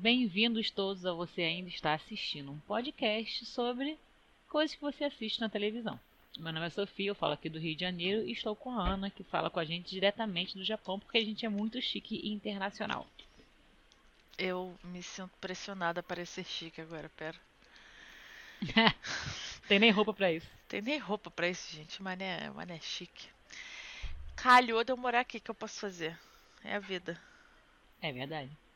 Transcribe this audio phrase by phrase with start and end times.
[0.00, 3.98] Bem-vindos todos a você ainda está assistindo um podcast sobre
[4.48, 5.98] coisas que você assiste na televisão.
[6.38, 8.90] Meu nome é Sofia, eu falo aqui do Rio de Janeiro e estou com a
[8.90, 12.14] Ana, que fala com a gente diretamente do Japão, porque a gente é muito chique
[12.14, 13.08] e internacional.
[14.38, 17.36] Eu me sinto pressionada a parecer chique agora, pera.
[19.66, 20.46] Tem nem roupa pra isso.
[20.68, 22.00] Tem nem roupa pra isso, gente.
[22.00, 23.26] Mané, mané chique.
[24.36, 26.16] Calhou de eu morar aqui, que eu posso fazer?
[26.62, 27.20] É a vida.
[28.00, 28.67] É verdade.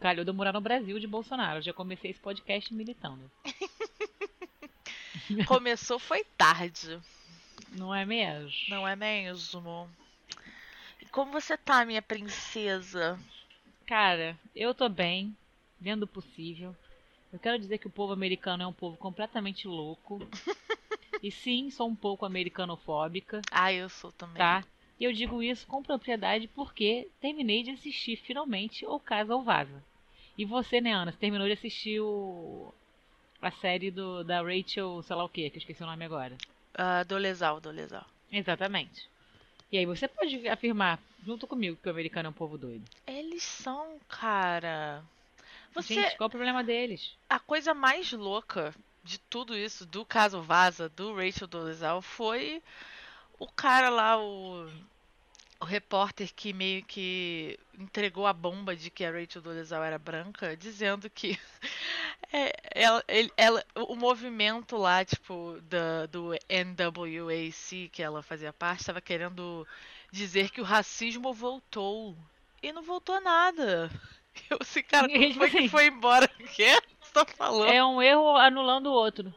[0.00, 1.58] Calhou de eu morar no Brasil de Bolsonaro.
[1.58, 3.30] Eu já comecei esse podcast militando.
[5.46, 7.00] Começou foi tarde.
[7.72, 8.52] Não é mesmo?
[8.68, 9.88] Não é mesmo?
[11.02, 13.18] E como você tá, minha princesa?
[13.86, 15.36] Cara, eu tô bem,
[15.80, 16.74] vendo o possível.
[17.32, 20.20] Eu quero dizer que o povo americano é um povo completamente louco.
[21.22, 23.42] e sim, sou um pouco americanofóbica.
[23.50, 24.38] Ah, eu sou também.
[24.38, 24.64] Tá?
[24.98, 29.82] E eu digo isso com propriedade porque terminei de assistir finalmente O Casa ou Vaza.
[30.36, 31.12] E você, né, Ana?
[31.12, 32.72] Você terminou de assistir o...
[33.40, 36.36] a série do, da Rachel, sei lá o que, que eu esqueci o nome agora.
[36.74, 38.06] Uh, Dolezal, Dolezal.
[38.30, 39.08] Exatamente.
[39.70, 42.84] E aí você pode afirmar, junto comigo, que o americano é um povo doido.
[43.06, 45.02] Eles são, cara.
[45.74, 45.94] Você...
[45.94, 47.14] Gente, qual o problema deles?
[47.28, 52.62] A coisa mais louca de tudo isso, do caso Vaza, do Rachel Dolezal, foi
[53.38, 54.68] o cara lá, o,
[55.60, 60.56] o repórter que meio que entregou a bomba de que a Rachel Dolezal era branca,
[60.56, 61.38] dizendo que
[62.32, 68.80] é, ela, ele, ela, o movimento lá, tipo, da, do NWAC, que ela fazia parte,
[68.80, 69.66] estava querendo
[70.10, 72.16] dizer que o racismo voltou.
[72.62, 73.90] E não voltou nada.
[74.50, 76.30] Eu assim, cara, como foi que foi embora?
[76.38, 76.64] O que
[77.14, 77.72] você tá falando?
[77.72, 79.34] É um erro anulando o outro.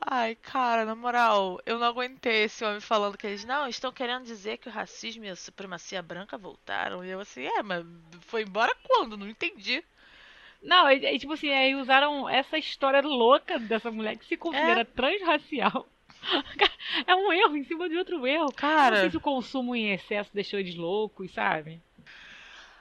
[0.00, 4.24] Ai, cara, na moral, eu não aguentei esse homem falando que eles não estão querendo
[4.24, 7.04] dizer que o racismo e a supremacia branca voltaram.
[7.04, 7.84] E eu assim, é, mas
[8.22, 9.16] foi embora quando?
[9.16, 9.84] Não entendi.
[10.62, 14.80] Não, é, é tipo assim, aí usaram essa história louca dessa mulher que se considera
[14.80, 14.84] é.
[14.84, 15.86] transracial.
[17.06, 18.52] É um erro em cima de outro erro.
[18.52, 18.96] Cara.
[18.96, 21.80] Não sei se o consumo em excesso deixou eles loucos, sabe?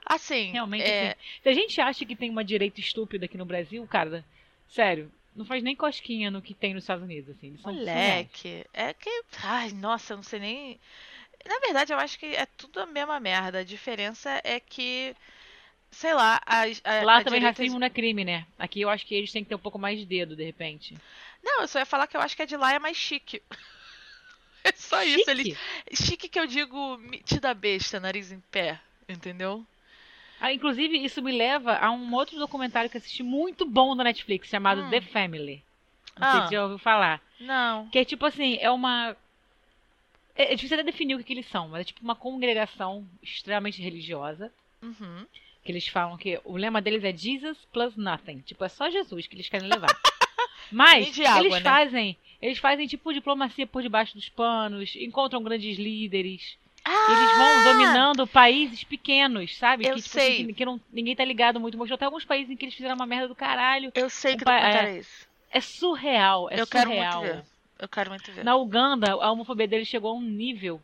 [0.04, 0.52] Assim.
[0.52, 1.10] Realmente, é...
[1.10, 4.26] assim, se a gente acha que tem uma direita estúpida aqui no Brasil, cara,
[4.68, 7.48] sério, não faz nem cosquinha no que tem nos Estados Unidos, assim.
[7.48, 9.10] Eles Moleque, é que.
[9.42, 10.80] Ai, nossa, eu não sei nem.
[11.48, 13.60] Na verdade, eu acho que é tudo a mesma merda.
[13.60, 15.16] A diferença é que.
[15.92, 18.46] Sei lá, a, a Lá a também racismo não é crime, né?
[18.60, 20.94] Aqui eu acho que eles têm que ter um pouco mais de dedo, de repente.
[21.42, 23.42] Não, eu só ia falar que eu acho que a de lá é mais chique.
[24.62, 25.22] É só chique?
[25.22, 25.30] isso.
[25.32, 25.58] Eles...
[25.94, 28.78] Chique que eu digo metida besta, nariz em pé,
[29.08, 29.66] entendeu?
[30.40, 34.50] Ah, inclusive, isso me leva a um outro documentário que assisti muito bom da Netflix,
[34.50, 34.90] chamado hum.
[34.90, 35.64] The Family.
[36.18, 36.32] Não ah.
[36.32, 37.22] sei se já ouviu falar.
[37.40, 37.88] Não.
[37.90, 39.16] Que é tipo assim, é uma.
[40.36, 43.06] É, é difícil até definir o que, que, eles são, mas é tipo uma congregação
[43.22, 44.52] extremamente religiosa.
[44.82, 45.26] Uhum.
[45.64, 48.40] Que eles falam que o lema deles é Jesus plus nothing.
[48.40, 49.90] Tipo, é só Jesus que eles querem levar.
[50.72, 51.62] Mas água, eles né?
[51.62, 52.18] fazem.
[52.42, 56.58] Eles fazem tipo diplomacia por debaixo dos panos, encontram grandes líderes.
[56.92, 57.12] Ah!
[57.12, 59.86] Eles vão dominando países pequenos, sabe?
[59.88, 60.46] Eu que, tipo, assim, sei.
[60.48, 61.78] Que, que não, ninguém tá ligado muito.
[61.78, 63.92] Mostrou até alguns países em que eles fizeram uma merda do caralho.
[63.94, 65.28] Eu sei um que documentário é, é isso.
[65.52, 66.68] É surreal, é Eu surreal.
[66.68, 67.46] quero muito ver.
[67.80, 68.44] Eu quero muito ver.
[68.44, 70.82] Na Uganda, a homofobia deles chegou a um nível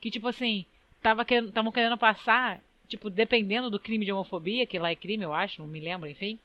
[0.00, 0.64] que, tipo assim,
[1.02, 5.24] tava querendo, tavam querendo passar, tipo, dependendo do crime de homofobia, que lá é crime,
[5.24, 6.38] eu acho, não me lembro, enfim.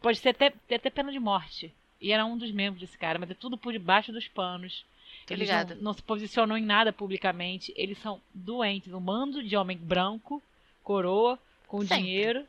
[0.00, 1.72] Pode ser até, até pena de morte.
[2.00, 4.84] E era um dos membros desse cara, mas é tudo por debaixo dos panos.
[5.26, 7.72] Tô eles não, não, se posicionam em nada publicamente.
[7.76, 8.92] Eles são doentes.
[8.92, 10.42] Um bando de homem branco,
[10.82, 11.96] coroa, com Sempre.
[11.98, 12.46] dinheiro.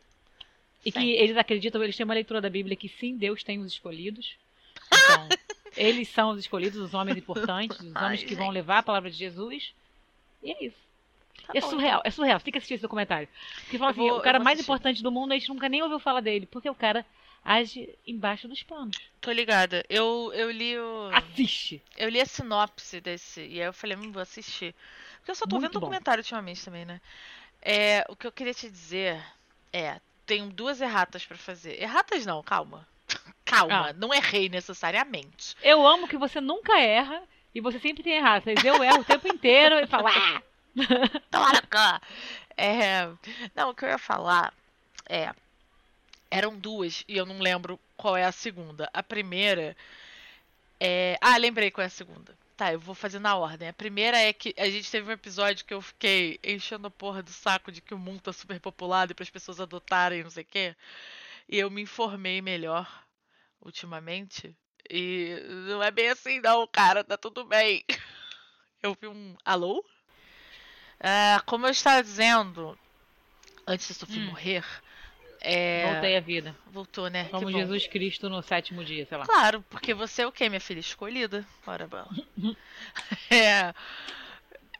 [0.85, 1.01] E Sempre.
[1.01, 4.35] que eles acreditam, eles têm uma leitura da Bíblia que sim, Deus tem os escolhidos.
[4.87, 5.29] Então,
[5.77, 8.35] eles são os escolhidos, os homens importantes, os homens Ai, que gente.
[8.35, 9.73] vão levar a palavra de Jesus.
[10.41, 10.83] E é isso.
[11.47, 12.39] Tá é bom, surreal, é surreal.
[12.39, 13.27] Fica assistindo esse documentário.
[13.61, 16.21] Porque fala assim, o cara mais importante do mundo, a gente nunca nem ouviu falar
[16.21, 16.45] dele.
[16.45, 17.05] Porque o cara
[17.43, 18.97] age embaixo dos panos.
[19.19, 19.83] Tô ligada.
[19.89, 21.09] Eu, eu li o.
[21.13, 21.81] Assiste!
[21.97, 23.41] Eu li a sinopse desse.
[23.41, 24.73] E aí eu falei, hum, vou assistir.
[25.17, 25.79] Porque eu só tô Muito vendo bom.
[25.81, 27.01] documentário ultimamente também, né?
[27.61, 29.23] É, o que eu queria te dizer
[29.71, 29.99] é.
[30.25, 31.81] Tenho duas erratas para fazer.
[31.81, 32.87] Erratas não, calma.
[33.43, 33.93] Calma, ah.
[33.93, 35.55] não errei necessariamente.
[35.61, 37.21] Eu amo que você nunca erra
[37.53, 38.63] e você sempre tem erratas.
[38.63, 40.41] Eu erro o tempo inteiro e falo, ah!
[41.29, 42.01] Toma!
[42.55, 43.09] É,
[43.53, 44.53] não, o que eu ia falar
[45.07, 45.33] é
[46.33, 48.89] eram duas e eu não lembro qual é a segunda.
[48.91, 49.77] A primeira
[50.79, 51.15] é.
[51.21, 52.35] Ah, lembrei qual é a segunda.
[52.57, 53.67] Tá, eu vou fazer na ordem.
[53.67, 57.21] A primeira é que a gente teve um episódio que eu fiquei enchendo a porra
[57.21, 60.31] do saco de que o mundo tá super populado e para as pessoas adotarem, não
[60.31, 60.75] sei o quê.
[61.47, 62.87] E eu me informei melhor
[63.61, 64.55] ultimamente.
[64.89, 65.37] E
[65.69, 67.85] não é bem assim, não, cara, tá tudo bem.
[68.81, 69.35] Eu vi um.
[69.45, 69.79] Alô?
[70.99, 72.77] Uh, como eu estava dizendo,
[73.65, 74.25] antes de Sophie hum.
[74.25, 74.65] morrer,
[75.43, 75.91] é...
[75.91, 76.55] voltei à vida.
[76.71, 77.25] Voltou, né?
[77.25, 77.51] Como.
[77.51, 79.25] Jesus Cristo no sétimo dia, sei lá.
[79.25, 80.79] Claro, porque você é o quê, minha filha?
[80.79, 81.45] Escolhida.
[81.67, 82.09] Ora, bela.
[83.29, 83.73] é.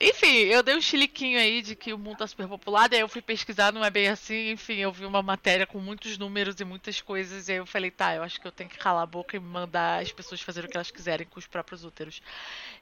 [0.02, 3.08] Enfim, eu dei um chiliquinho aí de que o mundo tá superpopulado, e aí eu
[3.08, 6.66] fui pesquisar, não é bem assim, enfim, eu vi uma matéria com muitos números e
[6.66, 9.06] muitas coisas, e aí eu falei, tá, eu acho que eu tenho que calar a
[9.06, 12.22] boca e mandar as pessoas fazerem o que elas quiserem com os próprios úteros.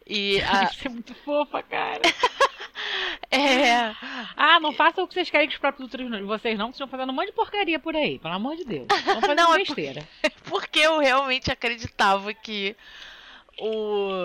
[0.08, 2.02] E a, Isso é muito fofa, cara.
[3.32, 3.96] é,
[4.36, 6.78] Ah, não façam o que vocês querem com os próprios úteros de vocês não, que
[6.78, 8.88] vocês estão fazendo um monte de porcaria por aí, pelo amor de Deus.
[9.06, 10.08] Vamos fazer Não, é besteira.
[10.46, 12.76] porque eu realmente acreditava que
[13.58, 14.24] o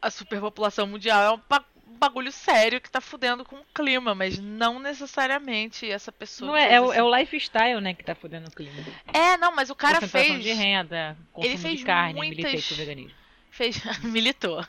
[0.00, 4.36] a superpopulação mundial é um ba- bagulho sério que tá fudendo com o clima, mas
[4.38, 6.50] não necessariamente essa pessoa.
[6.50, 6.98] Não é, é, o, assim.
[6.98, 8.72] é o lifestyle, né, que tá fudendo o clima.
[9.12, 10.42] É, não, mas o cara fez.
[10.42, 13.21] de renda, consumo fez de carne, muitas- militei veganismo.
[13.52, 14.66] Fez militou.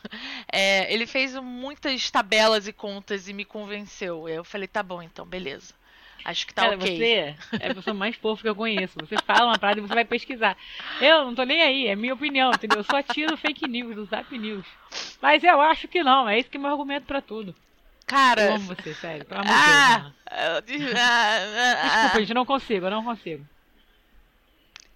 [0.52, 4.30] É, ele fez muitas tabelas e contas e me convenceu.
[4.30, 5.74] Eu falei, tá bom, então, beleza.
[6.26, 6.98] Acho que tá Cara, ok.
[6.98, 8.98] você é a pessoa mais fofa que eu conheço.
[9.00, 10.56] Você fala uma parada e você vai pesquisar.
[11.02, 12.78] Eu não tô nem aí, é minha opinião, entendeu?
[12.78, 14.66] Eu só tiro fake news do Zap News.
[15.22, 17.54] Mas eu acho que não, é isso que é meu argumento pra tudo.
[18.06, 18.42] Cara.
[18.42, 19.26] Eu amo você, sério.
[19.26, 22.20] Pelo amor de Deus, ah, ah, ah, Desculpa, ah.
[22.20, 23.46] gente, não consigo, eu não consigo.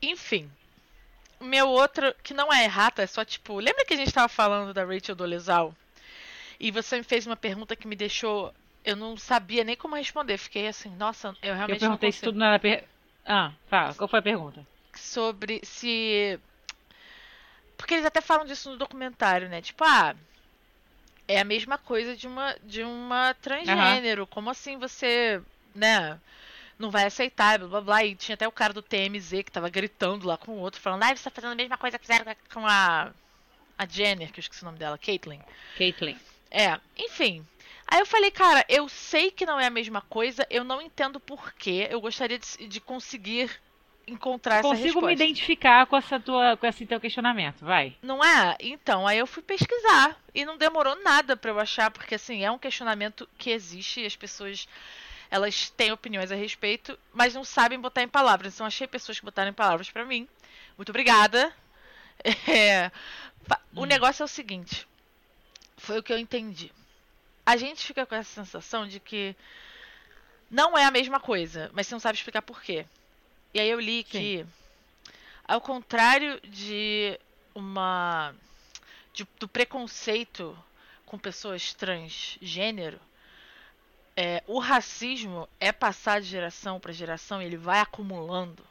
[0.02, 0.50] Enfim.
[1.40, 3.60] Meu outro, que não é errata, é só tipo.
[3.60, 5.76] Lembra que a gente tava falando da Rachel Dolezal?
[6.60, 8.54] E você me fez uma pergunta que me deixou.
[8.84, 10.38] Eu não sabia nem como responder.
[10.38, 12.60] Fiquei assim, nossa, eu Eu realmente perguntei não se tudo não era.
[12.60, 12.84] Per...
[13.26, 14.66] Ah, fala, qual foi a pergunta?
[14.96, 16.40] Sobre se.
[17.78, 19.62] Porque eles até falam disso no documentário, né?
[19.62, 20.16] Tipo, ah.
[21.28, 24.26] É a mesma coisa de uma, de uma transgênero.
[24.26, 25.42] Como assim você,
[25.76, 26.18] né?
[26.78, 28.04] Não vai aceitar, blá blá blá.
[28.04, 31.04] E tinha até o cara do TMZ que tava gritando lá com o outro, falando,
[31.04, 33.12] ah, você tá fazendo a mesma coisa que fizeram com a.
[33.80, 35.40] A Jenner, que eu esqueci o nome dela, Caitlyn.
[35.78, 36.18] Caitlyn.
[36.50, 37.46] É, enfim.
[37.88, 41.20] Aí eu falei, cara, eu sei que não é a mesma coisa, eu não entendo
[41.20, 41.88] porquê.
[41.90, 43.52] Eu gostaria de, de conseguir
[44.08, 45.08] encontrar essa Consigo resposta.
[45.08, 47.96] me identificar com, essa tua, com esse teu questionamento, vai.
[48.02, 48.56] Não é?
[48.60, 52.50] Então, aí eu fui pesquisar e não demorou nada pra eu achar, porque assim, é
[52.50, 54.68] um questionamento que existe e as pessoas
[55.30, 58.54] elas têm opiniões a respeito, mas não sabem botar em palavras.
[58.56, 60.28] Então, achei pessoas que botaram em palavras pra mim.
[60.78, 61.52] Muito obrigada.
[62.48, 62.92] É,
[63.76, 63.86] O Hum.
[63.86, 64.88] negócio é o seguinte:
[65.78, 66.72] foi o que eu entendi.
[67.46, 69.36] A gente fica com essa sensação de que
[70.50, 72.86] não é a mesma coisa, mas você não sabe explicar por quê.
[73.54, 74.46] E aí eu li que,
[75.48, 77.20] ao contrário de
[77.56, 78.34] uma
[79.14, 80.58] de- do preconceito
[81.06, 83.00] com pessoas transgênero,
[84.18, 88.66] é, o racismo é passar de geração para geração e ele vai acumulando.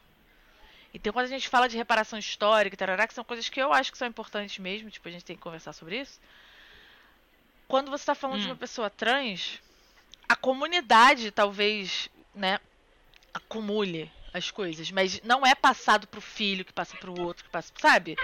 [0.93, 3.89] Então, quando a gente fala de reparação histórica, tarará, que são coisas que eu acho
[3.91, 6.19] que são importantes mesmo, tipo, a gente tem que conversar sobre isso.
[7.65, 8.51] Quando você está falando de Hum.
[8.51, 9.61] uma pessoa trans,
[10.27, 12.59] a comunidade talvez, né,
[13.33, 17.71] acumule as coisas, mas não é passado pro filho, que passa pro outro, que passa,
[17.79, 18.17] sabe?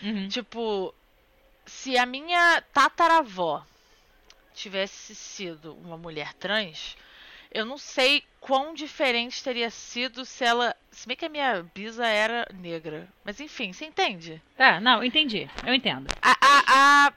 [0.00, 0.28] Uhum.
[0.28, 0.94] Tipo,
[1.66, 3.64] se a minha tataravó
[4.54, 6.96] tivesse sido uma mulher trans,
[7.52, 10.74] eu não sei quão diferente teria sido se ela.
[10.90, 13.06] Se bem que a minha bisa era negra.
[13.24, 14.42] Mas enfim, você entende?
[14.56, 15.48] Tá, não, entendi.
[15.66, 16.08] Eu entendo.
[16.22, 17.12] A, a, a,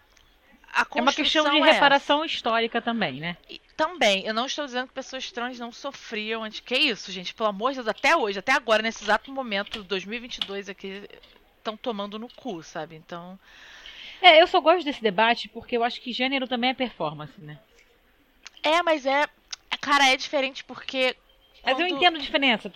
[0.74, 3.38] a É uma questão de é reparação histórica também, né?
[3.50, 6.60] E também, eu não estou dizendo que pessoas trans não sofriam antes.
[6.60, 7.34] Que isso, gente?
[7.34, 11.10] Pelo amor de Deus, até hoje, até agora, nesse exato momento, 2022 aqui,
[11.58, 12.96] estão tomando no cu, sabe?
[12.96, 13.40] Então.
[14.22, 17.60] É, eu só gosto desse debate porque eu acho que gênero também é performance, né?
[18.64, 19.26] É, mas é.
[19.82, 21.16] Cara, é diferente porque.
[21.64, 22.72] Mas eu quando- entendo a diferença.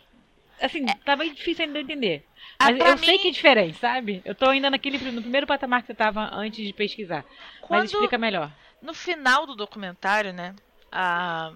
[0.62, 2.26] Assim, tá bem difícil ainda entender.
[2.60, 4.22] Ah, Mas pra eu sei mim- que é diferente, sabe?
[4.26, 7.24] Eu tô ainda naquele no primeiro patamar que você tava antes de pesquisar.
[7.62, 8.52] Quando, Mas explica melhor.
[8.82, 10.54] no final do documentário, né?
[10.92, 11.54] A,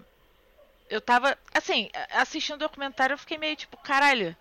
[0.90, 1.38] eu tava.
[1.54, 4.36] Assim, assistindo o documentário, eu fiquei meio tipo, caralho.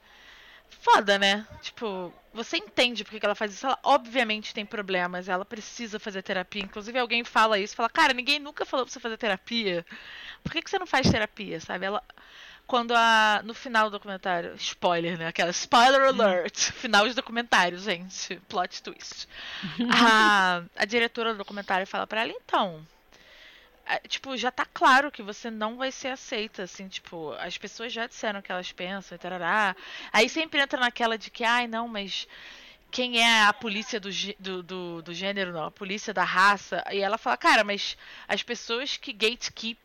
[0.80, 1.46] Foda, né?
[1.60, 3.66] Tipo, você entende porque que ela faz isso.
[3.66, 6.62] Ela obviamente tem problemas, ela precisa fazer terapia.
[6.62, 9.84] Inclusive, alguém fala isso, fala, cara, ninguém nunca falou pra você fazer terapia.
[10.42, 11.86] Por que, que você não faz terapia, sabe?
[11.86, 12.02] Ela.
[12.66, 13.42] Quando a.
[13.44, 14.54] No final do documentário.
[14.56, 15.26] Spoiler, né?
[15.26, 16.72] Aquela spoiler alert.
[16.72, 18.36] Final de documentário, gente.
[18.48, 19.28] Plot twist.
[19.92, 22.86] a, a diretora do documentário fala pra ela, então.
[23.86, 27.92] É, Tipo, já tá claro que você não vai ser aceita, assim, tipo, as pessoas
[27.92, 29.74] já disseram o que elas pensam e tarará.
[30.12, 32.26] Aí sempre entra naquela de que, ai, não, mas
[32.90, 36.84] quem é a polícia do, do, do, do gênero, não, a polícia da raça.
[36.92, 37.96] E ela fala, cara, mas
[38.28, 39.78] as pessoas que gatekeep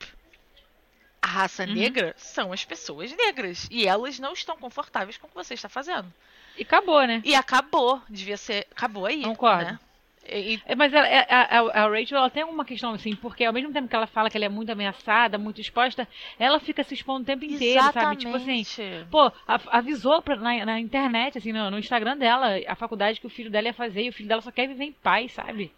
[1.22, 1.74] a raça Uhum.
[1.74, 3.68] negra são as pessoas negras.
[3.72, 6.14] E elas não estão confortáveis com o que você está fazendo.
[6.56, 7.22] E acabou, né?
[7.24, 8.02] E acabou.
[8.10, 8.68] Devia ser.
[8.72, 9.24] Acabou aí.
[9.24, 9.72] Concordo.
[9.72, 9.80] Né?
[10.30, 13.54] E- É, mas ela- a, a- a Rachel ela tem uma questão assim, porque ao
[13.54, 16.08] mesmo tempo que ela fala que ela é muito ameaçada, muito exposta,
[16.38, 18.18] ela fica se expondo o tempo inteiro, sabe?
[18.18, 19.08] Tipo assim, Exatamente.
[19.10, 23.28] pô, a- avisou pra- na, na internet, assim, no, no Instagram dela, a faculdade que
[23.28, 25.72] o filho dela ia fazer, e o filho dela só quer viver em paz, sabe?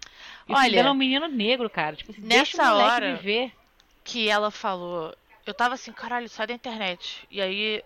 [0.48, 1.96] E o Olha, filho dela é um menino negro, cara.
[1.96, 3.52] Tipo assim, nessa hora- viver.
[4.04, 5.14] que ela falou.
[5.46, 7.28] Eu tava assim, caralho, sai da internet.
[7.30, 7.84] E aí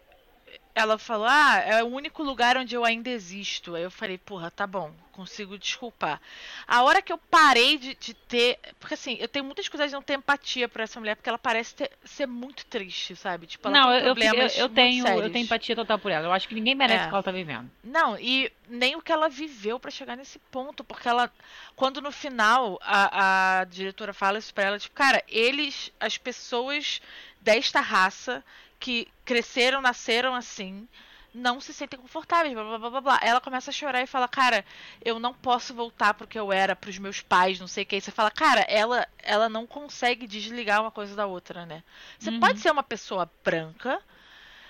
[0.75, 3.75] ela falou, ah, é o único lugar onde eu ainda existo.
[3.75, 6.19] Aí eu falei, porra, tá bom, consigo desculpar.
[6.67, 8.57] A hora que eu parei de, de ter.
[8.79, 11.37] Porque assim, eu tenho muitas coisas de não ter empatia por essa mulher, porque ela
[11.37, 13.45] parece ter- ser muito triste, sabe?
[13.45, 16.25] Tipo, ela Não, tem eu, problemas eu, eu tenho, eu tenho empatia total por ela.
[16.25, 17.05] Eu acho que ninguém merece É.
[17.05, 17.69] o que ela tá vivendo.
[17.83, 21.31] Não, e nem o que ela viveu pra chegar nesse ponto, porque ela,
[21.75, 26.99] quando no final a, a diretora fala isso pra ela, tipo, cara, eles, as pessoas
[27.39, 28.43] desta raça
[28.83, 30.85] que cresceram, nasceram assim,
[31.33, 33.19] não se sentem confortáveis, blá blá blá blá blá.
[33.23, 34.65] Ela começa a chorar e fala, cara,
[35.03, 37.95] eu não posso voltar pro que eu era, pros meus pais, não sei o que.
[37.95, 41.81] Aí você fala, cara, ela, ela não consegue desligar uma coisa da outra, né?
[42.19, 42.39] Você Uhum.
[42.41, 44.01] pode ser uma pessoa branca,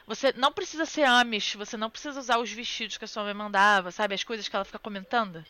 [0.06, 3.34] você não precisa ser Amish, você não precisa usar os vestidos que a sua mãe
[3.34, 4.14] mandava, sabe?
[4.14, 5.44] As coisas que ela fica comentando.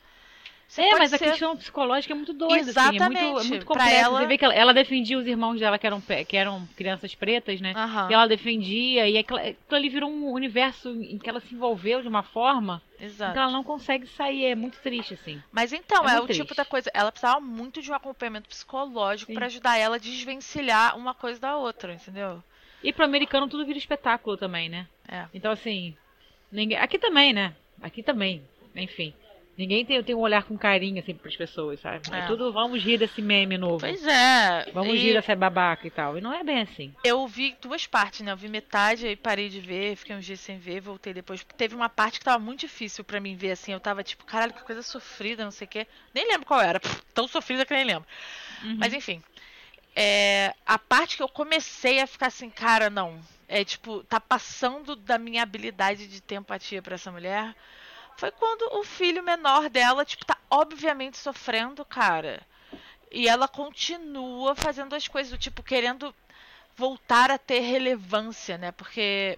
[0.81, 3.47] É, pode mas a ser- questão psicológica é muito doida, assim, é muito, é Exatamente.
[3.49, 3.91] muito complexa.
[3.95, 7.13] ela- Você vê que ela, ela defendia os irmãos dela que eram, que eram crianças
[7.15, 7.73] pretas, né?
[7.75, 11.53] Aham, E ela defendia, e aquilo, aquilo ali virou um universo em que ela se
[11.53, 13.33] envolveu de uma forma exato.
[13.33, 14.45] que ela não consegue sair.
[14.45, 15.41] É muito triste, assim.
[15.51, 16.55] Mas então, É é, o tipo triste.
[16.55, 16.89] da coisa.
[16.93, 21.55] Ela precisava muito de um acompanhamento psicológico pra ajudar ela a desvencilhar uma coisa da
[21.57, 22.43] outra, entendeu?
[22.83, 24.87] E pro americano tudo vira espetáculo também, né?
[25.07, 25.25] É.
[25.33, 25.95] Então, assim,
[26.51, 26.77] ninguém...
[26.77, 27.53] aqui também, né?
[27.81, 28.43] Aqui também,
[28.75, 29.13] enfim.
[29.55, 32.01] Ninguém tem, tem um olhar com carinho, assim, pras pessoas, sabe?
[32.11, 32.25] É, É.
[32.25, 33.81] tudo, vamos rir desse meme novo.
[33.81, 34.65] Pois é.
[34.73, 36.17] Vamos e rir dessa babaca e tal.
[36.17, 36.91] E não é bem assim.
[37.03, 38.31] Eu vi duas partes, né?
[38.31, 41.45] Eu vi metade e parei de ver, fiquei uns dias sem ver, voltei depois.
[41.55, 43.71] Teve uma parte que tava muito difícil pra mim ver, assim.
[43.71, 45.87] Eu tava tipo, caralho, que coisa sofrida, não sei o quê.
[46.15, 46.79] Nem lembro qual era.
[46.81, 48.07] Pff, tão sofrida que nem lembro.
[48.63, 48.77] Uhum.
[48.79, 49.21] Mas enfim.
[49.95, 53.19] É, a parte que eu comecei a ficar assim, cara, não.
[53.47, 57.53] É tipo, tá passando da minha habilidade de ter empatia pra essa mulher.
[58.17, 62.41] Foi quando o filho menor dela, tipo, tá obviamente sofrendo, cara.
[63.11, 66.13] E ela continua fazendo as coisas, do tipo, querendo
[66.75, 68.71] voltar a ter relevância, né?
[68.71, 69.37] Porque.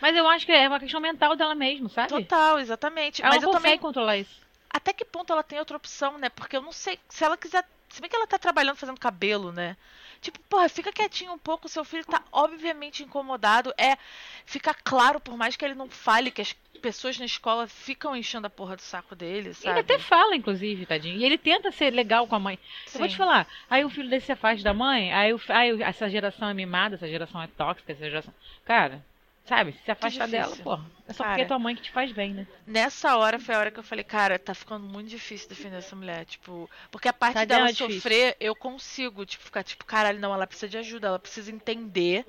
[0.00, 2.08] Mas eu acho que é uma questão mental dela mesmo, sabe?
[2.08, 3.22] Total, exatamente.
[3.22, 3.78] Ela Mas não eu também.
[3.78, 4.40] controlar isso.
[4.68, 6.28] Até que ponto ela tem outra opção, né?
[6.28, 6.98] Porque eu não sei.
[7.08, 7.66] Se ela quiser.
[7.88, 9.76] Se bem que ela tá trabalhando fazendo cabelo, né?
[10.20, 13.72] Tipo, porra, fica quietinho um pouco, seu filho tá obviamente incomodado.
[13.78, 13.96] É.
[14.44, 18.46] Fica claro, por mais que ele não fale, que as pessoas na escola ficam enchendo
[18.46, 19.70] a porra do saco dele, sabe?
[19.70, 21.18] Ele até fala, inclusive, tadinho.
[21.18, 22.58] E ele tenta ser legal com a mãe.
[22.92, 23.18] Eu vou te Sim.
[23.18, 26.54] falar, aí o filho dele se afasta da mãe, aí, o, aí essa geração é
[26.54, 28.34] mimada, essa geração é tóxica, essa geração.
[28.64, 29.04] Cara,
[29.44, 30.78] sabe, se afasta dela, pô.
[31.08, 31.34] É só Cara.
[31.34, 32.46] porque é tua mãe que te faz bem, né?
[32.66, 35.94] Nessa hora foi a hora que eu falei, cara, tá ficando muito difícil defender essa
[35.94, 40.34] mulher, tipo, porque a parte Tá dela sofrer, eu consigo, tipo, ficar tipo, caralho, não,
[40.34, 42.26] ela precisa de ajuda, ela precisa entender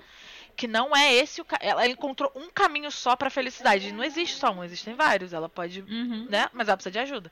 [0.58, 1.58] que não é esse o ca...
[1.62, 5.82] ela encontrou um caminho só pra felicidade, não existe só um, existem vários, ela pode,
[5.82, 6.26] Uhum.
[6.30, 7.32] né, mas ela precisa de ajuda.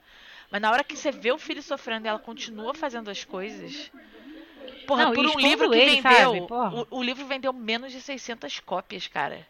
[0.51, 3.91] Mas na hora que você vê o filho sofrendo e ela continua fazendo as coisas,
[4.85, 6.47] porra, Não, por um livro que ele, vendeu,
[6.91, 9.45] o, o livro vendeu menos de 600 cópias, cara.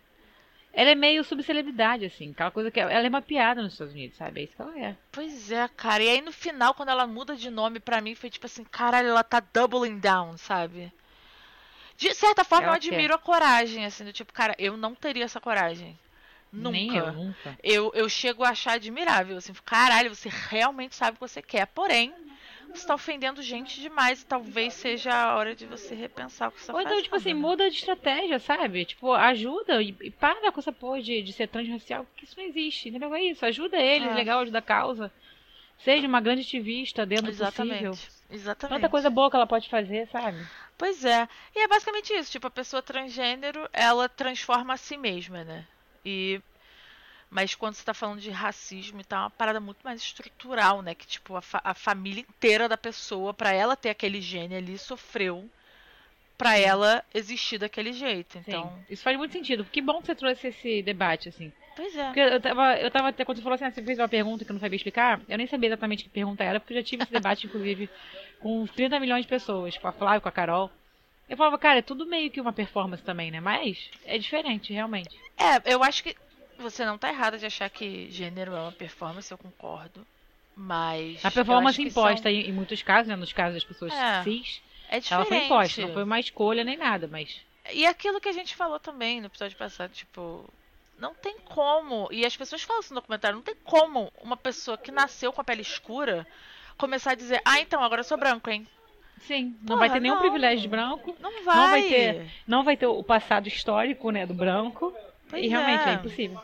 [0.78, 2.32] Ela é meio subcelebridade, assim.
[2.32, 2.80] Aquela coisa que.
[2.80, 4.42] Ela é uma piada nos Estados Unidos, sabe?
[4.42, 4.96] É isso que ela é.
[5.10, 6.04] Pois é, cara.
[6.04, 9.08] E aí no final, quando ela muda de nome pra mim, foi tipo assim, caralho,
[9.08, 10.92] ela tá doubling down, sabe?
[11.98, 15.24] De certa forma, Ela eu admiro a coragem, assim, do tipo, cara, eu não teria
[15.24, 15.98] essa coragem.
[16.52, 16.98] Nunca.
[16.98, 17.60] Eu, nunca.
[17.64, 21.68] Eu, eu chego a achar admirável, assim, caralho, você realmente sabe o que você quer.
[21.68, 22.14] Porém,
[22.74, 26.62] você tá ofendendo gente demais e talvez seja a hora de você repensar o que
[26.62, 28.86] você tá Ou então, tipo assim, muda de estratégia, sabe?
[28.86, 32.46] Tipo, ajuda e, e para com essa porra de, de ser transracial, porque isso não
[32.46, 33.14] existe, entendeu?
[33.14, 34.14] É isso, ajuda eles, É.
[34.14, 35.12] legal, ajuda a causa.
[35.78, 37.86] Seja uma grande ativista dentro do Exatamente.
[37.86, 38.16] possível.
[38.30, 38.76] Exatamente.
[38.76, 40.38] Tanta coisa boa que ela pode fazer, sabe?
[40.78, 41.28] Pois é.
[41.56, 42.32] E é basicamente isso.
[42.32, 45.66] Tipo, a pessoa transgênero, ela transforma a si mesma, né?
[46.04, 46.42] E.
[47.30, 50.82] Mas quando você tá falando de racismo e tal, é uma parada muito mais estrutural,
[50.82, 50.94] né?
[50.96, 54.78] Que, tipo, a, fa- a família inteira da pessoa, pra ela ter aquele gene ali,
[54.78, 55.50] sofreu
[56.38, 58.38] pra ela existir daquele jeito.
[58.38, 58.64] Então.
[58.88, 58.94] Sim.
[58.94, 59.66] Isso faz muito sentido.
[59.66, 61.52] Que bom que você trouxe esse debate, assim.
[61.76, 62.06] Pois é.
[62.06, 64.46] Porque eu tava, eu tava até, quando você falou assim, ah, você fez uma pergunta
[64.46, 66.84] que eu não sabia explicar, eu nem sabia exatamente que pergunta era, porque eu já
[66.84, 67.90] tive esse debate, inclusive,
[68.40, 70.72] com uns 30 milhões de pessoas, com a Flávia, com a Carol.
[71.28, 73.40] Eu falava, cara, é tudo meio que uma performance também, né?
[73.40, 75.10] Mas é diferente, realmente.
[75.38, 76.16] É, eu acho que
[76.58, 80.06] você não tá errada de achar que gênero é uma performance, eu concordo.
[80.56, 81.24] Mas.
[81.26, 83.16] A performance imposta são- em, em muitos casos, né?
[83.16, 85.14] Nos casos das pessoas É, cis, É diferente.
[85.14, 87.42] ela foi imposta, não foi uma escolha nem nada, mas.
[87.74, 90.48] E aquilo que a gente falou também no episódio passado, tipo,
[91.00, 94.78] não tem como, e as pessoas falam isso no documentário, não tem como uma pessoa
[94.78, 96.26] que nasceu com a pele escura
[96.78, 98.68] começar a dizer, ah, então, agora eu sou branco, hein?
[99.22, 100.22] Sim, não Porra, vai ter nenhum não.
[100.22, 101.16] privilégio de branco.
[101.20, 101.56] Não vai.
[101.56, 104.94] Não vai ter, não vai ter o passado histórico, né, do branco.
[105.30, 105.92] Pois e realmente é.
[105.92, 106.40] é impossível.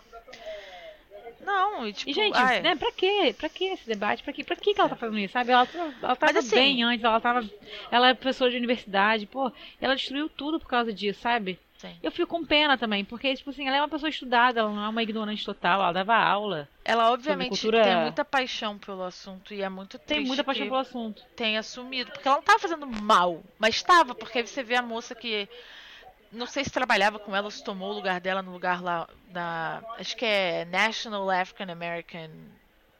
[1.46, 3.34] Não, e tipo, E, gente, ai, né, pra quê?
[3.38, 4.22] Pra que esse debate?
[4.24, 4.43] Pra quê?
[4.43, 5.51] Pra que, que ela tá fazendo isso, sabe?
[5.51, 5.67] Ela,
[6.01, 7.43] ela tava assim- bem antes, ela tava.
[7.89, 11.60] Ela é professora de universidade, pô, ela destruiu tudo por causa disso, sabe?
[11.81, 11.97] Sim.
[12.03, 14.83] Eu fico com pena também, porque, tipo assim, ela é uma pessoa estudada, ela não
[14.83, 16.69] é uma ignorante total, ela dava aula.
[16.85, 20.67] ela obviamente cultura- tem muita paixão pelo assunto e é muito triste Tem muita paixão
[20.67, 21.23] pelo assunto.
[21.35, 24.81] tenha assumido, porque ela não tava fazendo mal, mas estava, porque aí você vê a
[24.83, 25.50] moça que
[26.31, 29.07] não sei se trabalhava com ela, ou se tomou o lugar dela no lugar lá
[29.29, 32.29] da, acho que é National African American,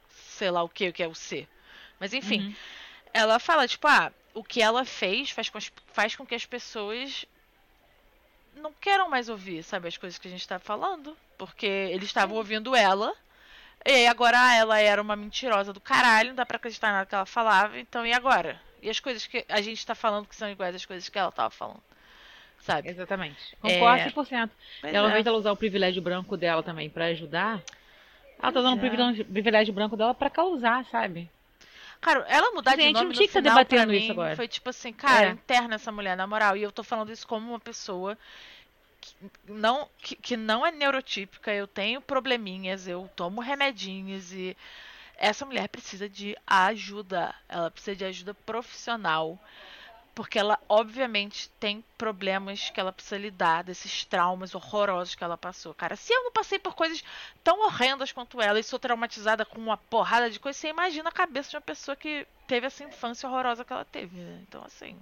[0.09, 1.47] sei lá o que, o que é o C.
[2.00, 2.53] Mas enfim, Uhum.
[3.13, 5.59] ela fala, tipo, ah, o que ela fez faz com,
[5.93, 7.25] faz com que as pessoas
[8.62, 11.15] não queiram mais ouvir, sabe, as coisas que a gente tá falando.
[11.38, 13.13] Porque eles estavam ouvindo ela.
[13.86, 17.15] E aí agora ela era uma mentirosa do caralho, não dá pra acreditar nada que
[17.15, 18.62] ela falava, então e agora?
[18.82, 21.32] E as coisas que a gente tá falando que são iguais às coisas que ela
[21.32, 21.82] tava falando.
[22.60, 22.89] Sabe?
[22.89, 23.58] Exatamente.
[23.60, 24.10] Concordo É.
[24.10, 24.50] 100%.
[24.82, 25.10] Pois E ao é.
[25.10, 27.60] invés dela usar o privilégio branco dela também pra ajudar,
[28.41, 28.80] ela tá usando o é.
[28.80, 31.27] privilégio, privilégio branco dela pra causar, sabe?
[32.01, 34.36] Cara, ela mudar Gente, de não nome tinha no que tá final debatendo isso agora.
[34.36, 35.29] foi tipo assim, cara, É.
[35.29, 36.58] interna essa mulher, na moral.
[36.58, 38.17] E eu tô falando isso como uma pessoa
[39.00, 39.15] que
[39.48, 44.55] não, que, que não é neurotípica, eu tenho probleminhas, eu tomo remedinhos e
[45.17, 47.34] essa mulher precisa de ajuda.
[47.50, 49.39] Ela precisa de ajuda profissional.
[50.13, 55.74] Porque ela, obviamente, tem problemas que ela precisa lidar, desses traumas horrorosos que ela passou.
[55.74, 57.03] Cara, se eu não passei por coisas
[57.44, 61.13] tão horrendas quanto ela e sou traumatizada com uma porrada de coisas, você imagina a
[61.13, 64.41] cabeça de uma pessoa que teve essa infância horrorosa que ela teve, né?
[64.48, 65.00] Então, assim,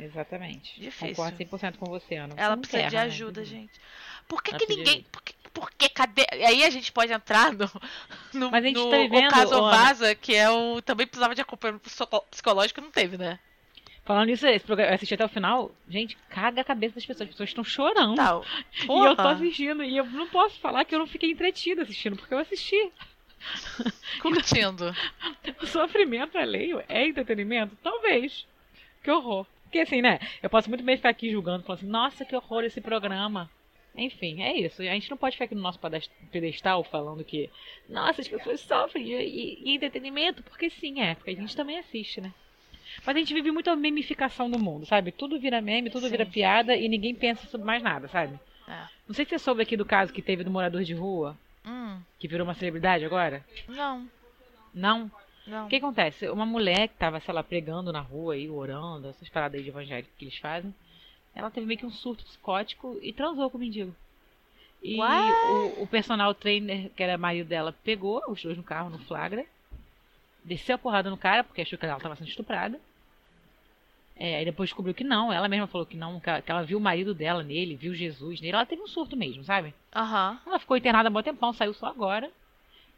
[0.00, 0.80] Exatamente.
[0.80, 1.08] Difícil.
[1.16, 2.34] Concordo 100% com você, Ana.
[2.36, 3.10] Ela não precisa de terra, né?
[3.10, 3.80] ajuda, gente.
[4.28, 5.02] Por que, Ela que de ninguém.
[5.10, 6.24] Por que, por que cadê.
[6.30, 7.68] Aí a gente pode entrar no.
[8.32, 9.60] no Mas a gente no tá vivendo, caso.
[9.60, 10.80] Vaza, que é o.
[10.82, 13.40] Também precisava de acompanhamento psico- psicológico, não teve, né?
[14.08, 17.28] Falando nisso, esse programa, eu assisti até o final, gente, caga a cabeça das pessoas.
[17.28, 18.14] As pessoas estão chorando.
[18.16, 18.42] Tal.
[18.88, 22.16] E eu tô assistindo, e eu não posso falar que eu não fiquei entretida assistindo,
[22.16, 22.90] porque eu assisti.
[24.22, 24.94] Curtindo.
[25.62, 27.76] O sofrimento alheio é entretenimento?
[27.82, 28.46] Talvez.
[29.02, 29.46] Que horror.
[29.64, 30.18] Porque assim, né?
[30.42, 33.50] Eu posso muito bem ficar aqui julgando, falando assim, nossa, que horror esse programa.
[33.94, 34.80] Enfim, é isso.
[34.80, 37.50] A gente não pode ficar aqui no nosso pedest- pedestal falando que,
[37.88, 41.78] nossa, as pessoas sofrem e, e- e entretenimento, porque sim, é, porque a gente também
[41.78, 42.32] assiste, né?
[43.04, 45.12] Mas a gente vive muito a memificação do mundo, sabe?
[45.12, 46.10] Tudo vira meme, tudo Sim.
[46.10, 48.38] vira piada e ninguém pensa sobre mais nada, sabe?
[48.66, 48.84] É.
[49.06, 52.00] Não sei se você soube aqui do caso que teve do morador de rua, Hum,
[52.18, 53.44] que virou uma celebridade agora.
[53.68, 54.08] não,
[54.72, 55.10] Não?
[55.46, 55.66] não.
[55.66, 56.28] O que acontece?
[56.28, 59.70] Uma mulher que tava, sei lá, pregando na rua aí, orando, essas paradas aí de
[59.70, 60.74] evangélico que eles fazem,
[61.34, 63.94] ela teve meio que um surto psicótico e transou com o mendigo.
[64.82, 68.98] E o, o personal trainer, que era marido dela, pegou os dois no carro, no
[69.00, 69.44] flagra,
[70.48, 72.80] desceu a porrada no cara, porque achou que ela tava sendo estuprada.
[74.16, 76.64] É, aí depois descobriu que não, ela mesma falou que não, que ela, que ela
[76.64, 79.72] viu o marido dela nele, viu Jesus nele, ela teve um surto mesmo, sabe?
[79.94, 80.40] Aham.
[80.44, 82.28] Ela ficou internada há um tempão, saiu só agora.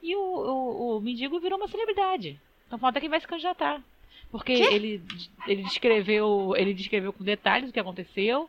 [0.02, 2.40] E o, o, o mendigo virou uma celebridade.
[2.66, 3.82] Então falta quem vai se candidatar.
[4.30, 5.02] Porque ele,
[5.46, 6.54] ele descreveu.
[6.56, 8.48] Ele descreveu com detalhes o que aconteceu.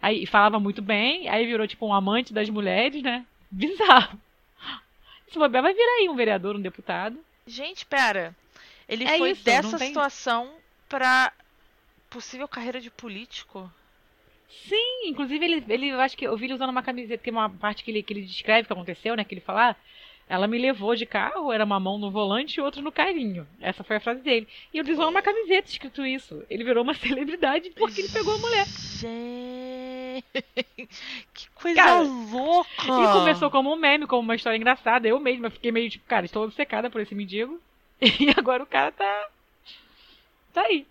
[0.00, 3.26] Aí falava muito bem, aí virou tipo um amante das mulheres, né?
[3.50, 4.18] Bizarro.
[5.28, 7.18] Se bobear, vai virar aí um vereador, um deputado.
[7.48, 8.34] Gente, pera.
[8.88, 10.50] Ele É foi isso, dessa tem- situação
[10.88, 11.32] pra
[12.08, 13.70] possível carreira de político?
[14.66, 17.32] Sim, inclusive ele, ele eu acho que eu vi ele usando uma camiseta, que é
[17.32, 19.24] uma parte que ele, que ele descreve que aconteceu, né?
[19.24, 19.76] Que ele fala, ah,
[20.26, 23.46] ela me levou de carro, era uma mão no volante e outra no carinho.
[23.60, 24.48] Essa foi a frase dele.
[24.72, 26.42] E ele usou uma camiseta escrito isso.
[26.48, 28.66] Ele virou uma celebridade porque ele pegou a mulher.
[28.66, 29.57] Gente,
[31.34, 32.70] que coisa Cara, louca!
[32.82, 35.06] E começou como um meme, como uma história engraçada.
[35.08, 37.60] Eu mesma fiquei meio tipo, cara, estou obcecada por esse mendigo.
[38.00, 39.28] E agora o cara tá.
[40.52, 40.86] Tá aí.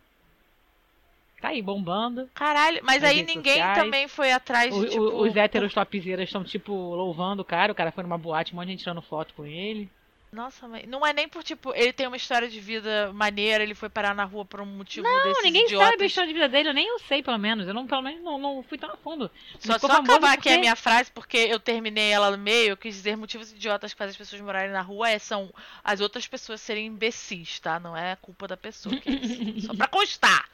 [1.41, 2.29] Tá aí, bombando.
[2.33, 3.77] Caralho, mas aí ninguém sociais.
[3.77, 5.01] também foi atrás de, o- tipo...
[5.21, 7.71] os héteros topzeiras estão, tipo, louvando o cara.
[7.71, 9.89] O cara foi numa boate, um monte de gente tirando foto com ele.
[10.31, 13.73] Nossa, mas não é nem por, tipo, ele tem uma história de vida maneira, ele
[13.73, 15.89] foi parar na rua por um motivo Não, desses ninguém idiotas.
[15.89, 17.65] sabe a história de vida dele, eu nem eu sei, pelo menos.
[17.65, 19.31] Eu não, pelo menos, não, não fui tão a fundo.
[19.57, 22.95] Só, só acabar aqui a minha frase, porque eu terminei ela no meio, eu quis
[22.95, 25.49] dizer motivos idiotas que fazem as pessoas morarem na rua é, são
[25.81, 27.79] as outras pessoas serem imbecis, tá?
[27.79, 28.95] Não é culpa da pessoa.
[28.97, 29.67] Que é isso.
[29.67, 30.49] Só pra constar.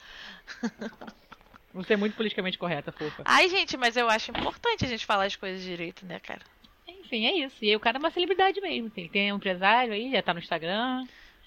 [1.74, 3.24] Você é muito politicamente correta, fofa.
[3.26, 6.42] Ai, gente, mas eu acho importante a gente falar as coisas direito, né, cara?
[7.04, 7.64] Enfim, é isso.
[7.64, 8.90] E aí o cara é uma celebridade mesmo.
[8.90, 11.06] Tem, tem um empresário aí, já tá no Instagram.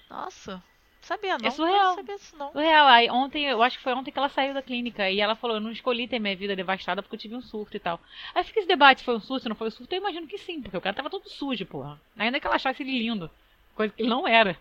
[0.09, 0.63] Nossa,
[1.01, 1.47] sabia não.
[1.47, 1.89] É surreal.
[1.89, 2.51] Não sabia isso não.
[2.53, 5.19] O real, aí ontem, eu acho que foi ontem que ela saiu da clínica e
[5.19, 7.79] ela falou, eu não escolhi ter minha vida devastada porque eu tive um surto e
[7.79, 7.99] tal.
[8.35, 10.61] Aí fica esse debate foi um surto, não foi um surto, eu imagino que sim,
[10.61, 11.99] porque o cara tava todo sujo, porra.
[12.17, 13.29] Ainda que ela achasse ele lindo.
[13.75, 14.57] Coisa que ele não era.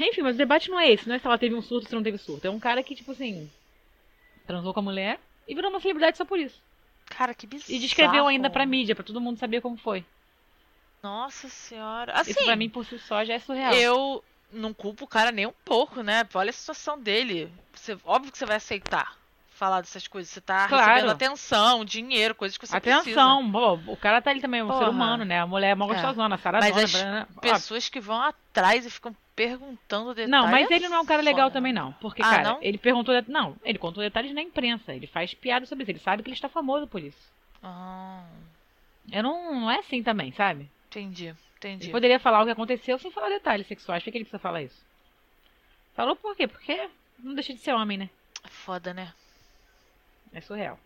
[0.00, 1.08] Enfim, mas o debate não é esse.
[1.08, 2.46] Não é se ela teve um surto ou se não teve surto.
[2.46, 3.50] É um cara que, tipo assim,
[4.46, 6.62] transou com a mulher e virou uma celebridade só por isso.
[7.10, 7.72] Cara, que bizarro.
[7.72, 10.04] E descreveu ainda pra mídia, pra todo mundo saber como foi.
[11.02, 12.12] Nossa senhora.
[12.12, 13.74] Assim, Isso pra mim, por si só, já é surreal.
[13.74, 16.26] eu não culpo o cara nem um pouco, né?
[16.34, 17.52] Olha a situação dele.
[17.72, 19.16] Você, óbvio que você vai aceitar
[19.48, 20.30] falar dessas coisas.
[20.32, 20.92] Você tá Claro.
[20.92, 23.00] recebendo atenção, dinheiro, coisas que você precisa.
[23.20, 23.50] Atenção,
[23.86, 24.78] o cara tá ali também, é um Porra.
[24.84, 25.40] ser humano, né?
[25.40, 25.88] A mulher é mó É.
[25.88, 26.82] gostosona, Mas saradona.
[26.84, 27.40] as blá, blá, blá.
[27.42, 29.14] Pessoas que vão atrás e ficam
[29.48, 30.30] perguntando detalhes.
[30.30, 31.54] Não, mas ele não é um cara legal foda.
[31.54, 31.92] também, não.
[31.94, 32.58] Porque, Ah, cara, não?
[32.62, 33.14] ele perguntou.
[33.14, 34.92] det- Não, ele contou detalhes na imprensa.
[34.92, 35.90] Ele faz piada sobre isso.
[35.92, 37.32] Ele sabe que ele está famoso por isso.
[37.62, 38.24] Ah,
[39.10, 40.68] Eu não, não é assim também, sabe?
[40.88, 41.84] entendi, entendi.
[41.84, 44.02] Ele poderia falar o que aconteceu sem falar detalhes sexuais.
[44.02, 44.84] Por que ele precisa falar isso?
[45.94, 46.46] Falou por quê?
[46.46, 48.10] Porque não deixa de ser homem, né?
[48.44, 49.12] Foda, né?
[50.32, 50.78] É surreal.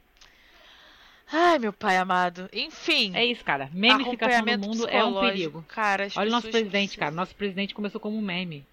[1.33, 2.49] Ai, meu pai amado.
[2.53, 3.15] Enfim.
[3.15, 3.71] É isso, cara.
[3.73, 5.65] Memificação do mundo é um perigo.
[5.69, 7.11] Cara, Olha o nosso presidente, precisam- cara.
[7.11, 8.65] Nosso presidente começou como um meme.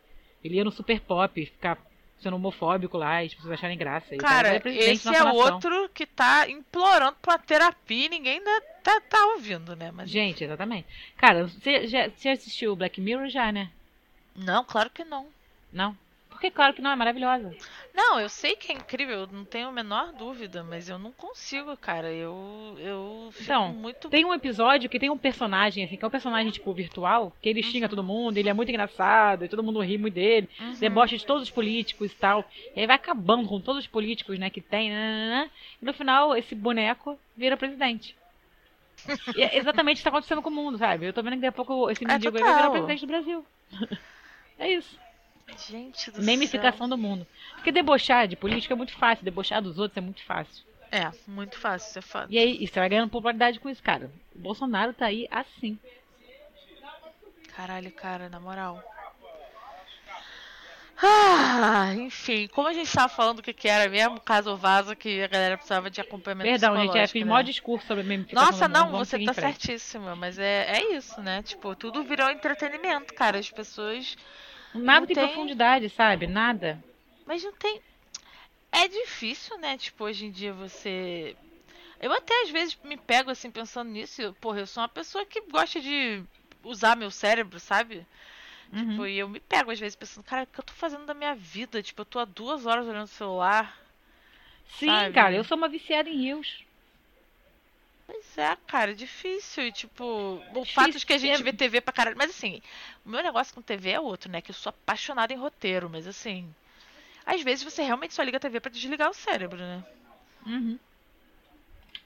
[0.43, 1.77] Ele ia no super pop, ficar
[2.19, 4.15] sendo homofóbico lá, e as pessoas acharem graça.
[4.17, 9.01] Cara, agora presidente esse é outro que tá implorando pra terapia e ninguém ainda tá,
[9.01, 9.91] tá ouvindo, né?
[9.91, 10.87] Mas Gente, exatamente.
[11.17, 13.69] Cara, você já, você assistiu Black Mirror já, né?
[14.35, 15.27] não, claro que não.
[15.73, 15.97] Não?
[16.41, 17.55] Porque claro que não, é maravilhosa.
[17.93, 21.11] Não, eu sei que é incrível, eu não tenho a menor dúvida, mas eu não
[21.11, 22.11] consigo, cara.
[22.11, 26.07] Eu eu fico Então, muito Tem um episódio que tem um personagem, assim, que é
[26.07, 29.61] um personagem, tipo, virtual, que ele xinga todo mundo, ele é muito engraçado, e todo
[29.61, 30.73] mundo ri muito dele, Uhum.
[30.79, 32.43] debocha de todos os políticos e tal.
[32.75, 35.47] E aí vai acabando com todos os políticos, né, que tem, né,
[35.79, 38.15] e no final esse boneco vira presidente.
[39.37, 41.05] E é exatamente o que tá acontecendo com o mundo, sabe?
[41.05, 43.45] Eu tô vendo que daqui a pouco esse mendigo aí vai virar presidente do Brasil.
[44.57, 44.99] é isso.
[45.57, 47.25] Gente do Memificação do mundo.
[47.55, 50.55] Porque debochar de política é muito fácil, debochar dos outros é muito fácil.
[50.55, 50.65] céu.
[50.91, 52.31] É, muito fácil, isso é fato.
[52.31, 54.11] E aí, e você vai ganhando popularidade com isso, cara.
[54.35, 55.79] O Bolsonaro tá aí assim.
[57.55, 58.83] Caralho, cara, na moral.
[61.03, 65.23] Ah, enfim, como a gente tava falando o que, que era mesmo, caso vaza que
[65.23, 67.29] a galera precisava de acompanhamento Perdão, gente, é, fiz né?
[67.29, 68.91] maior discurso sobre memificação Nossa, do mundo.
[68.91, 71.41] não, você tá certíssima, mas é, é isso, né?
[71.41, 73.39] Tipo, tudo virou entretenimento, cara.
[73.39, 74.15] As pessoas.
[74.73, 76.27] Nada Não tem, tem- profundidade, sabe?
[76.27, 76.83] Nada.
[77.25, 77.81] Mas não tem.
[78.71, 79.77] É difícil, né?
[79.77, 81.35] Tipo, hoje em dia você.
[81.99, 84.21] Eu até às vezes me pego assim pensando nisso.
[84.21, 86.23] e, Porra, eu sou uma pessoa que gosta de
[86.63, 88.05] usar meu cérebro, sabe?
[88.73, 88.87] Uhum.
[88.89, 91.13] Tipo, e eu me pego às vezes pensando, cara, o que eu tô fazendo da
[91.13, 91.83] minha vida?
[91.83, 93.77] Tipo, eu tô há duas horas olhando o celular.
[94.79, 95.13] Sim, sabe?
[95.13, 96.65] cara, eu sou uma viciada em rios.
[98.07, 99.67] Pois é, cara, é difícil.
[99.67, 100.03] E, tipo,
[100.55, 102.17] o fato de que a gente vê TV pra caralho.
[102.17, 102.61] Mas assim,
[103.05, 104.41] o meu negócio com TV é outro, né?
[104.41, 106.53] Que eu sou apaixonada em roteiro, mas assim.
[107.25, 109.83] Às vezes você realmente só liga a TV pra desligar o cérebro, né?
[110.45, 110.79] Uhum.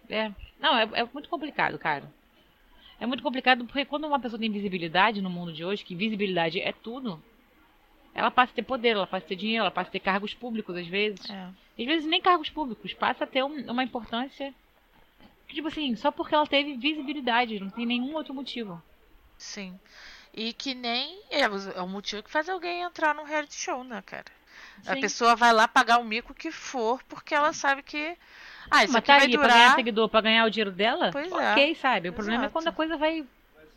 [0.10, 0.32] É.
[0.60, 2.04] Não, é, é muito complicado, cara.
[3.00, 6.60] É muito complicado porque quando uma pessoa tem visibilidade no mundo de hoje, que visibilidade
[6.62, 7.22] é tudo,
[8.14, 10.34] ela passa a ter poder, ela passa a ter dinheiro, ela passa a ter cargos
[10.34, 11.30] públicos às vezes.
[11.30, 11.50] É.
[11.80, 14.54] Às vezes nem cargos públicos, passa a ter um- uma importância.
[15.56, 18.84] Tipo assim, só porque ela teve visibilidade, não tem nenhum outro motivo.
[19.38, 19.80] Sim.
[20.34, 24.02] E que nem é o é motivo que faz alguém entrar num reality show, né,
[24.06, 24.26] cara?
[24.86, 25.00] A Sim.
[25.02, 28.18] pessoa vai lá pagar o mico que for, porque ela sabe que.
[28.70, 29.76] Ah, isso Mas aqui tá vai ali pra ganhar durar.
[29.76, 31.52] seguidor, pra ganhar o dinheiro dela, Pois é.
[31.54, 32.10] ok, sabe?
[32.10, 32.54] O problema é Exato.
[32.54, 33.26] quando a coisa vai,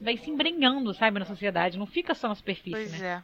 [0.01, 1.79] vai se embrenhando, sabe, na sociedade.
[1.79, 3.23] Não fica só na superfície, Pois né?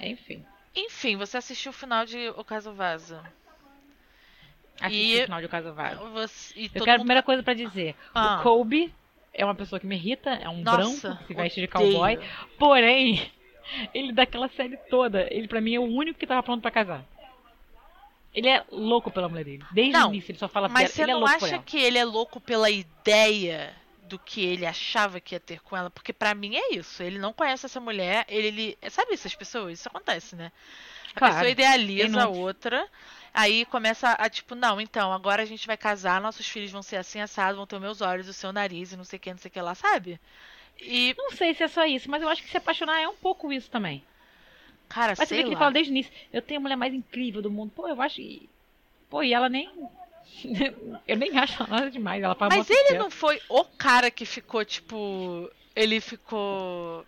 [0.00, 0.08] é.
[0.08, 0.42] Enfim.
[0.74, 3.22] Enfim, você assistiu o final de O Caso Vaza.
[4.80, 5.96] Assisti E- o final de O Caso Vale.
[6.12, 7.94] Você, Eu quero a primeira coisa pra dizer.
[8.14, 8.38] Ah.
[8.38, 8.92] O Kobe
[9.34, 12.18] é uma pessoa que me irrita, é um Nossa, branco que se veste de cowboy.
[12.58, 13.30] Porém,
[13.94, 17.04] ele daquela série toda, ele pra mim é o único que tava pronto pra casar.
[18.34, 19.64] Ele é louco pela mulher dele.
[19.72, 21.78] Desde Não, o início ele só fala Mas você ele é não por acha que
[21.78, 25.90] ele é louco pela ideia do que ele achava que ia ter com ela?
[25.90, 27.02] Porque pra mim é isso.
[27.02, 29.78] Ele não conhece essa mulher, ele, ele- sabe essas pessoas?
[29.80, 30.52] Isso acontece, né?
[31.14, 32.38] A Claro, pessoa idealiza a muitos.
[32.38, 32.86] outra,
[33.32, 36.96] aí começa a tipo, não, então, agora a gente vai casar, nossos filhos vão ser
[36.96, 39.30] assim assados, vão ter os meus olhos, o seu nariz e não sei o que,
[39.30, 40.20] não sei o que lá, sabe?
[40.80, 43.16] E, Não sei se é só isso, mas eu acho que se apaixonar é um
[43.16, 44.04] pouco isso também.
[44.88, 45.58] cara, Mas você sei vê que ele lá.
[45.60, 47.72] fala desde o início, eu tenho a mulher mais incrível do mundo.
[47.74, 48.16] Pô, eu acho.
[48.16, 48.48] que-
[49.10, 49.68] Pô, e ela nem.
[51.08, 52.22] eu nem acho ela nada demais.
[52.22, 55.50] Ela Mas ele não foi o cara que ficou, tipo.
[55.74, 57.04] Ele ficou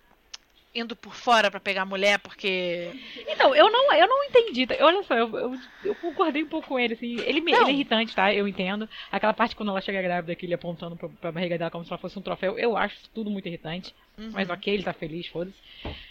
[0.74, 2.90] indo por fora pra pegar a mulher porque.
[3.28, 4.66] Então, eu não, eu não entendi.
[4.66, 4.76] tá?
[4.80, 7.18] Olha só, eu, eu, eu concordei um pouco com ele, assim.
[7.20, 8.32] Ele, me- ele é irritante, tá?
[8.32, 8.88] Eu entendo.
[9.10, 11.90] Aquela parte quando ela chega grávida, que ele apontando pra, pra barriga dela como se
[11.92, 13.94] ela fosse um troféu, eu acho tudo muito irritante.
[14.16, 14.30] Uhum.
[14.32, 15.56] Mas ok, ele tá feliz, foda-se.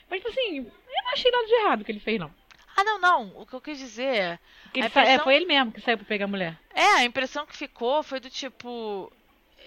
[0.09, 2.31] Mas, tipo assim, eu não achei nada de errado que ele fez, não.
[2.75, 3.33] Ah, não, não.
[3.35, 4.35] O que eu quis dizer é.
[4.35, 4.39] Sa-
[4.73, 6.57] é, impressão- foi ele mesmo que saiu pra pegar a mulher.
[6.73, 9.11] É, a impressão que ficou foi do tipo.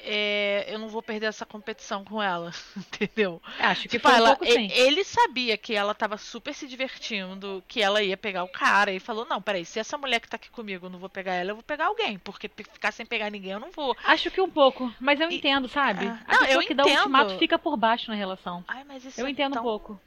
[0.04, 3.40] É, eu não vou perder essa competição com ela, entendeu?
[3.58, 4.68] Acho que Tipo, foi um ela, pouco sim.
[4.72, 8.98] ele sabia que ela tava super se divertindo, que ela ia pegar o cara, e
[9.00, 11.50] falou: Não, peraí, se essa mulher que tá aqui comigo eu não vou pegar ela,
[11.50, 13.96] eu vou pegar alguém, porque ficar sem pegar ninguém eu não vou.
[14.04, 16.06] Acho que um pouco, mas eu E- entendo, sabe?
[16.06, 16.98] Ah, A não, pessoa eu que dá o entendo.
[17.00, 18.64] ultimato fica por baixo na relação.
[18.68, 20.00] Ai, mas isso Eu é entendo tão, um pouco.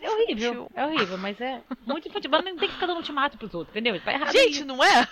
[0.00, 2.30] É horrível, é horrível, mas é muito infantil.
[2.30, 4.00] Mas não tem que ficar dando ultimato pros outros, entendeu?
[4.00, 4.30] Tá errado.
[4.30, 4.64] Gente, isso.
[4.64, 5.08] não é?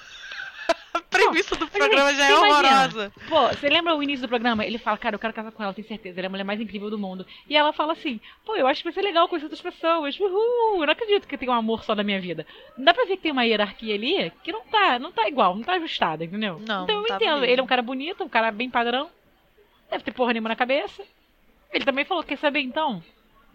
[0.94, 3.12] A premissa do programa já é horrorosa.
[3.28, 4.64] Pô, você lembra o início do programa?
[4.64, 6.18] Ele fala, cara, eu quero casar com ela, tenho certeza.
[6.18, 7.24] Ela é a mulher mais incrível do mundo.
[7.48, 10.18] E ela fala assim, pô, eu acho que vai ser legal conhecer outras pessoas.
[10.18, 12.46] Uhul, eu não acredito que tem um amor só da minha vida.
[12.76, 15.62] Dá pra ver que tem uma hierarquia ali que não tá, não tá igual, não
[15.62, 16.60] tá ajustada, entendeu?
[16.66, 17.40] Não, então não eu tá entendo.
[17.40, 17.44] mesmo.
[17.44, 19.10] Ele é um cara bonito, um cara bem padrão.
[19.90, 21.02] Deve ter porra nenhuma na cabeça.
[21.72, 23.02] Ele também falou, quer saber então?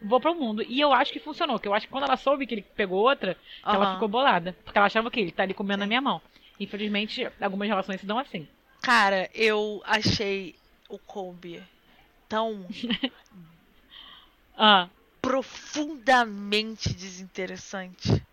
[0.01, 0.63] Vou pro mundo.
[0.67, 1.59] E eu acho que funcionou.
[1.59, 4.55] Que eu acho que quando ela soube que ele pegou outra, que ela ficou bolada.
[4.63, 6.21] Porque ela achava que ele tá ali comendo na minha mão.
[6.59, 8.47] Infelizmente, algumas relações se dão assim.
[8.81, 10.55] Cara, eu achei
[10.89, 11.61] o Kobe
[12.29, 12.65] tão
[14.57, 14.87] Ah,
[15.21, 18.23] profundamente desinteressante.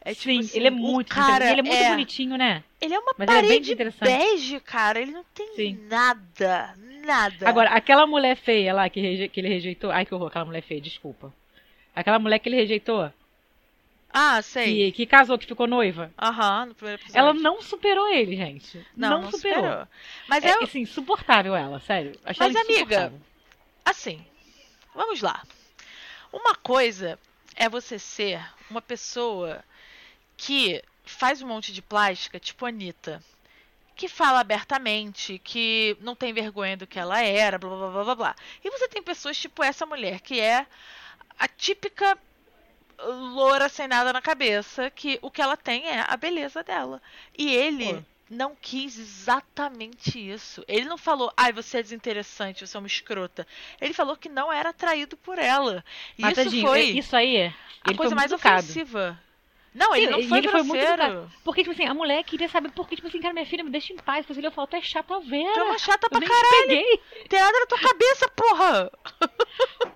[0.00, 1.50] É tipo sim, assim, ele é muito cara.
[1.50, 2.62] Ele é muito bonitinho, né?
[2.80, 4.10] Ele é uma Mas é parede interessante.
[4.10, 5.00] bege, cara.
[5.00, 5.78] Ele não tem Sim.
[5.88, 7.48] nada, nada.
[7.48, 9.90] Agora, aquela mulher feia lá que, reje- que ele rejeitou.
[9.90, 11.32] Ai, que horror, aquela mulher feia, desculpa.
[11.94, 13.10] Aquela mulher que ele rejeitou,
[14.18, 14.92] ah, sei.
[14.92, 16.10] que, que casou, que ficou noiva.
[16.18, 17.20] Aham, no primeiro episódio.
[17.20, 18.86] Ela não superou ele, gente.
[18.96, 19.86] não, não superou.
[20.26, 22.18] Mas É, é, assim, insuportável ela, sério.
[22.24, 23.12] Achei Mas, amiga,
[23.84, 24.24] assim,
[24.94, 25.42] vamos lá.
[26.32, 27.18] Uma coisa
[27.54, 29.62] é você ser uma pessoa
[30.34, 33.22] que faz um monte de plástica, tipo a Anitta,
[33.94, 38.14] que fala abertamente, que não tem vergonha do que ela era, blá blá blá blá
[38.14, 38.36] blá.
[38.64, 40.66] E você tem pessoas tipo essa mulher, que é
[41.38, 42.18] a típica
[42.98, 47.00] loura sem nada na cabeça, que o que ela tem é a beleza dela.
[47.36, 48.02] E ele Pô.
[48.30, 50.64] não quis exatamente isso.
[50.66, 53.46] Ele não falou, ai, você é desinteressante, você é uma escrota.
[53.80, 55.84] Ele falou que não era atraído por ela.
[56.18, 57.54] E Mas, isso tadinho, foi isso aí, ele
[57.84, 58.60] a coisa mais educado.
[58.62, 59.20] ofensiva.
[59.74, 61.30] Não, Sim, ele não foi ele foi muito educado.
[61.44, 63.68] Porque, tipo assim, a mulher queria saber por que, tipo assim, cara, minha filha, me
[63.70, 64.20] deixa em paz.
[64.20, 66.48] Depois ele falou, tu é chata a Tu é uma chata Eu pra nem caralho.
[66.48, 67.00] te peguei.
[67.28, 68.90] Tem nada na tua cabeça, porra.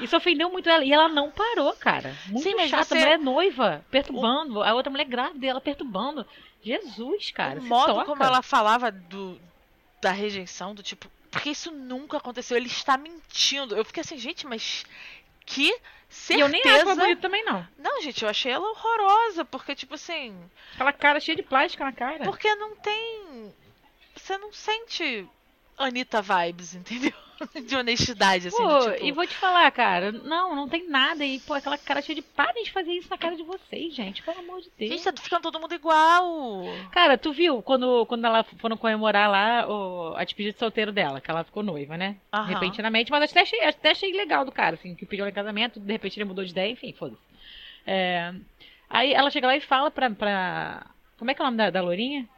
[0.00, 0.84] Isso ofendeu muito ela.
[0.84, 2.16] E ela não parou, cara.
[2.26, 2.84] Muito Sim, mas chata.
[2.84, 4.62] você- A mulher é noiva, perturbando.
[4.62, 6.26] A outra mulher grávida, ela perturbando.
[6.62, 7.58] Jesus, cara.
[7.58, 8.04] o modo toca.
[8.06, 9.40] como ela falava do
[10.02, 13.76] da rejeição, do tipo, porque isso nunca aconteceu, ele está mentindo.
[13.76, 14.84] Eu fiquei assim, gente, mas
[15.44, 16.40] que E certeza.
[16.46, 17.66] eu nem acho ela bonita também, não.
[17.78, 20.34] Não, gente, eu achei ela horrorosa, porque tipo assim,
[20.74, 22.24] Aquela cara cheia de plástica na cara.
[22.24, 23.54] porque não tem
[24.16, 25.26] você não sente
[25.84, 27.12] Anitta vibes, entendeu?
[27.66, 31.24] De honestidade assim, Pô, tipo, e vou te falar, cara, não, não tem nada.
[31.24, 32.20] E, pô, aquela cara cheia de.
[32.20, 34.22] Parem de fazer isso na cara de vocês, gente.
[34.22, 34.90] Pelo amor de Deus.
[34.90, 36.64] gente, tá ficando todo mundo igual.
[36.92, 41.18] Cara, tu viu quando, quando ela foram comemorar lá o, a despedida de solteiro dela,
[41.18, 42.16] que ela ficou noiva, né?
[42.30, 42.44] Aham.
[42.44, 45.80] Repentinamente, mas até achei, até achei legal do cara, assim, que pediu ela em casamento,
[45.80, 47.22] de repente ele mudou de ideia, enfim, foda-se.
[47.86, 48.34] É,
[48.90, 50.10] aí ela chega lá e fala pra.
[50.10, 50.86] pra
[51.18, 52.28] como é que é o nome da, da lourinha?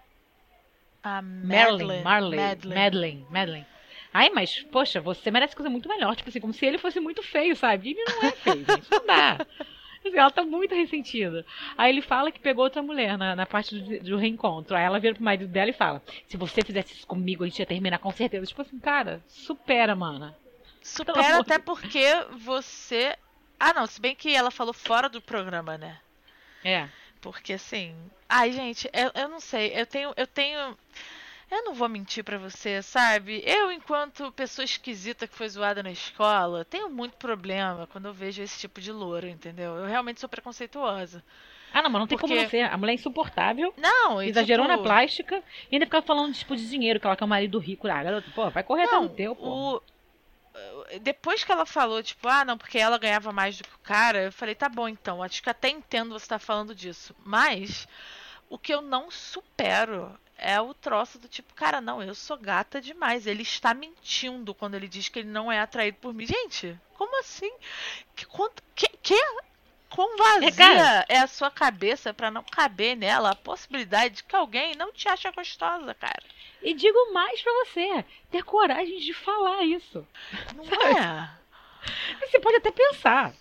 [1.03, 2.75] A Madeline, Marley, Madeline.
[2.75, 3.67] Madeline, Madeline.
[4.15, 6.15] Ai, mas, poxa, você merece coisa muito melhor.
[6.15, 7.89] Tipo assim, como se ele fosse muito feio, sabe?
[7.89, 8.91] E ele não é feio, gente.
[8.91, 9.39] Não dá.
[10.05, 11.47] Ela tá muito ressentida.
[11.79, 14.77] Aí ele fala que pegou outra mulher na, na parte do, do reencontro.
[14.77, 17.61] Aí ela vira pro marido dela e fala: Se você fizesse isso comigo, a gente
[17.61, 18.45] ia terminar com certeza.
[18.45, 20.37] Tipo assim, cara, supera, mana.
[20.83, 23.17] Supera até porque você.
[23.61, 26.01] Ah, não, se bem que ela falou fora do programa, né?
[26.65, 26.89] É.
[27.21, 27.95] Porque assim.
[28.29, 29.73] Ai, gente, eu, eu não sei.
[29.73, 30.13] Eu tenho.
[30.17, 30.77] Eu tenho.
[31.53, 33.43] Eu não vou mentir pra você, sabe?
[33.45, 38.43] Eu, enquanto pessoa esquisita que foi zoada na escola, tenho muito problema quando eu vejo
[38.43, 39.77] esse tipo de loura, entendeu?
[39.77, 41.23] Eu realmente sou preconceituosa.
[41.71, 42.63] Ah, não, mas não tem como não ser.
[42.63, 43.75] A mulher é insuportável.
[43.77, 47.25] Não, Exagerou tipo, na plástica e ainda ficava falando tipo, de dinheiro, que ela quer
[47.25, 47.87] um marido rico.
[47.87, 49.77] Ah, garoto, pô, vai correr até Não, no teu, pô.
[49.77, 49.83] o...
[51.03, 54.25] Depois que ela falou, tipo, ah, não, porque ela ganhava mais do que o cara,
[54.25, 57.15] eu falei, tá bom então, acho que até entendo você estar falando disso.
[57.25, 57.87] Mas
[58.49, 62.81] o que eu não supero é o troço do tipo, cara, não, eu sou gata
[62.81, 63.27] demais.
[63.27, 66.27] Ele está mentindo quando ele diz que ele não é atraído por mim.
[66.27, 67.53] Gente, como assim?
[68.17, 68.63] Que quanto.
[68.75, 68.89] Que?
[68.89, 69.19] que?
[69.89, 74.35] Quão vazia É, é a sua cabeça pra não caber nela a possibilidade de que
[74.35, 76.23] alguém não te acha gostosa, cara?
[76.63, 80.07] E digo mais pra você, ter coragem de falar isso.
[80.57, 80.99] Não Sabe?
[80.99, 81.43] é?
[82.21, 83.35] Você pode até pensar.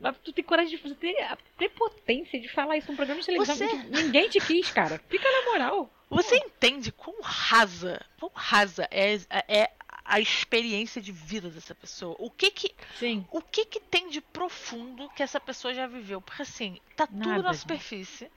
[0.00, 3.54] Mas tu tem coragem de ter a prepotência de falar isso num programa de televisão
[3.54, 4.98] Você- que ninguém te quis, cara.
[5.10, 5.92] Fica na moral.
[6.08, 9.70] Você entende quão rasa, quão rasa é, é
[10.04, 12.16] a experiência de vida dessa pessoa?
[12.18, 13.24] O que que, Sim.
[13.30, 16.20] o que que tem de profundo que essa pessoa já viveu?
[16.20, 17.60] Porque assim, tá tudo Nada, na gente.
[17.60, 18.28] superfície.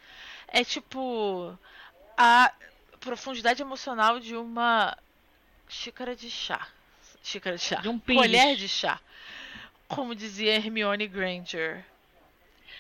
[0.50, 1.58] É tipo
[2.18, 2.52] a
[3.00, 4.96] profundidade emocional de uma
[5.68, 6.68] xícara de chá.
[7.24, 7.78] Xícara de chá.
[7.82, 8.60] De um Colher pires.
[8.60, 9.00] de chá.
[9.96, 11.84] Como dizia Hermione Granger.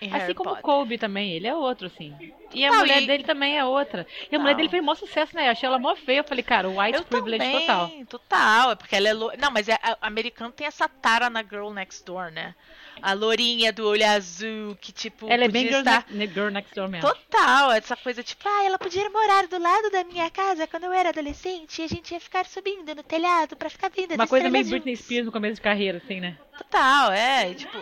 [0.02, 0.64] Assim Harry como o Potter.
[0.66, 2.14] Colby também, ele é outro, assim.
[2.54, 4.06] E a Não, mulher e- dele também é outra.
[4.30, 4.58] E a mulher Não.
[4.58, 5.48] dele fez maior sucesso, né?
[5.48, 6.20] Eu achei ela mó feia.
[6.20, 7.62] Eu falei, cara, white Eu privilege também,
[8.06, 8.06] total.
[8.10, 8.72] total.
[8.72, 9.14] É porque ela é.
[9.14, 9.32] Lo...
[9.40, 12.54] Não, mas é, a, americano tem essa tara na Girl Next Door, né?
[13.02, 15.30] A lourinha do olho azul, que tipo.
[15.30, 16.06] Ela é bem girl, estar...
[16.10, 17.08] next, girl next door mesmo.
[17.10, 20.94] Total, essa coisa tipo, ah, ela podia morar do lado da minha casa quando eu
[20.94, 24.50] era adolescente e a gente ia ficar subindo no telhado pra ficar vendo Uma coisa
[24.50, 24.96] meio Britney.
[24.96, 26.38] Spears no começo de carreira, assim, né?
[26.58, 27.78] Total, é, e, tipo,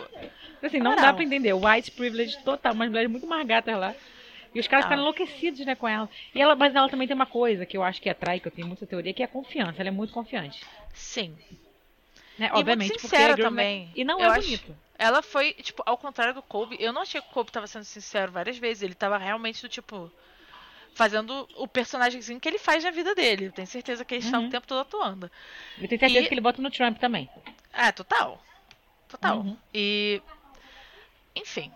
[0.62, 1.06] Assim, não Moral.
[1.06, 1.52] dá pra entender.
[1.52, 2.72] White privilege total.
[2.72, 3.94] Umas mulheres muito mais gatas lá.
[4.54, 6.08] E os caras ficaram enlouquecidos, né, com ela.
[6.32, 6.54] E ela.
[6.54, 8.86] Mas ela também tem uma coisa que eu acho que atrai, que eu tenho muita
[8.86, 9.80] teoria, que é a confiança.
[9.80, 10.60] Ela é muito confiante.
[10.94, 11.36] sim.
[12.38, 12.48] Né?
[12.54, 13.90] Obviamente, porque é também.
[13.94, 14.76] E não Eu é acho- bonito.
[15.02, 17.82] Ela foi, tipo, ao contrário do Kobe, eu não achei que o Kobe tava sendo
[17.84, 18.82] sincero várias vezes.
[18.84, 20.10] Ele tava realmente do tipo.
[20.94, 23.46] Fazendo o personagemzinho que ele faz na vida dele.
[23.46, 24.46] Eu tenho certeza que ele está Uhum.
[24.46, 25.30] o tempo todo atuando.
[25.80, 27.28] Eu tenho certeza E- que ele bota no Trump também.
[27.72, 28.40] Ah, total.
[29.08, 29.38] Total.
[29.38, 29.56] Uhum.
[29.74, 30.20] E.
[31.34, 31.72] Enfim.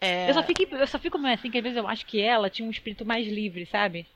[0.00, 0.30] É...
[0.30, 2.48] Eu só fico, eu só fico meio assim, que às vezes eu acho que ela
[2.50, 4.06] tinha um espírito mais livre, sabe?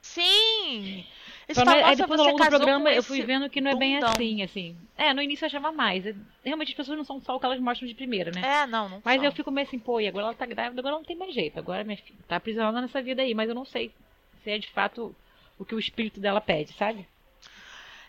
[0.00, 1.06] Sim!
[1.48, 3.94] Eles falam, aí depois ao longo do programa eu fui vendo que não é bem
[3.94, 4.10] bundão.
[4.10, 4.76] assim, assim.
[4.98, 6.04] É, no início eu achava mais.
[6.04, 8.40] É- Realmente as pessoas não são só o que elas mostram de primeira, né?
[8.62, 9.24] É, não, não Mas são.
[9.26, 11.56] eu fico meio assim, pô, e agora ela tá grávida, agora não tem mais jeito.
[11.58, 13.92] Agora minha filha tá aprisionada nessa vida aí, mas eu não sei
[14.42, 15.14] se é de fato
[15.58, 17.06] o que o espírito dela pede, sabe?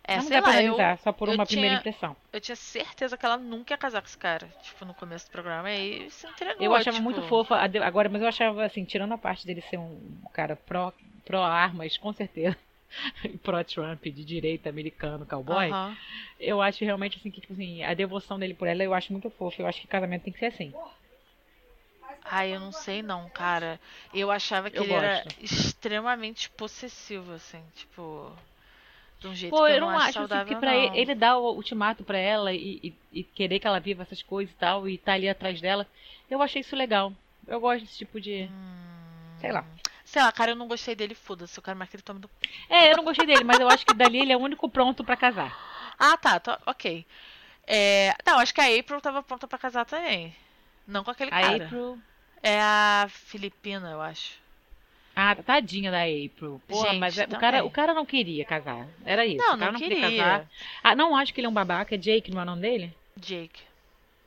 [0.03, 2.15] É, não sei dá pra lá, eu, analisar só por eu uma primeira tinha- impressão.
[2.31, 4.47] eu tinha certeza que ela nunca ia casar com esse cara.
[4.63, 5.69] Tipo, no começo do programa.
[5.71, 6.63] E se entregou.
[6.63, 9.77] Eu achava tipo, muito fofa agora, mas eu achava assim, tirando a parte dele ser
[9.77, 9.99] um
[10.33, 10.93] cara pró,
[11.25, 12.57] pró armas, com certeza.
[13.23, 15.69] e pró Trump, de direita, americano, cowboy.
[15.71, 15.97] aham.
[16.39, 19.29] Eu acho realmente assim que, tipo assim, a devoção dele por ela eu acho muito
[19.31, 19.61] fofa.
[19.61, 20.73] Eu acho que casamento tem que ser assim.
[22.23, 23.79] Ai, eu não sei não, cara.
[24.13, 25.41] Eu achava que Eu ele era gosto.
[25.41, 28.31] extremamente possessivo, assim, tipo.
[29.21, 30.99] De um jeito Pô, que eu eu não acho acho assim, saudável, que pra ele,
[30.99, 34.53] ele dar o ultimato pra ela e, e- e querer que ela viva essas coisas
[34.53, 35.87] e tal, e tá ali atrás dela,
[36.29, 37.11] eu achei isso legal.
[37.47, 38.47] Eu gosto desse tipo de.
[38.51, 38.77] Hum.
[39.39, 39.65] Sei lá.
[40.07, 41.57] Sei lá, cara, eu não gostei dele, foda-se.
[41.59, 42.29] Eu quero mais que ele tome do.
[42.69, 45.03] É, eu não gostei dele, mas eu acho que dali ele é o único pronto
[45.03, 45.53] pra casar.
[45.99, 47.05] Ah, tá, ok.
[47.67, 50.33] É, não, acho que a April tava pronta pra casar também.
[50.87, 51.65] Não com aquele A cara.
[51.65, 51.99] April.
[52.41, 54.39] É a Filipina, eu acho.
[55.13, 56.61] Ah, tadinha da April.
[56.67, 57.39] Porra, Gente, mas é- o também.
[57.41, 58.87] cara, o cara não queria casar.
[59.03, 59.37] Era isso.
[59.45, 59.99] Não, o cara não queria.
[59.99, 60.23] queria.
[60.23, 60.47] casar.
[60.81, 61.95] Ah, não acho que ele é um babaca.
[61.95, 62.95] É Jake, não é o nome dele?
[63.17, 63.61] Jake.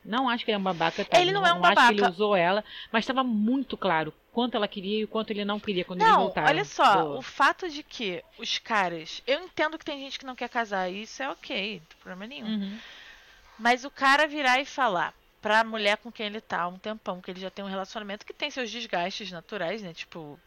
[0.04, 1.04] Não acho que ele é um babaca.
[1.06, 1.18] tá?
[1.18, 2.10] Ele não é um acho que ele babaca.
[2.12, 2.62] usou ela,
[2.92, 6.10] mas estava muito claro quanto ela queria e o quanto ele não queria quando eles
[6.12, 6.48] Não, voltaram.
[6.48, 9.22] olha só, do- o fato de que os caras.
[9.26, 11.98] Eu entendo que tem gente que não quer casar, e isso é ok, não tem
[11.98, 12.46] problema nenhum.
[12.48, 12.78] Uhum.
[13.58, 17.20] Mas o cara virar e falar pra mulher com quem ele tá há um tempão,
[17.20, 19.92] que ele já tem um relacionamento que tem seus desgastes naturais, né?
[19.92, 20.40] Tipo,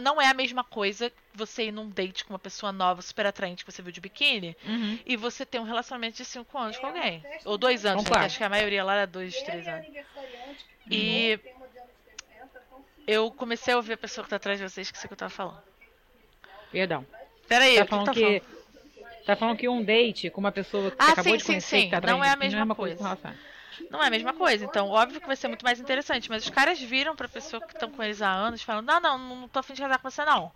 [0.00, 3.64] não é a mesma coisa você ir num date com uma pessoa nova, super atraente
[3.64, 4.98] que você viu de biquíni, Uhum.
[5.04, 7.24] e você ter um relacionamento de cinco anos com alguém.
[7.44, 8.10] Ou dois anos, né?
[8.18, 9.86] Acho que a maioria lá era dois, três Ele é anos.
[9.86, 14.24] aniversariante, E tem uma de anos 70, então se eu comecei a ouvir a pessoa
[14.24, 15.62] que tá atrás de vocês, que sei o que eu tava falando.
[16.70, 17.06] Perdão.
[17.48, 18.20] Peraí, Tá que falando tá que.
[18.40, 18.64] falando?
[19.26, 21.76] Tá falando que um date com uma pessoa que Ah, acabou sim, de sim, conhecer,
[21.78, 21.84] sim.
[21.86, 23.02] que tá atrás Não é a mesma com coisa.
[23.02, 23.34] relação.
[23.90, 24.64] Não é a mesma coisa.
[24.64, 26.28] Então, óbvio que vai ser muito mais interessante.
[26.30, 29.18] Mas os caras viram pra pessoa que estão com eles há anos, falando: Não, não,
[29.18, 30.52] não tô afim de casar com você, não.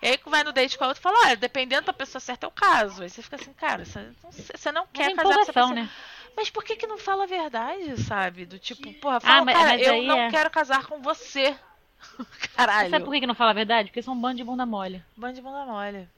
[0.00, 2.20] E aí, que vai no date com a outra e fala: Olha, dependendo da pessoa
[2.20, 3.02] certa, é o caso.
[3.02, 5.52] Aí você fica assim, cara, você não, você não Mas quer é casar com essa
[5.52, 5.74] pessoa.
[5.74, 5.90] né?
[6.36, 8.46] Mas por que que não fala a verdade, sabe?
[8.46, 11.54] Do tipo, porra, fala, mas- cara, mas eu não é- quero casar com você.
[12.56, 12.90] Caralho.
[12.90, 13.88] Sabe por que que não fala a verdade?
[13.88, 15.02] Porque são um bando de bunda mole.
[15.16, 16.08] Bando de bunda mole.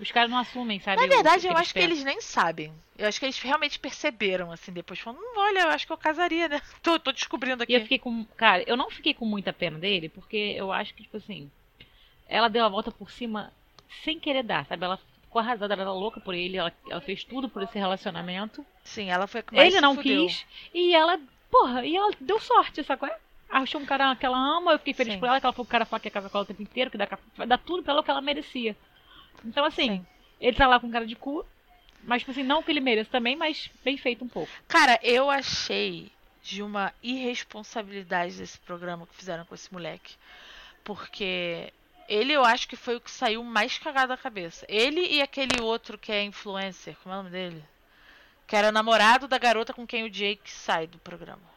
[0.00, 1.00] Os caras não assumem, sabe?
[1.00, 2.72] Na verdade, eu acho que eles nem sabem.
[2.98, 4.98] Eu acho que eles realmente perceberam, assim, depois.
[4.98, 6.60] Falando, "Hum, olha, eu acho que eu casaria, né?
[6.82, 7.72] Tô, tô descobrindo aqui.
[7.72, 8.24] E eu fiquei com.
[8.36, 11.50] Cara, eu não fiquei com muita pena dele, porque eu acho que, tipo assim.
[12.28, 13.52] Ela deu a volta por cima
[14.02, 14.84] sem querer dar, sabe?
[14.84, 18.64] Ela ficou arrasada, ela era louca por ele, ela, ela fez tudo por esse relacionamento.
[18.82, 20.26] Sim, ela foi mais Ele não fudeu.
[20.26, 23.08] quis, e ela, porra, e ela deu sorte, sacou?
[23.52, 25.20] Achou um cara que ela ama, eu fiquei feliz Sim.
[25.20, 26.90] por ela, que ela foi o cara que ia casar com ela o tempo inteiro,
[26.90, 27.06] que dá,
[27.46, 28.74] dar tudo pra ela o que ela merecia.
[29.44, 30.06] Então, assim, Sim.
[30.40, 31.44] ele tá lá com cara de cu,
[32.02, 34.50] mas, tipo assim, não que ele mereça também, mas bem feito um pouco.
[34.66, 36.10] Cara, eu achei
[36.42, 40.14] de uma irresponsabilidade desse programa que fizeram com esse moleque.
[40.82, 41.72] Porque
[42.08, 44.66] ele eu acho que foi o que saiu mais cagado da cabeça.
[44.68, 47.64] Ele e aquele outro que é influencer, como é o nome dele?
[48.46, 51.51] Que era namorado da garota com quem o Jake sai do programa.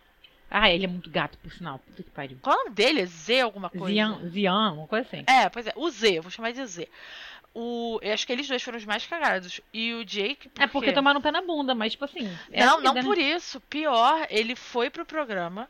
[0.50, 1.80] Ah, ele é muito gato, por sinal.
[1.80, 2.38] Puta que pariu.
[2.42, 3.02] Qual é o nome dele?
[3.02, 3.88] É Z alguma coisa?
[3.88, 5.24] Zian, Zian, uma coisa assim.
[5.28, 5.74] É, pois é.
[5.76, 6.88] O Z, vou chamar de Z.
[7.54, 9.62] O, eu acho que eles dois foram os mais cagados.
[9.74, 10.52] E o Jake.
[10.60, 12.30] É porque tomaram pé na bunda, mas, tipo assim.
[12.52, 13.04] é não, vida, não né?
[13.04, 13.60] por isso.
[13.62, 15.70] Pior, ele foi pro programa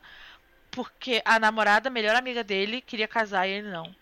[0.76, 3.94] porque a namorada, a melhor amiga dele, queria casar e ele não.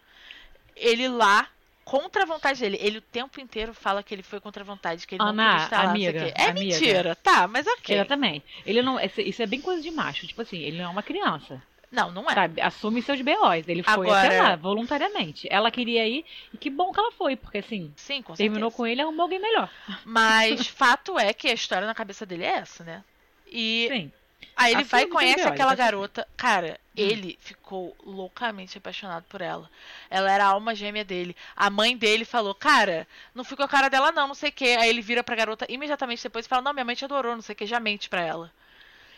[0.75, 1.49] Ele lá
[1.85, 2.79] contra a vontade dele.
[2.81, 5.51] Ele o tempo inteiro fala que ele foi contra a vontade, que ele não Ana,
[5.51, 6.33] queria estar lá, não o amiga, quê.
[6.37, 6.61] É amiga.
[6.61, 7.97] mentira, tá, mas ok.
[7.97, 8.45] Exatamente.
[8.65, 10.27] Ele não, isso é bem coisa de macho.
[10.27, 11.63] Tipo assim, ele não é uma criança.
[11.91, 12.35] Não, não é.
[12.35, 12.61] Sabe?
[12.61, 13.69] Assume seus BOs.
[13.69, 15.47] Ele foi Agora- até lá, voluntariamente.
[15.49, 18.85] Ela queria ir, e que bom que ela foi, porque assim, Sim, com terminou com
[18.85, 19.71] ele e arrumou alguém melhor.
[20.05, 23.05] Mas fato é que a história na cabeça dele é essa, né?
[23.47, 24.13] E Sim.
[24.57, 26.29] Aí ele Assume vai e conhece aquela tá garota.
[26.37, 29.71] Cara, ele ficou loucamente apaixonado por ela.
[30.09, 31.37] Ela era a alma gêmea dele.
[31.57, 34.53] A mãe dele falou, cara, não fui com a cara dela não, não sei o
[34.53, 34.77] quê.
[34.79, 37.43] Aí ele vira pra garota imediatamente depois e fala, não, minha mãe te adorou, não
[37.43, 38.53] sei o que, já mente pra ela.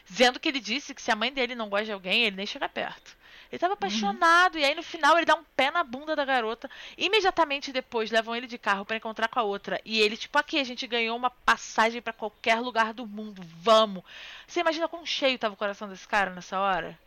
[0.08, 2.46] Dizendo que ele disse que se a mãe dele não gosta de alguém, ele nem
[2.46, 3.16] chega perto.
[3.50, 6.70] Ele tava apaixonado, e aí no final ele dá um pé na bunda da garota.
[6.96, 9.80] Imediatamente depois levam ele de carro pra encontrar com a outra.
[9.84, 14.02] E ele, tipo, aqui a gente ganhou uma passagem pra qualquer lugar do mundo, vamos.
[14.46, 16.98] Você imagina quão cheio tava o coração desse cara nessa hora?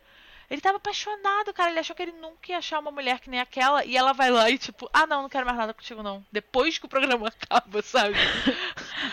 [0.50, 1.70] Ele tava apaixonado, cara.
[1.70, 3.84] Ele achou que ele nunca ia achar uma mulher que nem aquela.
[3.84, 6.24] E ela vai lá e, tipo, ah, não, não quero mais nada contigo, não.
[6.32, 8.16] Depois que o programa acaba, sabe?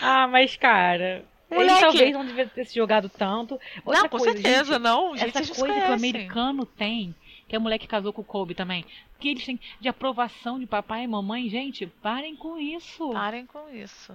[0.02, 1.24] Ah, mas cara.
[1.50, 1.80] Ele Moleque.
[1.80, 3.58] talvez não devia ter se jogado tanto.
[3.84, 5.16] Outra não, com coisa, certeza, gente, não.
[5.16, 7.14] Gente, essa coisa que o americano tem,
[7.48, 8.84] que a mulher que casou com o Kobe também,
[9.18, 13.10] que eles têm de aprovação de papai e mamãe, gente, parem com isso.
[13.10, 14.12] Parem com isso.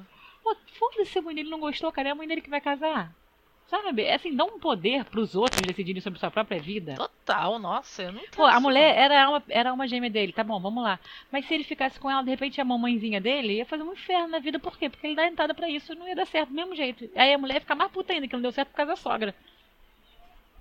[0.78, 3.14] Foda-se, a mãe dele não gostou, cara, é a mãe dele que vai casar.
[3.68, 4.03] Sabe?
[4.03, 6.95] É assim, dá um poder pros outros decidirem sobre sua própria vida.
[6.95, 10.59] Total, nossa, eu não Pô, a mulher era uma, era uma gêmea dele, tá bom,
[10.59, 10.99] vamos lá.
[11.32, 14.28] Mas se ele ficasse com ela, de repente a mamãezinha dele ia fazer um inferno
[14.28, 14.89] na vida, por quê?
[14.89, 17.09] Porque ele dá entrada pra isso não ia dar certo do mesmo jeito.
[17.16, 18.95] Aí a mulher ia ficar mais puta ainda, que não deu certo por causa da
[18.95, 19.36] sogra.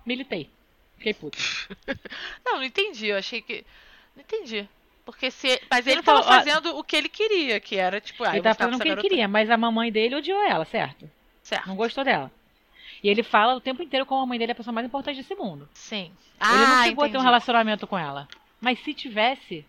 [0.07, 0.49] Militei.
[0.97, 1.39] Fiquei puta.
[2.45, 3.09] Não, não entendi.
[3.09, 3.65] Eu achei que.
[4.15, 4.69] Não entendi.
[5.05, 5.61] Porque se.
[5.69, 8.43] Mas ele Não, tava ó, fazendo o que ele queria, que era, tipo, ah, ele
[8.43, 11.11] com fazendo o que ele queria, mas a mamãe dele odiou ela, certo?
[11.43, 11.67] Certo.
[11.67, 12.31] Não gostou dela.
[13.03, 15.17] E ele fala o tempo inteiro como a mãe dele é a pessoa mais importante
[15.17, 15.69] desse mundo.
[15.75, 16.05] Sim.
[16.05, 17.25] ele Ah, não chegou a ter um entendi.
[17.25, 18.29] relacionamento com ela.
[18.61, 19.67] Mas se tivesse,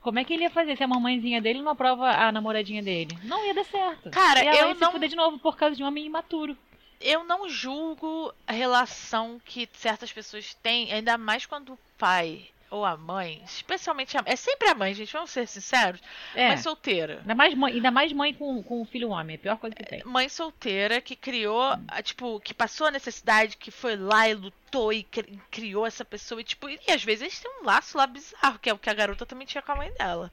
[0.00, 3.18] como é que ele ia fazer se a mamãezinha dele não aprova a namoradinha dele?
[3.24, 4.10] Não ia dar certo.
[4.10, 6.06] Cara, e ela eu ia se não- fuder de novo por causa de um homem
[6.06, 6.56] imaturo.
[7.00, 12.84] Eu não julgo a relação que certas pessoas têm, ainda mais quando o pai ou
[12.84, 16.00] a mãe, especialmente a É sempre a mãe, gente, vamos ser sinceros.
[16.34, 16.48] É.
[16.48, 17.18] Mãe solteira.
[17.20, 19.34] Ainda mais mãe, ainda mais mãe com, com um filho homem.
[19.34, 20.02] É a pior coisa que tem.
[20.04, 21.62] Mãe solteira que criou,
[22.04, 26.40] tipo, que passou a necessidade, que foi lá e lutou e cri- criou essa pessoa.
[26.40, 28.88] E, tipo, e às vezes eles têm um laço lá bizarro, que é o que
[28.88, 30.32] a garota também tinha com a mãe dela.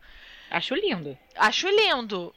[0.51, 1.17] Acho lindo.
[1.35, 2.33] Acho lindo.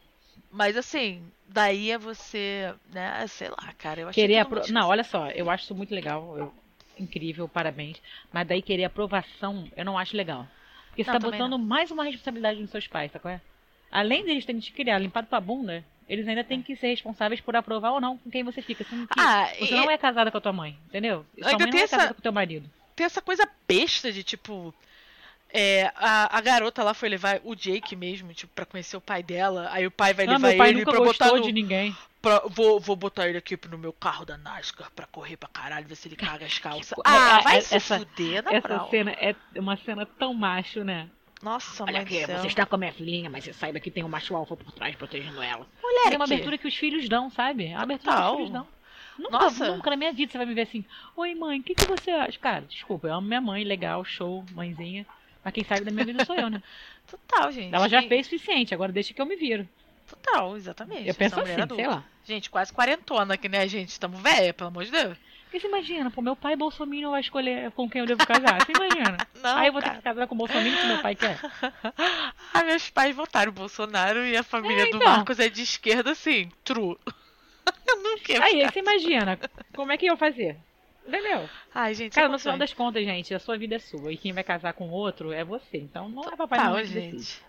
[0.50, 4.60] Mas assim, daí é você, né, sei lá, cara, eu achei Querer apro...
[4.72, 6.36] Não, olha só, eu acho isso muito legal.
[6.36, 6.54] eu-
[7.00, 8.00] Incrível, parabéns.
[8.32, 10.46] Mas daí querer aprovação, eu não acho legal.
[10.88, 13.40] Porque você Não, tá botando mais uma responsabilidade nos seus pais, tá qual é?
[13.90, 17.56] Além deles terem te criado, limpado tua bunda, eles ainda têm que ser responsáveis por
[17.56, 18.84] aprovar ou não com quem você fica.
[19.16, 21.24] Ah, você e- não é casada com a tua mãe, entendeu?
[21.38, 22.70] Sua Ainda mãe não é essa- casada com o teu marido.
[22.96, 24.74] tem essa coisa besta de tipo.
[25.52, 29.22] É, a, a garota lá foi levar o Jake mesmo, tipo, pra conhecer o pai
[29.22, 29.68] dela.
[29.72, 31.96] Aí o pai vai Ah, levar meu pai ele nunca pra botar no, de ninguém.
[32.22, 35.86] pra- vou, vou botar ele aqui no meu carro da NASCAR pra correr pra caralho,
[35.88, 36.92] ver se ele caga as calças.
[36.92, 38.90] co- Ah, é- vai é- se essa- fuder, na Essa moral.
[38.90, 41.08] cena é uma cena tão macho, né?
[41.42, 44.04] Nossa, Olha mãe aqui, você está com a minha filhinha, mas você saiba que tem
[44.04, 45.66] um macho alfa por trás protegendo ela.
[45.82, 46.12] Moleque.
[46.12, 47.66] É uma abertura que os filhos dão, sabe?
[47.68, 48.28] É uma abertura Total.
[48.36, 48.68] que os filhos dão.
[49.18, 49.74] Nunca, Nossa.
[49.74, 50.84] nunca na minha vida você vai me ver assim,
[51.16, 52.38] oi mãe, o que, que você acha?
[52.38, 55.06] Cara, desculpa, eu amo minha mãe, legal, show, mãezinha.
[55.44, 56.62] Mas quem sabe da minha vida sou eu, né?
[57.10, 57.74] Total, gente.
[57.74, 59.68] Ela já fez o suficiente, agora deixa que eu me viro.
[60.06, 61.08] Total, exatamente.
[61.08, 61.74] Eu penso assim, adulta.
[61.76, 62.04] sei lá.
[62.24, 63.98] Gente, quase quarentona aqui, né, gente?
[63.98, 65.16] Tamo velha, pelo amor de Deus.
[65.44, 68.58] Porque você imagina, pô, meu pai Bolsonaro vai escolher com quem eu devo casar.
[68.64, 69.16] Você imagina?
[69.42, 69.98] Não, Aí eu vou ter cara.
[69.98, 71.38] que casar com o Bolsonaro que meu pai quer.
[72.54, 75.08] ah, meus pais votaram Bolsonaro e a família É, do então.
[75.08, 76.96] Marcos é de esquerda, assim, true.
[77.86, 78.44] eu não quero.
[78.44, 79.38] Aí, aí você imagina,
[79.74, 80.56] como é que eu fazer?
[81.06, 81.48] Entendeu?
[81.74, 84.12] Ai, gente, Cara, sem no final das contas, gente, a sua vida é sua.
[84.12, 85.78] E quem vai casar com outro é você.
[85.78, 87.00] Então não é papai Total, não decide.
[87.18, 87.42] gente.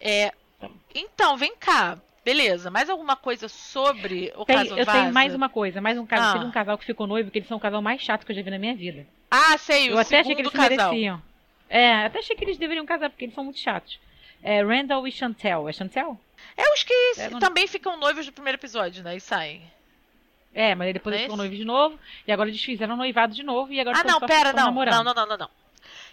[0.00, 0.68] É, Tá.
[0.94, 1.98] então, vem cá.
[2.24, 5.00] Beleza, mais alguma coisa sobre o Tem- caso eu Vaza?
[5.00, 6.28] tenho mais uma coisa, mais um casal.
[6.30, 6.32] Ah.
[6.34, 8.36] Teve um casal que ficou noivo, que eles são o casal mais chato que eu
[8.36, 9.06] já vi na minha vida.
[9.30, 10.90] Ah, sei, o eu até achei que eles casal.
[10.90, 11.22] mereciam.
[11.70, 13.98] É, até achei que eles deveriam casar, porque eles são muito chatos.
[14.42, 15.68] É Randall e Chantel.
[15.68, 16.20] É Chantel?
[16.56, 19.16] É os que É, não- também ficam noivos do primeiro episódio, né?
[19.16, 19.62] E saem.
[20.54, 21.38] É, mas aí depois é eles ficam esse?
[21.42, 21.98] noivos de novo.
[22.26, 23.72] E agora eles fizeram noivado de novo.
[23.72, 24.72] E agora Ah, não, pera, não.
[24.72, 25.50] Não, não, não, não.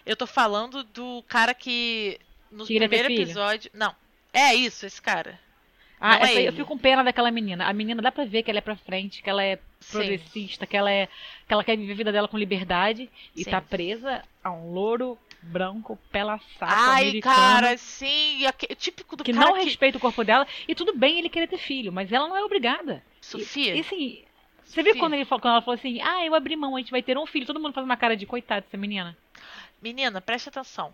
[0.05, 2.19] Eu tô falando do cara que.
[2.51, 3.71] No primeiro episódio.
[3.73, 3.95] Não.
[4.31, 5.39] É isso, esse cara.
[5.99, 7.65] Ah, é eu fico com pena daquela menina.
[7.67, 9.91] A menina dá pra ver que ela é pra frente, que ela é Sim.
[9.93, 11.07] progressista, que ela é
[11.47, 13.49] que ela quer viver a vida dela com liberdade e Sim.
[13.49, 18.39] tá presa a um louro branco, pela saco, Ai, americano, cara, sim.
[18.39, 19.63] e aque- típico do que cara não que.
[19.63, 20.45] respeita o corpo dela.
[20.67, 23.01] E tudo bem ele querer ter filho, mas ela não é obrigada.
[23.21, 23.75] Sofia.
[23.75, 24.23] E assim,
[24.65, 26.91] você viu quando, ele, falou- quando ela falou assim: "Ah, eu abri mão, a gente
[26.91, 27.45] vai ter um filho".
[27.45, 29.15] Todo mundo faz uma cara de coitado dessa menina.
[29.81, 30.93] Menina, preste atenção.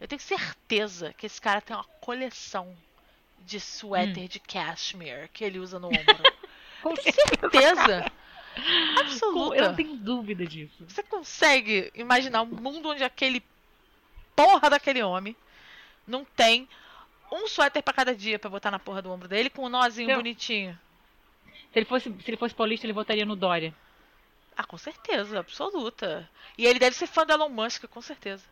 [0.00, 2.74] Eu tenho certeza que esse cara tem uma coleção
[3.40, 6.22] de suéter de cashmere que ele usa no ombro.
[6.82, 8.10] Com certeza!
[8.56, 9.68] Eu Absoluta.
[9.68, 10.84] não tenho dúvida disso.
[10.86, 13.42] Você consegue imaginar um mundo onde aquele
[14.36, 15.34] porra daquele homem
[16.06, 16.68] não tem
[17.30, 20.10] um suéter pra cada dia pra botar na porra do ombro dele com um nozinho
[20.10, 20.78] Eu- bonitinho?
[21.72, 23.74] Se ele fosse, se ele fosse paulista, ele votaria no Dória.
[24.56, 26.28] Ah, com certeza, absoluta.
[26.58, 28.44] E ele deve ser fã do Elon Musk, com certeza.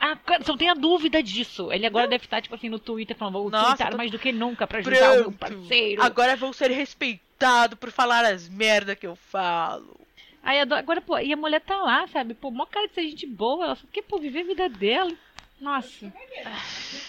[0.00, 0.16] Ah,
[0.46, 1.70] não tenha dúvida disso.
[1.72, 4.18] Ele agora deve estar, tipo assim, no Twitter falando, vou Nossa, twittar tô- mais do
[4.18, 5.38] que nunca pra ajudar o meu Pronto.
[5.38, 6.02] parceiro.
[6.02, 9.98] Agora vou ser respeitado por falar as merda que eu falo.
[10.42, 12.32] Aí agora, pô, e a mulher tá lá, sabe?
[12.32, 15.12] Pô, mó cara de ser gente boa, ela só quer, pô, viver a vida dela.
[15.60, 16.12] Nossa.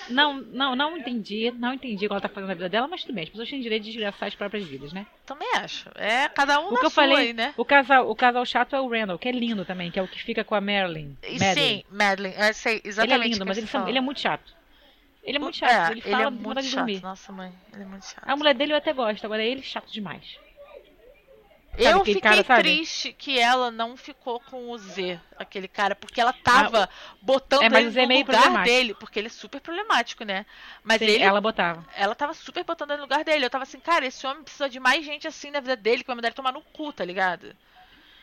[0.09, 3.01] Não, não, não entendi, não entendi o que ela tá fazendo na vida dela, mas
[3.01, 5.07] tudo bem, as pessoas têm direito de desgraçar as próprias vidas, né?
[5.25, 5.89] Também acho.
[5.95, 7.53] É cada um O que eu falei, aí, né?
[7.55, 10.07] o casal, o casal chato é o Randall, que é lindo também, que é o
[10.07, 11.15] que fica com a Marilyn.
[11.23, 11.55] Madeline.
[11.55, 12.35] Sim, Madeline.
[12.37, 14.53] Eu sei Ele é exatamente lindo, mas ele, são- ele é muito chato.
[15.23, 16.75] Ele é muito chato, É, ele fala é com muito chato.
[16.75, 17.01] dormir.
[17.01, 18.23] Nossa, mãe, ele é muito chato.
[18.27, 20.37] A mulher dele eu até gosto, agora ele é chato demais.
[21.71, 26.19] Sabe Eu fiquei cara, triste que ela não ficou com o Z, aquele cara, porque
[26.19, 26.89] ela tava
[27.21, 30.45] botando é, ele é no meio lugar dele, porque ele é super problemático, né?
[30.83, 31.85] Mas Sim, ele, ela botava.
[31.95, 33.45] ela tava super botando ele no lugar dele.
[33.45, 36.07] Eu tava assim, cara, esse homem precisa de mais gente assim na vida dele, que
[36.07, 37.55] vai mandar ele tomar no cu, tá ligado?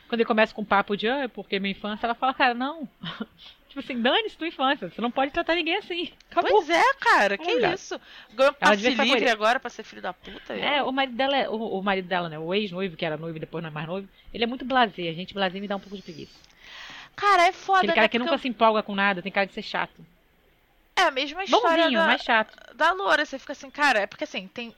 [0.09, 2.89] Quando ele começa com um papo de, ah, porque minha infância, ela fala, cara, não.
[3.69, 4.89] tipo assim, dane-se tua infância.
[4.89, 6.11] Você não pode tratar ninguém assim.
[6.31, 6.51] Acabou.
[6.51, 7.75] Pois é, cara, que Obrigado.
[7.75, 8.01] isso?
[8.33, 10.55] Ganhou passe livre agora pra ser filho da puta.
[10.55, 12.39] É, eu- o marido dela, é, o, o marido dela, né?
[12.39, 15.09] O ex-noivo, que era noivo e depois não é mais noivo, ele é muito blasé.
[15.09, 16.33] A gente blasé me dá um pouco de preguiça.
[17.15, 17.95] Cara, é foda, Aquele né?
[17.97, 20.05] cara que Porque nunca se empolga com nada, tem cara de ser chato.
[20.97, 22.75] É a mesma história Bonzinho, da, mas chato.
[22.77, 23.25] da Loura.
[23.25, 24.75] Você fica assim, cara, é porque assim, tem.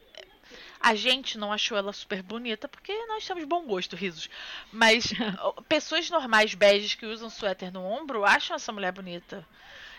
[0.80, 4.30] A gente não achou ela super bonita porque nós temos bom gosto, risos.
[4.72, 5.12] Mas
[5.68, 9.46] pessoas normais, beges, que usam suéter no ombro, acham essa mulher bonita.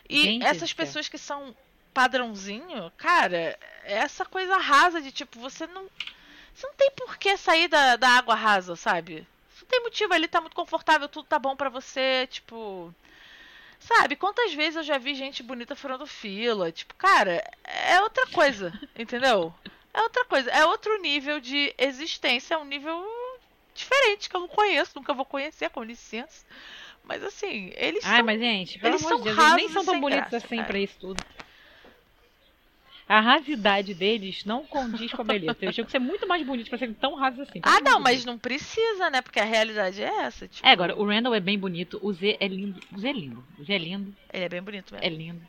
[0.10, 1.56] E Gente essas pessoas que são
[1.94, 5.90] padrãozinho, cara, é essa coisa rasa de tipo, você não.
[6.54, 9.26] Você não tem por que sair da, da água rasa, sabe?
[9.62, 12.94] Não tem motivo, ali tá muito confortável, tudo tá bom pra você, tipo.
[13.80, 16.72] Sabe, quantas vezes eu já vi gente bonita furando fila?
[16.72, 19.54] Tipo, cara, é outra coisa, entendeu?
[19.94, 23.04] É outra coisa, é outro nível de existência, é um nível
[23.76, 26.46] diferente que eu não conheço, nunca vou conhecer, com licença.
[27.04, 28.26] Mas assim, eles Ai, são.
[28.26, 30.56] mas gente, pelo eles amor de são Deus, eles nem são tão bonitos graça, assim
[30.58, 30.68] cara.
[30.68, 31.24] pra isso tudo.
[33.10, 35.58] A rasidade deles não condiz com a beleza.
[35.62, 37.60] Eles tinham que ser muito mais bonitos pra serem tão rasos assim.
[37.64, 39.22] Ah, não, mas não precisa, né?
[39.22, 40.48] Porque a realidade é essa.
[40.48, 42.80] Tipo, É, agora, o Randall é bem bonito, o Z é lindo.
[42.96, 43.44] O Z é lindo.
[43.60, 45.06] O Z é lindo, Ele é bem bonito mesmo.
[45.06, 45.42] é lindo.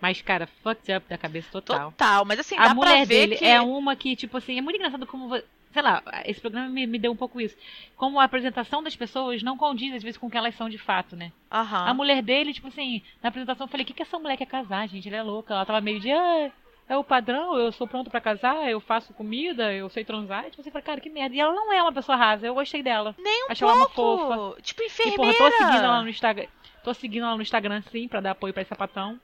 [0.00, 1.90] Mas, cara, fucked up da cabeça total.
[1.92, 3.44] Total, mas assim, a dá mulher pra ver dele que.
[3.44, 5.40] é uma que, tipo assim, é muito engraçado como.
[5.72, 7.56] Sei lá, esse programa me, me deu um pouco isso.
[7.96, 10.78] Como a apresentação das pessoas não condiz, às vezes, com o que elas são de
[10.78, 11.30] fato, né?
[11.52, 11.86] Aham.
[11.88, 14.46] A mulher dele, tipo assim, na apresentação eu falei, o que, que essa mulher quer
[14.46, 15.06] casar, gente?
[15.06, 15.54] Ela é louca.
[15.54, 16.50] Ela tava meio de, ah,
[16.88, 20.44] é o padrão, eu sou pronto pra casar, eu faço comida, eu sei transar.
[20.44, 21.36] E tipo, você fala, cara, que merda.
[21.36, 23.14] E ela não é uma pessoa rasa, eu gostei dela.
[23.16, 24.26] Nem um Achei ela uma pouco.
[24.26, 24.62] fofa.
[24.62, 25.16] Tipo, E, enfermeira.
[25.38, 26.46] porra, tô seguindo ela no Instagram.
[26.82, 29.20] Tô seguindo ela no Instagram, sim, pra dar apoio pra esse sapatão.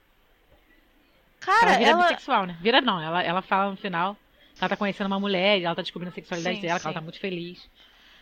[1.46, 2.02] Cara, ela vira ela.
[2.02, 2.56] bissexual, né?
[2.60, 4.16] Vira não, ela, ela fala no final,
[4.60, 6.98] ela tá conhecendo uma mulher, ela tá descobrindo a sexualidade Sim, dela, que ela sim.
[6.98, 7.68] tá muito feliz.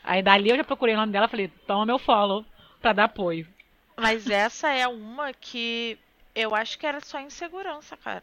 [0.05, 2.45] Aí dali eu já procurei o nome dela, falei, toma meu follow
[2.81, 3.47] pra dar apoio.
[3.97, 5.99] Mas essa é uma que
[6.35, 8.23] eu acho que era só insegurança, cara.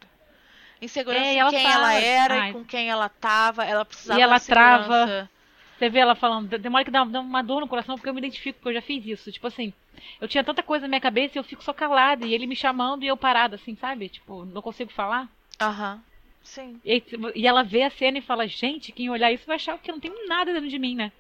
[0.82, 2.50] Insegurança É, em ela quem fala- ela era Ai.
[2.50, 3.64] e com quem ela tava.
[3.66, 5.30] Ela precisava E ela trava.
[5.78, 8.20] Você vê ela falando, hora que dá, dá uma dor no coração porque eu me
[8.20, 9.32] identifico, porque eu já fiz isso.
[9.32, 9.74] Tipo assim,
[10.20, 12.56] eu tinha tanta coisa na minha cabeça e eu fico só calada, e ele me
[12.56, 14.10] chamando e eu parada, assim, sabe?
[14.10, 15.30] Tipo, não consigo falar.
[15.60, 16.02] Aham.
[16.44, 16.82] Sim.
[16.84, 17.04] E,
[17.36, 19.94] e ela vê a cena e fala, gente, quem olhar isso vai achar que eu
[19.94, 21.12] não tenho nada dentro de mim, né?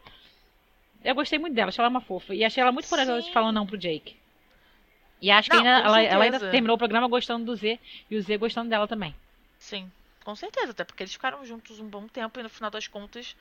[1.03, 2.34] Eu gostei muito dela, achei ela uma fofa.
[2.34, 4.15] E achei ela muito corajosa de falar não pro Jake.
[5.22, 7.80] E acho que Não, ainda, com ela, ela ainda terminou o programa gostando do Z
[8.09, 9.15] e o Z gostando dela também.
[9.59, 9.91] Sim.
[10.24, 13.36] Com certeza, até porque eles ficaram juntos um bom tempo e no final das contas.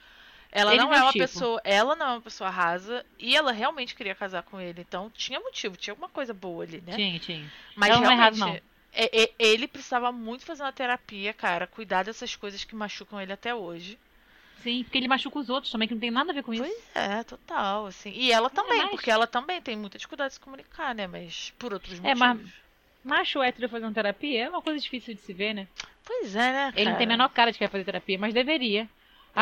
[0.52, 1.18] Ela Ele não é uma tipo.
[1.24, 1.60] pessoa.
[1.64, 4.80] Ela não é uma pessoa rasa e ela realmente queria casar com ele.
[4.80, 6.94] Então tinha motivo, tinha alguma coisa boa ali, né?
[6.96, 7.52] Tinha, tinha.
[7.76, 8.60] Mas Ela não é realmente, rasa, não.
[8.92, 11.66] é- é- ele precisava muito fazer uma terapia, cara.
[11.68, 13.96] Cuidar dessas coisas que machucam ele até hoje.
[14.62, 16.62] Sim, porque ele machuca os outros também, que não tem nada a ver com isso.
[16.64, 18.10] Pois é, total, assim.
[18.12, 21.06] E ela também, mas- porque ela também tem muita dificuldade de se comunicar, né?
[21.06, 22.18] Mas por outros É, motivos.
[22.18, 22.60] mas-
[23.02, 25.66] Macho hétero fazendo terapia é uma coisa difícil de se ver, né?
[26.04, 26.72] Pois é, né?
[26.76, 27.06] Ele não tem a cara?
[27.06, 28.86] menor cara de que vai fazer terapia, mas deveria.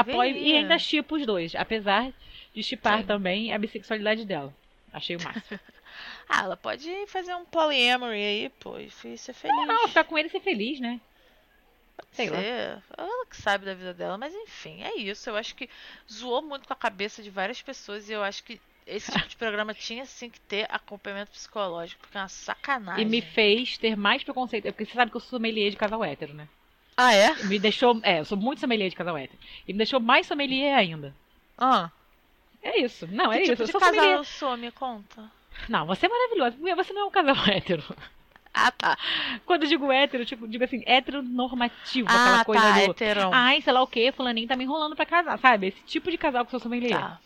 [0.01, 2.13] Apoio e ainda chipa os dois, apesar
[2.55, 4.55] de chipar também a bissexualidade dela.
[4.93, 5.59] Achei o máximo.
[6.29, 9.67] Ah, ela pode fazer um polyamory aí, pô, e ser feliz.
[9.67, 11.01] não, ficar com ele e ser feliz, né?
[12.13, 12.39] Sei lá.
[12.39, 15.29] Ela que sabe da vida dela, mas enfim, é isso.
[15.29, 15.69] Eu acho que
[16.11, 19.37] zoou muito com a cabeça de várias pessoas e eu acho que esse tipo de
[19.37, 23.03] programa tinha sim que ter acompanhamento psicológico, porque é uma sacanagem.
[23.03, 24.65] E me fez ter mais preconceito.
[24.65, 26.49] Porque você sabe que eu sou sommelier de casal hétero, né?
[27.01, 27.33] Ah, é?
[27.45, 28.01] Me deixou.
[28.03, 29.39] É, eu sou muito sommelier de casal hétero.
[29.69, 31.15] E me deixou mais sommelier ainda.
[31.57, 31.91] Ah,
[32.61, 33.07] É isso.
[33.13, 33.53] Não, é que isso.
[33.53, 34.19] tipo Eu de sou casal sommelier.
[34.19, 34.57] eu sou?
[34.57, 35.31] Me conta.
[35.69, 36.57] Não, você é maravilhosa.
[36.77, 37.85] Você não é um casal hétero.
[38.53, 38.99] Ah, tá.
[39.47, 42.91] Quando eu digo hétero, tipo, digo assim, hétero normativo, Ah, aquela coisa tá, do.
[42.91, 43.31] heterão.
[43.33, 45.69] Ai, sei lá o que, fulaninho tá me enrolando pra casar, sabe?
[45.69, 46.99] Esse tipo de casal que eu sou sommelier.
[46.99, 47.21] Tá.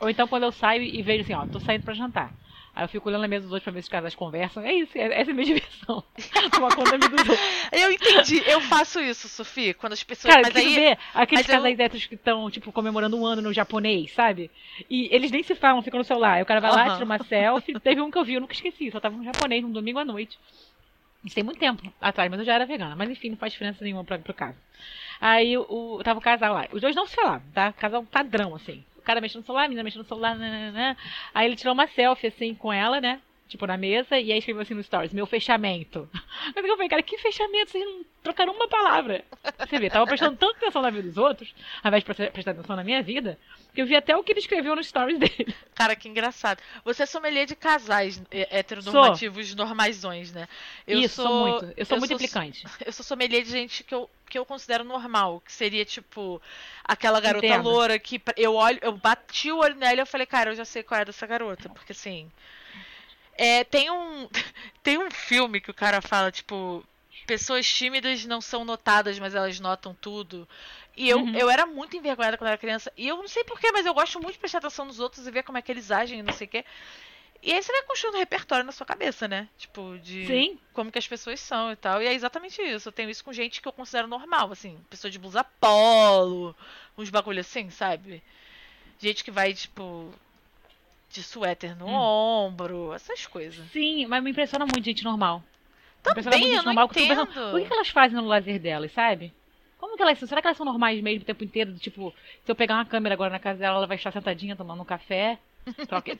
[0.00, 2.30] Ou então quando eu saio e vejo assim, ó, tô saindo pra jantar.
[2.76, 4.62] Aí eu fico olhando na mesa dos outros pra ver se os casais conversam.
[4.62, 6.04] É isso, é- essa é a minha diversão.
[6.52, 7.38] Tomar conta dos outros.
[7.72, 10.34] Eu entendi, eu faço isso, Sofia, quando as pessoas.
[10.34, 10.74] Cara, mas aí.
[10.74, 14.50] ver aqueles eu- casais héteros que estão, tipo, comemorando um ano no japonês, sabe?
[14.90, 16.34] E eles nem se falam, ficam no celular.
[16.34, 16.92] Aí o cara vai lá, Aham.
[16.92, 17.72] tira uma selfie.
[17.80, 20.04] Teve um que eu vi, eu nunca esqueci, só tava no japonês num domingo à
[20.04, 20.38] noite.
[21.24, 22.94] Isso tem muito tempo atrás, mas eu já era vegana.
[22.94, 24.58] Mas enfim, não faz diferença nenhuma pra, pro caso.
[25.18, 26.66] Aí o, tava o casal lá.
[26.70, 27.72] Os dois não se falavam, tá?
[27.72, 28.84] Casal padrão, assim.
[29.06, 30.96] Cara mexendo no celular, a menina mexendo no celular, nananã.
[31.32, 33.20] Aí ele tirou uma selfie, assim, com ela, né?
[33.48, 36.08] Tipo, na mesa, e aí escreveu assim no stories, meu fechamento.
[36.54, 37.70] Mas eu falei, cara, que fechamento?
[37.70, 39.24] Vocês não trocaram uma palavra.
[39.60, 42.74] Você vê, tava prestando tanta atenção na vida dos outros, ao invés de prestar atenção
[42.74, 43.38] na minha vida,
[43.72, 45.54] que eu vi até o que ele escreveu nos stories dele.
[45.76, 46.60] Cara, que engraçado.
[46.84, 50.48] Você é sommelier de casais é, heteronormativos normaisões, né?
[50.84, 51.72] Eu Isso, sou muito.
[51.76, 52.64] Eu sou muito sou- implicante.
[52.84, 56.42] Eu sou sommelier de gente que eu, que eu considero normal, que seria tipo
[56.82, 57.62] aquela garota Entendo.
[57.68, 60.64] loura que eu olho, eu bati o olho nela e eu falei, cara, eu já
[60.64, 62.28] sei qual é dessa garota, porque assim,
[63.36, 64.28] é, tem um
[64.82, 66.84] tem um filme que o cara fala tipo
[67.26, 70.48] pessoas tímidas não são notadas, mas elas notam tudo.
[70.96, 71.36] E eu, Uhum.
[71.36, 72.92] eu era muito envergonhada quando era criança.
[72.96, 75.30] E eu não sei porquê, mas eu gosto muito de prestar atenção nos outros e
[75.30, 76.64] ver como é que eles agem e não sei o quê.
[77.42, 79.48] E aí você vai construindo um repertório na sua cabeça, né?
[79.58, 80.58] Tipo, de Sim.
[80.72, 82.00] como que as pessoas são e tal.
[82.00, 82.88] E é exatamente isso.
[82.88, 84.78] Eu tenho isso com gente que eu considero normal, assim.
[84.88, 86.54] Pessoa de blusa polo,
[86.96, 88.22] uns bagulho assim, sabe?
[88.98, 90.12] Gente que vai, tipo,
[91.16, 92.46] de suéter no Hum.
[92.46, 93.66] ombro, essas coisas.
[93.72, 95.42] Sim, mas me impressiona muito gente normal.
[96.14, 96.88] Me Também, muito eu gente normal.
[96.88, 97.08] entendo.
[97.08, 99.32] pensando, o que, que elas fazem no lazer delas, sabe?
[99.78, 100.28] Como que elas são?
[100.28, 101.74] Será que elas são normais mesmo o tempo inteiro?
[101.78, 102.12] Tipo,
[102.44, 104.86] se eu pegar uma câmera agora na casa dela, ela vai estar sentadinha tomando um
[104.86, 105.38] café.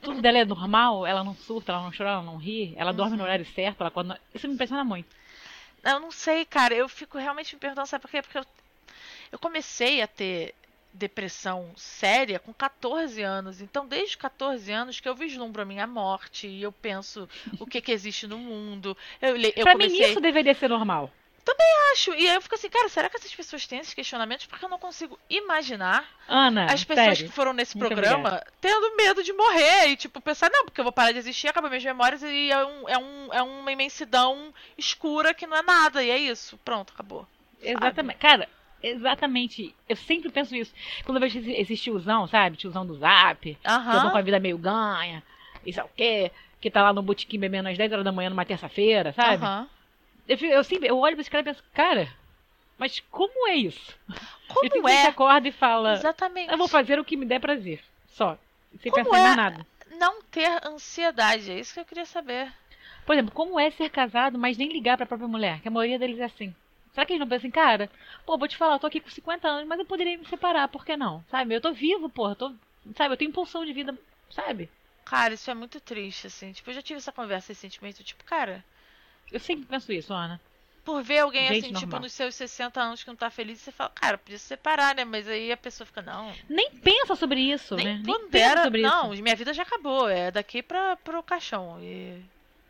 [0.03, 3.13] Tudo dela é normal, ela não surta, ela não chora, ela não ri, ela dorme
[3.13, 3.19] Uhum.
[3.19, 4.17] no horário certo, ela quando...
[4.35, 5.09] Isso me impressiona muito.
[5.85, 6.75] Eu não sei, cara.
[6.75, 8.23] Eu fico realmente me perguntando, sabe por quê?
[8.23, 8.45] Porque eu,
[9.33, 10.55] eu comecei a ter
[10.97, 13.61] depressão séria com 14 anos.
[13.61, 17.29] Então, desde 14 anos que eu vislumbro a minha morte e eu penso
[17.61, 18.97] o que que existe no mundo.
[19.21, 19.99] Eu, eu pra comecei...
[19.99, 21.11] mim isso deveria ser normal.
[21.97, 22.13] acho.
[22.15, 24.47] E aí eu fico assim, cara, será que essas pessoas têm esses questionamentos?
[24.47, 27.27] Porque eu não consigo imaginar Ana, as pessoas sério.
[27.31, 30.85] que foram nesse Muito programa tendo medo de morrer e, tipo, pensar, não, porque eu
[30.85, 34.53] vou parar de existir, acabam minhas memórias e é, um, é, um, é uma imensidão
[34.77, 36.03] escura que não é nada.
[36.03, 36.59] E é isso.
[36.65, 37.27] Pronto, acabou.
[37.63, 38.19] Exatamente.
[38.19, 38.49] Cara,
[38.83, 39.75] exatamente.
[39.89, 40.73] Eu sempre penso isso.
[41.05, 42.57] Quando eu vejo esse, esse tiozão, sabe?
[42.57, 44.11] Tiozão do zap, que eu tô Aham.
[44.11, 45.23] com a vida meio ganha,
[45.65, 46.31] isso é o quê?
[46.61, 49.45] Que tá lá no botequim bebendo às 10 horas da manhã numa terça-feira, sabe?
[49.45, 49.69] Aham.
[50.29, 52.09] Eu, eu sempre, eu olho pra esse cara e penso, cara,
[52.79, 53.97] mas como é isso?
[54.09, 54.15] eu
[54.49, 55.09] Como simplesmente é?
[55.09, 56.51] acorda e fala, Exatamente.
[56.51, 57.81] eu vou fazer o que me der prazer.
[58.09, 58.37] Só.
[58.81, 59.23] Sem Como pensar em é?
[59.23, 59.67] mais nada.
[59.99, 62.53] Não ter ansiedade, é isso que eu queria saber.
[63.07, 65.61] Por exemplo, como é ser casado, mas nem ligar pra própria mulher?
[65.61, 66.55] Que a maioria deles é assim.
[66.97, 67.91] Será que eles não pensam assim, cara,
[68.25, 70.67] pô, vou te falar, eu tô aqui com 50 anos, mas eu poderia me separar,
[70.69, 71.23] por que não?
[71.31, 71.55] Sabe?
[71.55, 72.55] Eu tô vivo, porra, eu tô,
[72.97, 73.95] sabe, eu tenho impulsão de vida,
[74.31, 74.71] sabe?
[75.05, 76.53] Cara, isso é muito triste, assim.
[76.53, 78.03] Tipo, eu já tive essa conversa recentemente.
[78.03, 78.65] Tipo, cara,
[79.31, 80.41] Eu sempre penso isso, Ana.
[80.85, 82.01] por ver alguém Gente assim, tipo, normal.
[82.01, 85.05] nos seus 60 anos que não tá feliz, você fala, cara, podia se separar, né?
[85.05, 86.33] Mas aí a pessoa fica, não.
[86.49, 88.03] Nem pensa sobre isso, nem né?
[88.05, 89.23] Nem pensa sobre Não, isso.
[89.23, 90.09] minha vida já acabou.
[90.09, 91.79] É daqui pra, pro caixão.
[91.83, 92.21] E.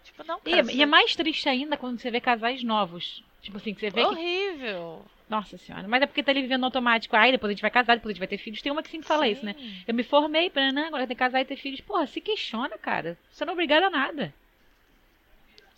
[0.02, 0.56] Tipo, não, E, cara.
[0.60, 3.22] é- você- e é mais triste ainda quando você vê casais novos.
[3.46, 5.04] Tipo assim, que você vê que horrível.
[5.28, 7.14] Nossa senhora, mas é porque tá ali vivendo automático.
[7.14, 8.60] Ai, depois a gente vai casar, depois a gente vai ter filhos.
[8.60, 9.54] Tem uma que sempre fala isso, né?
[9.56, 9.82] Sim.
[9.86, 10.86] Eu me formei, né?
[10.88, 11.80] Agora tem que casar e ter filhos.
[11.80, 13.16] Porra, se questiona, cara.
[13.30, 14.34] Você não é obrigado a nada.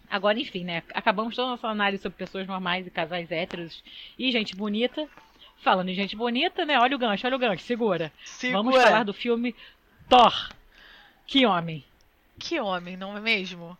[0.09, 0.83] Agora, enfim, né?
[0.95, 3.85] Acabamos toda a nossa análise sobre pessoas normais e casais héteros
[4.19, 5.07] e gente bonita.
[5.59, 6.79] Falando em gente bonita, né?
[6.79, 8.11] Olha o gancho, olha o gancho, segura.
[8.25, 8.62] Segura.
[8.62, 9.55] Vamos falar do filme
[10.09, 10.51] Thor.
[11.27, 11.85] Que homem.
[12.39, 13.77] Que homem, não é mesmo?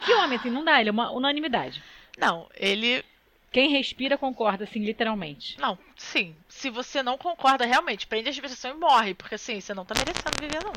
[0.00, 1.80] Que homem, assim, não dá, ele é uma unanimidade.
[2.16, 3.04] Não, ele.
[3.50, 5.58] Quem respira concorda, assim, literalmente.
[5.60, 6.34] Não, sim.
[6.48, 9.14] Se você não concorda realmente, prende a respiração e morre.
[9.14, 10.72] Porque assim, você não tá merecendo viver, não.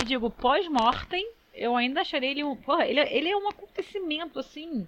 [0.00, 2.56] E digo, pós-mortem, eu ainda acharei ele um.
[2.56, 4.86] Porra, ele, ele é um acontecimento, assim.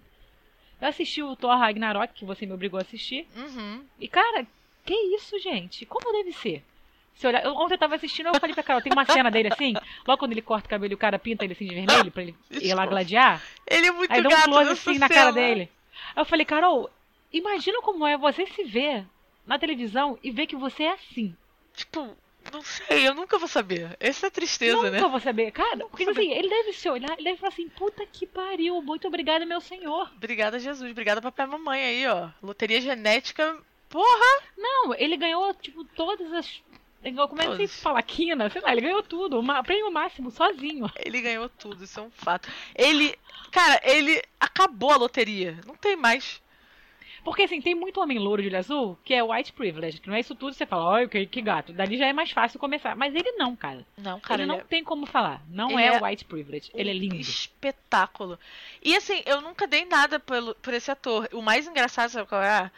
[0.80, 3.28] Eu assisti o Thor Ragnarok, que você me obrigou a assistir.
[3.36, 3.84] Uhum.
[4.00, 4.44] E, cara,
[4.84, 5.86] que isso, gente?
[5.86, 6.64] Como deve ser?
[7.14, 9.48] Se olhar, eu, ontem eu tava assistindo, eu falei pra Carol, tem uma cena dele
[9.52, 9.74] assim,
[10.06, 12.22] logo quando ele corta o cabelo e o cara pinta ele assim de vermelho pra
[12.22, 13.42] ele ir lá gladiar.
[13.66, 15.70] Ele é muito Aí dá um close assim na cara dele.
[16.16, 16.90] Aí eu falei, Carol,
[17.32, 19.04] imagina como é você se ver
[19.46, 21.36] na televisão e ver que você é assim.
[21.74, 22.16] Tipo,
[22.52, 23.96] Não sei, eu nunca vou saber.
[24.00, 25.00] Essa é a tristeza, Nunca né?
[25.00, 25.52] vou saber.
[25.52, 29.06] Cara, porque assim, ele deve se olhar, ele deve falar assim, puta que pariu, muito
[29.06, 30.10] obrigada, meu senhor.
[30.16, 30.90] Obrigada, Jesus.
[30.90, 32.30] Obrigada, papai e mamãe aí, ó.
[32.42, 33.56] Loteria genética.
[33.88, 34.42] Porra!
[34.56, 36.62] Não, ele ganhou, tipo, todas as.
[37.02, 37.70] Como é que Todas.
[37.70, 38.02] se fala?
[38.02, 39.40] Quina, sei lá, ele ganhou tudo.
[39.40, 40.90] O prêmio máximo, sozinho.
[41.04, 42.48] Ele ganhou tudo, isso é um fato.
[42.74, 43.14] Ele.
[43.50, 45.58] Cara, ele acabou a loteria.
[45.66, 46.40] Não tem mais.
[47.24, 50.16] Porque assim, tem muito homem louro de olho azul que é white privilege, que não
[50.16, 51.72] é isso tudo, você fala, olha que, que gato.
[51.72, 52.96] Dali já é mais fácil começar.
[52.96, 53.86] Mas ele não, cara.
[53.96, 55.40] Não, cara, ele ele não é tem como falar.
[55.48, 56.70] Não é, é white privilege.
[56.74, 57.16] Ele é um lindo.
[57.16, 58.38] espetáculo.
[58.82, 61.28] E assim, eu nunca dei nada pelo, por esse ator.
[61.32, 62.70] O mais engraçado, sabe qual é?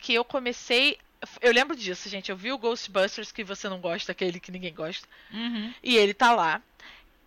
[0.00, 0.98] Que eu comecei.
[1.40, 2.30] Eu lembro disso, gente.
[2.30, 5.06] Eu vi o Ghostbusters, que você não gosta, aquele que ninguém gosta.
[5.32, 5.72] Uhum.
[5.82, 6.60] E ele tá lá.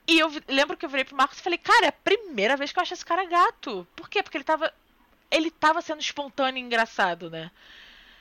[0.08, 2.72] E eu lembro que eu virei pro Marcos e falei, cara, é a primeira vez
[2.72, 3.86] que eu acho esse cara gato.
[3.96, 4.24] Por quê?
[4.24, 4.74] Porque ele tava.
[5.32, 7.52] Ele tava sendo espontâneo e engraçado, né?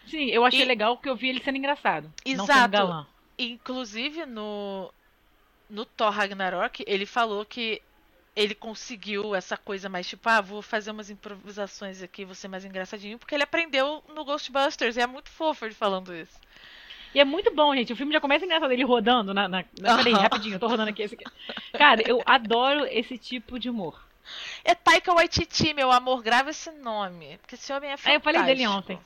[0.07, 2.13] Sim, eu achei E- legal que eu vi ele sendo engraçado.
[2.27, 2.71] Não sendo Exato.
[2.71, 3.07] galã.
[3.39, 4.93] Inclusive no.
[5.71, 7.83] No Thor Ragnarok, ele falou que
[8.39, 12.65] ele conseguiu essa coisa mais tipo, ah, vou fazer umas improvisações aqui, vou ser mais
[12.65, 14.97] engraçadinho, porque ele aprendeu no Ghostbusters.
[14.97, 16.39] E é muito fofo ele falando isso.
[17.13, 17.93] E é muito bom, gente.
[17.93, 19.49] O filme já começa engraçado ele rodando na.
[19.49, 19.65] na...
[19.65, 21.25] Peraí, rapidinho, eu tô rodando aqui esse aqui.
[21.77, 24.01] Cara, eu adoro esse tipo de humor.
[24.65, 27.39] É Taika Waititi, meu amor, grava esse nome.
[27.39, 28.11] Porque esse homem é fantástico.
[28.11, 29.01] Aí eu falei dele ontem.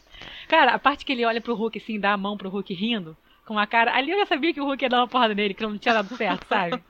[0.46, 3.16] Cara, a parte que ele olha pro Hulk assim, dá a mão pro Hulk rindo,
[3.46, 3.96] com a cara.
[3.96, 5.94] Ali eu já sabia que o Hulk ia dar uma porrada nele, que não tinha
[5.94, 6.82] dado certo, sabe?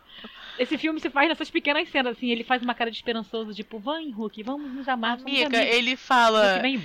[0.62, 3.78] Esse filme se faz nessas pequenas cenas, assim, ele faz uma cara de esperançoso, tipo,
[3.78, 5.18] vem, Hulk, vamos nos amar.
[5.18, 6.58] Amiga, amigos." ele Hulk fala.
[6.60, 6.82] vem.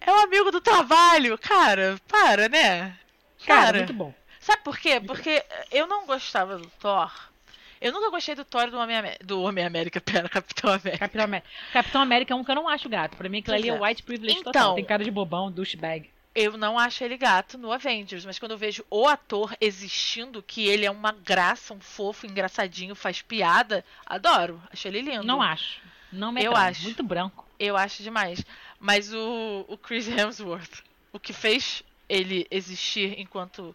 [0.00, 1.36] É um amigo do trabalho.
[1.38, 2.96] Cara, para, né?
[3.46, 4.14] cara, Cara, muito bom.
[4.38, 5.00] Sabe por quê?
[5.00, 7.10] Porque eu não gostava do Thor.
[7.80, 10.98] Eu nunca gostei do Thor do Homem, Amé- do Homem América, pera, Capitão América.
[10.98, 11.48] Capitão América.
[11.72, 13.16] Capitão América é um que eu não acho gato.
[13.16, 13.80] Pra mim, aquilo ali é é.
[13.80, 14.74] white privilege Então- total.
[14.76, 16.08] Tem cara de bobão, douchebag.
[16.36, 20.68] Eu não acho ele gato no Avengers, mas quando eu vejo o ator existindo, que
[20.68, 24.62] ele é uma graça, um fofo, engraçadinho, faz piada, adoro.
[24.70, 25.24] Acho ele lindo.
[25.24, 25.80] Não acho.
[26.12, 26.82] Não me Eu acho.
[26.82, 27.48] Muito branco.
[27.58, 28.44] Eu acho demais.
[28.78, 33.74] Mas o, o Chris Hemsworth, o que fez ele existir enquanto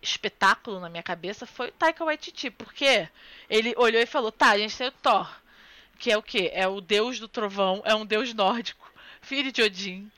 [0.00, 3.08] espetáculo na minha cabeça foi o Taika Waititi, porque
[3.50, 5.28] ele olhou e falou: "Tá, a gente tem o Thor,
[5.98, 6.52] que é o quê?
[6.54, 8.88] É o deus do trovão, é um deus nórdico,
[9.20, 10.08] filho de Odin,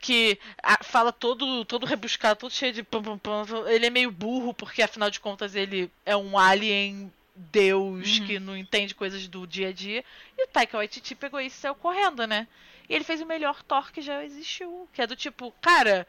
[0.00, 0.38] que
[0.82, 3.44] fala todo todo rebuscado, todo cheio de pam, pam, pam.
[3.70, 8.26] Ele é meio burro porque afinal de contas ele é um alien deus Uhum.
[8.26, 10.04] que não entende coisas do dia a dia.
[10.38, 12.46] E o Taika Waititi pegou isso e saiu correndo, né?
[12.88, 16.06] E ele fez o melhor Thor que já existiu, que é do tipo, cara,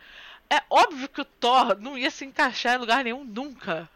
[0.50, 3.88] é óbvio que o Thor não ia se encaixar em lugar nenhum nunca.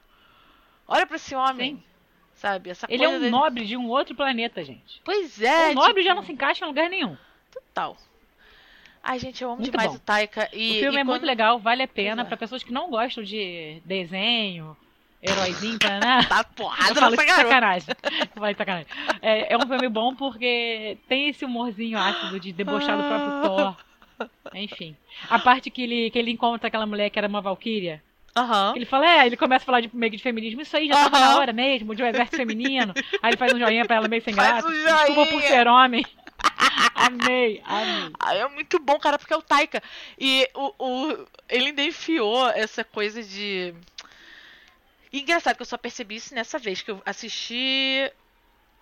[0.87, 1.83] Olha pra esse homem, Sim.
[2.35, 2.69] sabe?
[2.69, 5.01] Essa Ele é um dele- nobre de um outro planeta, gente.
[5.03, 7.17] Pois é, o nobre tipo, já não se encaixa em lugar nenhum.
[7.51, 7.97] total.
[9.07, 9.97] Ai, gente, eu amo Muito demais bom.
[9.97, 10.49] o Taika.
[10.51, 12.25] E, o filme e é muito quando- legal, vale a pena é.
[12.25, 14.75] pra pessoas que não gostam de desenho,
[15.21, 16.25] heróizinho, né?
[16.27, 17.43] Tá Eu porrada falo de garota.
[17.47, 17.87] sacanagem.
[18.35, 18.87] Eu falo de sacanagem.
[19.21, 23.75] É, é um filme bom porque tem esse humorzinho ácido de debochar do próprio Thor.
[24.55, 24.95] Enfim.
[25.29, 28.01] A parte que ele, que ele encontra aquela mulher que era uma valquíria.
[28.35, 28.73] Aham.
[28.75, 30.61] Ele fala, é, ele começa a falar de, meio que de feminismo.
[30.61, 31.29] Isso aí já tava Aham.
[31.33, 32.93] na hora mesmo, de um exército feminino.
[33.21, 34.67] Aí ele faz um joinha pra ela meio sem graça.
[34.67, 36.05] um Desculpa por ser homem.
[36.95, 38.13] Amei, amei.
[38.39, 39.81] É muito bom, cara, porque é o Taika.
[40.19, 43.73] E o, o, ele ainda enfiou essa coisa de.
[45.11, 48.11] E engraçado que eu só percebi isso nessa vez, que eu assisti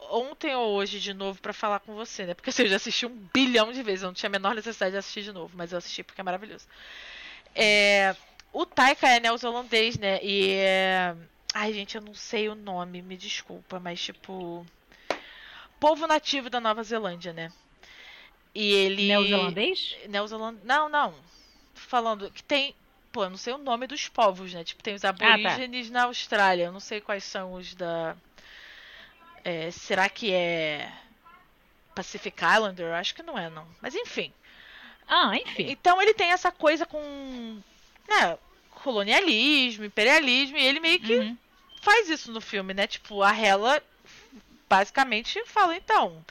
[0.10, 2.34] ontem ou hoje de novo pra falar com você, né?
[2.34, 4.92] Porque assim, eu já assisti um bilhão de vezes, eu não tinha a menor necessidade
[4.92, 6.68] de assistir de novo, mas eu assisti porque é maravilhoso.
[7.56, 8.16] É,
[8.52, 10.20] o Taika é neozelandês, né?
[10.24, 11.16] E é.
[11.54, 14.66] Ai, gente, eu não sei o nome, me desculpa, mas tipo.
[15.84, 17.52] Povo nativo da Nova Zelândia, né?
[18.56, 19.06] E ele.
[19.06, 19.98] Neozelandês?
[20.08, 20.58] Neozeland...
[20.64, 21.12] Não, não.
[21.12, 22.74] Tô falando que tem.
[23.12, 24.64] Pô, eu não sei o nome dos povos, né?
[24.64, 25.10] Tipo, tem os tá.
[25.10, 26.64] aborígenes na Austrália.
[26.64, 28.16] Eu não sei quais são os da.
[29.44, 30.90] É, será que é.
[31.94, 32.86] Pacific Islander?
[32.86, 33.68] Eu acho que não é, não.
[33.82, 34.32] Mas enfim.
[35.06, 35.70] Ah, enfim.
[35.70, 37.60] Então ele tem essa coisa com.
[38.08, 38.38] Né?
[38.72, 40.56] Colonialismo, imperialismo.
[40.56, 41.38] E ele meio que Uhum.
[41.82, 42.88] faz isso no filme, né?
[42.88, 43.84] Tipo, a Hela
[44.70, 46.24] basicamente fala, então.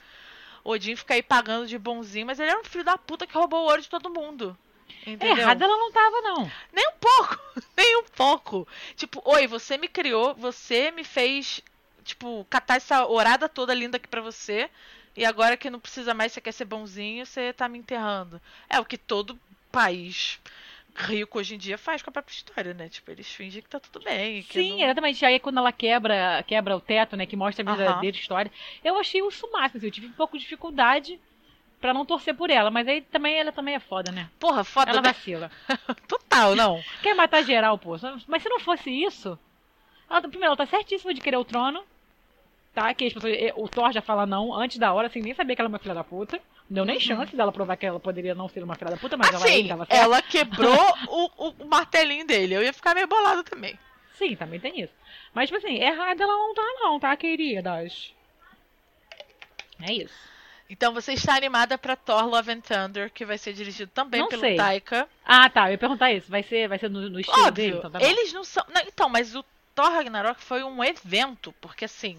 [0.63, 3.61] Odin fica aí pagando de bonzinho, mas ele era um filho da puta que roubou
[3.61, 4.57] o ouro de todo mundo.
[5.05, 5.37] Entendeu?
[5.37, 6.51] Errada ela não tava, não.
[6.71, 7.39] Nem um pouco,
[7.75, 8.67] nem um pouco.
[8.95, 11.61] Tipo, oi, você me criou, você me fez,
[12.03, 14.69] tipo, catar essa orada toda linda aqui pra você.
[15.15, 18.41] E agora que não precisa mais, você quer ser bonzinho, você tá me enterrando.
[18.69, 19.39] É o que todo
[19.71, 20.39] país
[20.95, 22.87] rico hoje em dia faz com a própria história, né?
[22.89, 24.43] Tipo, eles fingem que tá tudo bem.
[24.43, 25.25] que Sim, não- exatamente.
[25.25, 28.51] Aí quando ela quebra, quebra o teto, né, que mostra a verdadeira história,
[28.83, 29.77] eu achei isso máximo.
[29.77, 31.19] assim, eu tive um pouco de dificuldade
[31.81, 34.29] pra não torcer por ela, mas aí também ela também é foda, né?
[34.39, 35.51] Porra, foda, Ela vacila.
[36.07, 36.81] Total, não.
[37.01, 37.97] Quer matar geral, pô.
[38.27, 39.37] Mas se não fosse isso,
[40.09, 41.83] Ela, primeiro, ela tá certíssima de querer o trono.
[42.73, 42.93] Tá?
[42.93, 45.61] Que as pessoas, o Thor já fala não antes da hora, sem nem saber que
[45.61, 46.37] ela é uma filha da puta.
[46.69, 49.15] Não deu nem chance dela provar que ela poderia não ser uma filha da puta,
[49.15, 50.73] mas ela, Assim, ele tava ela quebrou
[51.07, 52.55] o, o martelinho dele.
[52.55, 53.77] Eu ia ficar meio bolado também.
[54.17, 54.93] Sim, também tem isso.
[55.33, 58.13] Mas, tipo assim, errada ela não tá, não, tá, queridas?
[59.81, 60.33] É isso.
[60.69, 64.27] Então você está animada pra Thor Love and Thunder, que vai ser dirigido também Não
[64.29, 64.55] pelo sei.
[64.55, 65.07] Taika.
[65.23, 65.67] Ah, tá.
[65.67, 66.31] Eu ia perguntar isso.
[66.31, 67.75] Vai ser, vai ser no, no estilo dele?
[67.75, 68.65] Óbvio, Então, tá eles não são.
[68.73, 69.43] não, então, mas o
[69.75, 72.17] Thor Ragnarok foi um evento, porque assim.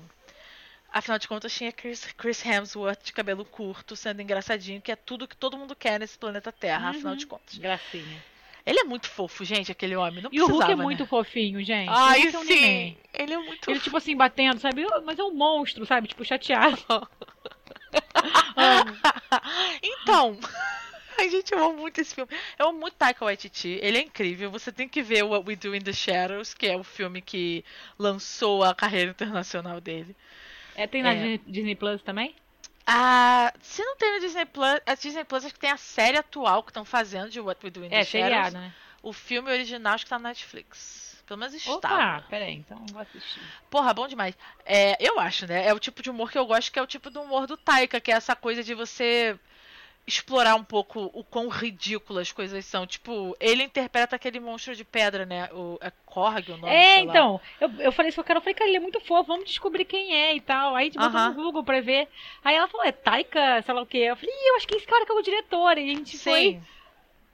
[0.97, 5.27] Afinal de contas, tinha Chris, Chris Hemsworth de cabelo curto, sendo engraçadinho, que é tudo
[5.27, 7.19] que todo mundo quer nesse planeta Terra, afinal Uhum.
[7.19, 7.59] de contas.
[7.59, 8.23] Gracinha.
[8.65, 10.23] Ele é muito fofo, gente, aquele homem.
[10.23, 11.07] Não E o Hulk é precisava, muito né?
[11.09, 11.91] fofinho, gente.
[11.93, 12.49] Ai, Hulk é um sim.
[12.61, 12.99] neném.
[13.13, 14.87] Ele é muito Ele, tipo assim, batendo, sabe?
[15.05, 16.07] Mas é um monstro, sabe?
[16.07, 16.79] Tipo, chateado.
[18.57, 18.97] Amo.
[19.83, 20.39] então,
[21.19, 22.31] a gente ama muito esse filme.
[22.59, 23.79] Eu amo muito Taika Waititi.
[23.83, 24.51] Ele é incrível.
[24.51, 27.65] Você tem que ver What We Do in the Shadows, que é o filme que
[27.99, 30.17] lançou a carreira internacional dele.
[30.75, 31.39] É, tem na É.
[31.47, 32.35] Disney, Plus também?
[32.87, 36.19] Ah, se não tem no Disney Plus, a Disney Plus acho que tem a série
[36.19, 38.11] atual que estão fazendo de What We Do in the É, Shadows.
[38.31, 38.73] seriado, né?
[39.03, 41.23] O filme original acho que tá na Netflix.
[41.27, 41.73] Pelo menos está.
[41.73, 43.41] Opa, peraí, então vou assistir.
[43.71, 44.35] Porra, bom demais.
[44.67, 45.67] É, eu acho, né?
[45.67, 47.57] É o tipo de humor que eu gosto, que é o tipo do humor do
[47.57, 49.39] Taika, que é essa coisa de você
[50.07, 52.87] explorar um pouco o quão ridículas as coisas são.
[52.87, 55.49] Tipo, ele interpreta aquele monstro de pedra, né?
[55.53, 58.43] O é Korg, o nome, É, então, eu, eu falei isso com a Carol, eu
[58.43, 60.77] falei, cara, ele é muito fofo, vamos descobrir quem é e tal.
[60.77, 61.31] Aí a gente botou Aham.
[61.31, 62.09] no Google pra ver.
[62.45, 63.99] Aí ela falou, é Taika, sei lá o quê.
[63.99, 65.79] Eu falei, Ih, eu acho que esse cara que é o diretor.
[65.79, 66.41] E a gente foi.
[66.41, 66.63] Sim.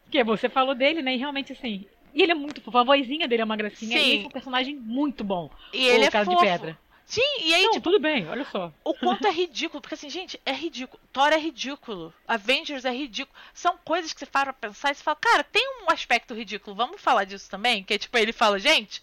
[0.04, 1.14] Porque você falou dele, né?
[1.14, 1.86] E realmente assim.
[2.12, 3.98] E ele é muito fofo, a vozinha dele é uma gracinha.
[3.98, 4.04] Sim.
[4.04, 5.50] E ele é um personagem muito bom.
[5.72, 6.38] E ele o é cara fofo.
[6.38, 6.78] de pedra.
[7.10, 8.72] Sim, e aí, Não, tipo, tudo bem, olha só.
[8.84, 9.80] o quanto é ridículo.
[9.80, 11.02] Porque assim, gente, é ridículo.
[11.12, 12.14] Thor é ridículo.
[12.26, 13.36] Avengers é ridículo.
[13.52, 16.76] São coisas que você para pra pensar e você fala, cara, tem um aspecto ridículo.
[16.76, 17.82] Vamos falar disso também?
[17.82, 19.02] Que é tipo, ele fala, gente,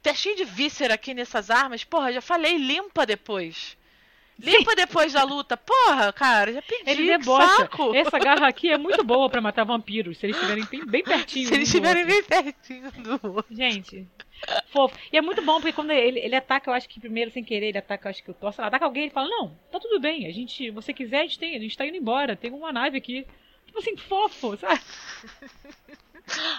[0.00, 1.82] tá cheio de víscera aqui nessas armas.
[1.82, 3.76] Porra, já falei, limpa depois.
[4.40, 5.56] Limpa depois da luta.
[5.56, 6.88] Porra, cara, já pedi.
[6.88, 7.56] Ele debocha.
[7.56, 7.94] saco.
[7.94, 11.48] Essa garra aqui é muito boa pra matar vampiros, se eles estiverem bem, bem pertinho.
[11.48, 13.46] Se eles estiverem bem pertinho do outro.
[13.54, 14.06] Gente,
[14.70, 14.96] fofo.
[15.12, 17.66] E é muito bom, porque quando ele, ele ataca, eu acho que primeiro, sem querer,
[17.70, 19.80] ele ataca, eu acho que o Thor, sei lá, ataca alguém, ele fala, não, tá
[19.80, 22.52] tudo bem, a gente, você quiser, a gente, tem, a gente tá indo embora, tem
[22.52, 23.26] uma nave aqui.
[23.66, 24.80] Tipo assim, fofo, sabe?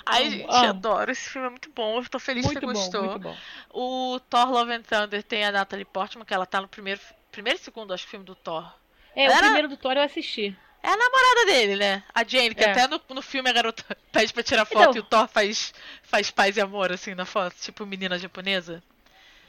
[0.06, 0.66] Ai, Amo, gente, amo.
[0.70, 1.12] adoro.
[1.12, 2.00] Esse filme é muito bom.
[2.00, 3.04] Eu tô feliz Muito que bom, você gostou.
[3.04, 3.38] muito bom.
[3.72, 7.00] O Thor Love and Thunder tem a Natalie Portman, que ela tá no primeiro,
[7.32, 8.72] primeiro e segundo, acho, filme do Thor.
[9.16, 10.56] É, o Era- primeiro do Thor eu assisti.
[10.82, 12.04] É a namorada dele, né?
[12.16, 12.72] A Jane, que É.
[12.72, 15.74] até no, no filme a garota pede pra tirar foto Então- e o Thor faz,
[16.04, 17.54] faz paz e amor, assim, na foto.
[17.60, 18.82] Tipo menina japonesa,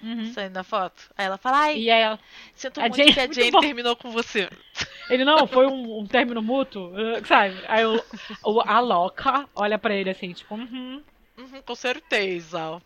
[0.03, 0.33] Uhum.
[0.33, 1.09] saindo na foto.
[1.17, 2.19] Aí ela fala, ai, E aí ela,
[2.55, 4.49] sinto a muito Jane- que a muito Jane terminou com você.
[5.09, 7.63] ele não, foi um, um término mútuo, uh, sabe?
[7.69, 8.03] Aí o,
[8.45, 11.01] o, a louca olha pra ele assim, tipo, uhum.
[11.39, 12.83] Uhum, com certeza.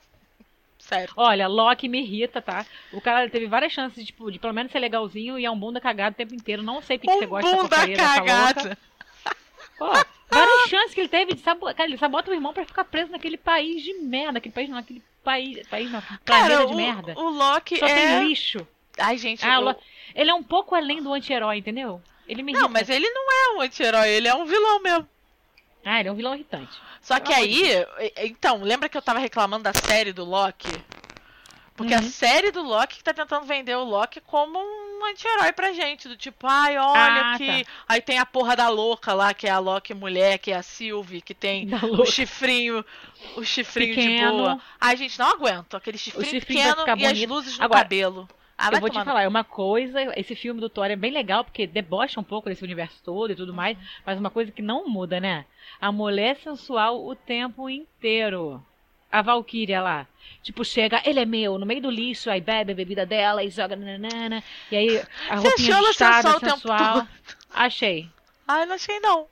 [0.89, 1.13] Sério.
[1.17, 2.65] Olha, Loki me irrita, tá?
[2.93, 5.81] O cara teve várias chances, tipo, de pelo menos ser legalzinho e é um bunda
[5.81, 6.63] cagado o tempo inteiro.
[6.63, 8.79] Não sei porque que você Um gosta bunda dessa cagada.
[9.79, 9.87] Pô,
[10.31, 11.75] várias chances que ele teve de sabotar.
[11.75, 14.39] Cara, ele sabota o irmão pra ficar preso naquele país de merda.
[14.39, 15.67] Aquele país não, aquele país.
[15.69, 16.03] País não.
[16.03, 17.15] Cara, Planeta de o, merda.
[17.19, 17.95] o Loki Só é...
[18.19, 18.67] tem lixo.
[18.99, 19.77] Ai, gente, Ah, Lo-
[20.15, 22.01] Ele é um pouco além do anti-herói, entendeu?
[22.29, 22.73] Ele me Não, irrita.
[22.79, 25.09] mas ele não é um anti-herói, ele é um vilão mesmo.
[25.85, 26.73] Ah, ele é um vilão irritante.
[27.03, 30.69] Só que de aí, e- então, lembra que eu tava reclamando da série do Loki?
[31.77, 32.09] Porque a Uhum.
[32.09, 36.07] série do Loki que tá tentando vender o Loki como um anti-herói pra gente.
[36.07, 37.67] Do tipo, ai, olha Ah, que.
[37.89, 40.63] Aí tem a porra da louca lá, que é a Loki mulher, que é a
[40.63, 41.69] Sylvie, que tem
[41.99, 42.85] o chifrinho.
[43.37, 44.33] O chifrinho de Pequeno.
[44.39, 44.61] boa.
[44.81, 45.77] Ai, gente, não aguento.
[45.77, 47.29] Aquele chifrinho, chifrinho pequeno e as bonito.
[47.29, 48.29] luzes no Agora, cabelo.
[48.57, 51.45] Ah, eu vou te falar, é uma coisa, esse filme do Thor é bem legal,
[51.45, 53.57] porque debocha um pouco desse universo todo e tudo Uhum.
[53.57, 53.77] mais,
[54.07, 55.45] mas uma coisa que não muda, né?
[55.81, 58.65] A mulher sensual o tempo inteiro.
[59.11, 60.07] A Valkyria lá.
[60.43, 63.51] Tipo, chega, ele é meu, no meio do lixo, aí bebe a bebida dela e
[63.51, 67.07] joga nanana, e aí a Você roupinha achou ela listada, sensual o tempo sensual.
[67.53, 68.09] Achei.
[68.47, 69.27] Ai, não achei não.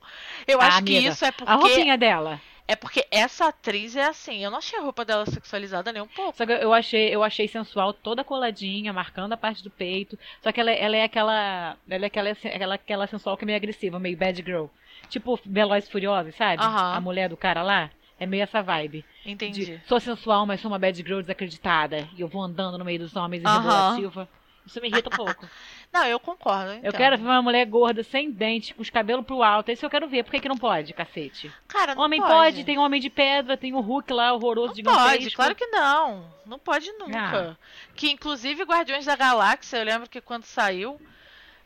[0.47, 1.51] Eu Ah, acho que amiga, isso é porque.
[1.51, 2.41] A roupinha dela.
[2.67, 4.43] É porque essa atriz é assim.
[4.43, 6.37] Eu não achei a roupa dela sexualizada nem um pouco.
[6.37, 10.17] Só que eu achei, eu achei sensual, toda coladinha, marcando a parte do peito.
[10.41, 11.77] Só que ela, ela é aquela.
[11.89, 14.65] Ela é aquela, aquela, aquela sensual que é meio agressiva, meio bad girl.
[15.09, 16.63] Tipo Velozes e Furiosos, sabe?
[16.63, 16.95] Aham.
[16.95, 17.89] A mulher do cara lá.
[18.19, 19.03] É meio essa vibe.
[19.25, 19.65] Entendi.
[19.65, 22.07] De, sou sensual, mas sou uma bad girl desacreditada.
[22.15, 24.29] E eu vou andando no meio dos homens e regulativa.
[24.65, 25.45] Isso me irrita um pouco.
[25.93, 26.71] Não, eu concordo.
[26.71, 26.97] Eu entendo.
[26.97, 29.71] quero ver uma mulher gorda, sem dente, com os cabelos pro alto.
[29.71, 30.23] Isso eu quero ver.
[30.23, 31.53] Por que, que não pode, cacete?
[31.67, 32.33] Cara, não Homem pode.
[32.33, 32.63] pode.
[32.63, 35.07] tem homem de pedra, tem o Hulk lá, horroroso, Não gigantesco.
[35.11, 36.25] pode, claro que não.
[36.47, 37.55] Não pode nunca.
[37.95, 40.99] Que inclusive Guardiões da Galáxia, eu lembro que quando saiu,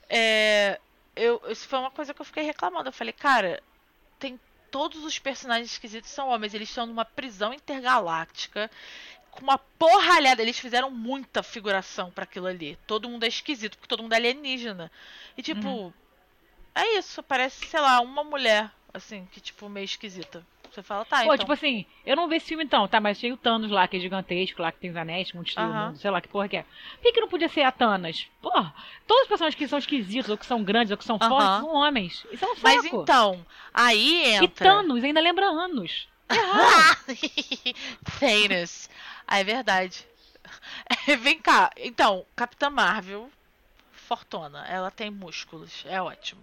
[0.09, 0.77] é,
[1.15, 2.89] eu, isso foi uma coisa que eu fiquei reclamando.
[2.89, 3.63] Eu falei, cara,
[4.19, 4.37] tem
[4.69, 8.69] todos os personagens esquisitos são homens, eles estão numa prisão intergaláctica
[9.31, 10.41] com uma porralhada.
[10.41, 12.77] Eles fizeram muita figuração pra aquilo ali.
[12.87, 14.91] Todo mundo é esquisito, porque todo mundo é alienígena.
[15.37, 15.93] E tipo, Uhum.
[16.75, 20.45] é isso, parece, sei lá, uma mulher, assim, que tipo, meio esquisita.
[20.71, 21.37] Você fala, tá, Pô, então.
[21.37, 22.99] tipo assim, eu não vi esse filme então, tá?
[22.99, 25.71] Mas tinha o Thanos lá, que é gigantesco, lá que tem os anéis, muito estilo,
[25.71, 25.95] Aham.
[25.95, 26.63] sei lá que porra que é.
[26.63, 28.27] Por que, que não podia ser a Thanos?
[28.41, 28.73] Porra,
[29.07, 31.29] todos os personagens que são esquisitos, ou que são grandes, ou que são Aham.
[31.29, 32.27] fortes, são homens.
[32.31, 32.63] Isso é um saco.
[32.63, 34.69] Mas então, aí E entra.
[34.69, 36.07] Thanos ainda lembra anos.
[38.19, 38.89] Thanos.
[39.27, 40.05] Ah, é verdade.
[41.21, 41.69] Vem cá.
[41.77, 43.29] Então, Capitã Marvel,
[43.91, 44.65] fortuna.
[44.67, 45.83] Ela tem músculos.
[45.87, 46.41] É ótimo.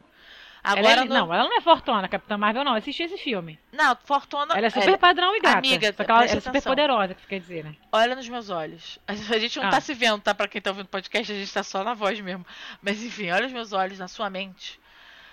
[0.62, 2.74] Ela Agora é- no- Não, ela não é fortuna, Capitã Marvel não.
[2.74, 3.58] Assisti esse filme.
[3.70, 4.54] Não, fortuna.
[4.56, 5.58] Ela é super padrão e gata.
[5.58, 7.76] Amiga, só que ela é super poderosa, que você quer dizer, né?
[7.92, 8.98] Olha nos meus olhos.
[9.06, 9.70] A gente não Ah.
[9.70, 10.34] tá se vendo, tá?
[10.34, 12.46] Pra quem tá ouvindo podcast, a gente tá só na voz mesmo.
[12.82, 14.80] Mas enfim, olha os meus olhos na sua mente.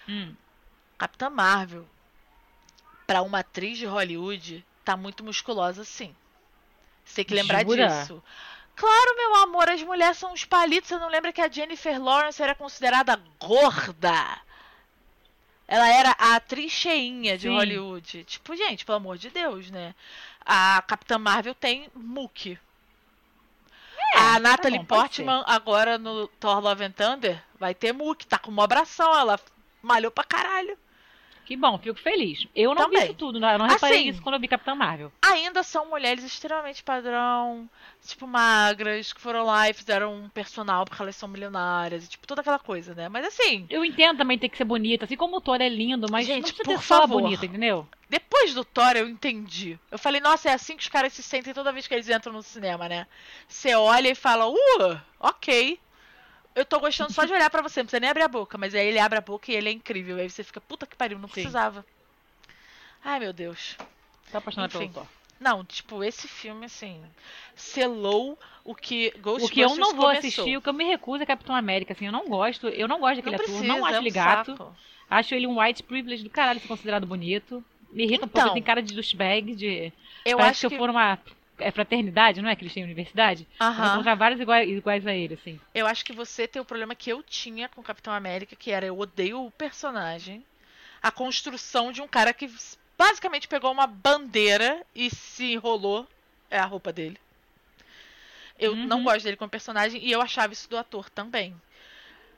[0.08, 0.34] Hum.
[0.98, 1.88] Capitã Marvel,
[3.12, 6.16] pra uma atriz de Hollywood, tá muito musculosa sim.
[7.04, 7.88] Você tem que lembrar Jura?
[7.90, 8.24] disso.
[8.74, 10.88] Claro, meu amor, as mulheres são uns palitos.
[10.88, 14.40] Você não lembra que a Jennifer Lawrence era considerada gorda?
[15.68, 17.54] Ela era a atriz cheinha de Sim.
[17.54, 18.24] Hollywood.
[18.24, 19.94] Tipo, gente, pelo amor de Deus, né?
[20.46, 22.58] A Capitã Marvel tem muque.
[24.16, 28.26] a Natalie É, tá bom, Portman, agora no Thor Love and Thunder, vai ter muque.
[28.26, 29.38] Tá com uma abração, ela
[29.82, 30.78] malhou pra caralho.
[31.52, 32.48] Que bom, fico feliz.
[32.56, 33.04] Eu não vi Também.
[33.08, 35.12] isso tudo, não, eu não reparei Assim, nisso quando eu vi Capitã Marvel.
[35.22, 37.70] ainda são mulheres extremamente padrão,
[38.08, 42.26] tipo magras, que foram lá e fizeram um personal porque elas são milionárias, e tipo
[42.26, 43.10] toda aquela coisa, né?
[43.10, 46.08] Mas assim, Eu entendo também ter que ser bonita, assim como o Thor é lindo,
[46.10, 47.22] mas Gente, não precisa por ter só favor.
[47.22, 47.86] bonita, entendeu?
[48.08, 49.78] depois do Thor eu entendi.
[49.92, 52.32] Eu falei, nossa, é assim que os caras se sentem toda vez que eles entram
[52.32, 53.08] no cinema, né?
[53.46, 55.78] Você olha e fala, uh, ok.
[56.54, 58.76] Eu tô gostando só de olhar pra você, não precisa nem abrir a boca, mas
[58.76, 60.18] aí ele abre a boca e ele é incrível.
[60.18, 61.34] Aí você fica, puta que pariu, não Sim.
[61.36, 61.86] precisava.
[63.04, 63.78] Ai, meu Deus.
[64.32, 65.06] Tô apaixonada pelo Thor.
[65.40, 67.02] Não, tipo, esse filme, assim,
[67.56, 70.20] selou o que O Ghostbusters que eu não vou começou.
[70.20, 73.00] assistir, o que eu me recuso é Capitão América, assim, eu não gosto, eu não
[73.00, 74.76] gosto daquele não ator, precisa, não acho é um ele gato, saco.
[75.10, 78.48] acho ele um white privilege do caralho ser considerado bonito, me irrita um pouco, Então.
[78.50, 79.92] ele tem cara de douchebag, de...
[80.24, 80.78] Eu parece acho que eu que...
[80.78, 81.18] for uma
[81.62, 83.94] é, fraternidade, não é, que eles têm universidade, vou Aham.
[83.94, 85.60] encontrar vários iguais, iguais a ele, assim.
[85.74, 88.72] Eu acho que você tem o problema que eu tinha com o Capitão América, que
[88.72, 90.44] era eu odeio o personagem,
[91.02, 92.52] a construção de um cara que
[92.98, 96.08] basicamente pegou uma bandeira e se enrolou,
[96.50, 97.18] é a roupa dele.
[98.60, 98.86] Eu Uhum.
[98.88, 101.60] não gosto dele como personagem e eu achava isso do ator também.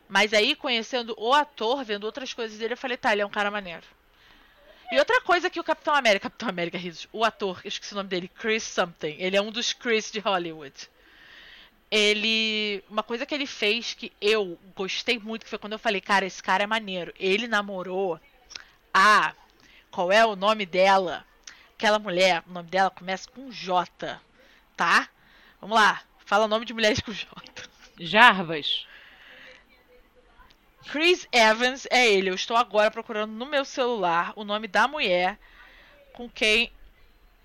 [0.08, 3.30] Mas aí, conhecendo o ator, vendo outras coisas dele, eu falei, tá, ele é um
[3.30, 3.84] cara maneiro.
[4.94, 7.96] E outra coisa que o Capitão América, Capitão América, risos, o ator, eu esqueci o
[7.96, 10.88] nome dele, Chris something, ele é um dos Chris de Hollywood.
[11.90, 16.00] Ele, uma coisa que ele fez que eu gostei muito, que foi quando eu falei,
[16.00, 17.12] cara, esse cara é maneiro.
[17.18, 18.20] Ele namorou
[18.94, 19.34] a,
[19.90, 21.26] qual é o nome dela?
[21.76, 24.22] Aquela mulher, o nome dela começa com J,
[24.78, 25.10] tá?
[25.60, 27.28] Vamos lá, fala nome de mulheres com J.
[28.00, 28.86] Jarvas,
[30.92, 32.30] Chris Evans é ele.
[32.30, 35.40] Eu estou agora procurando no meu celular o nome da mulher
[36.14, 36.72] com quem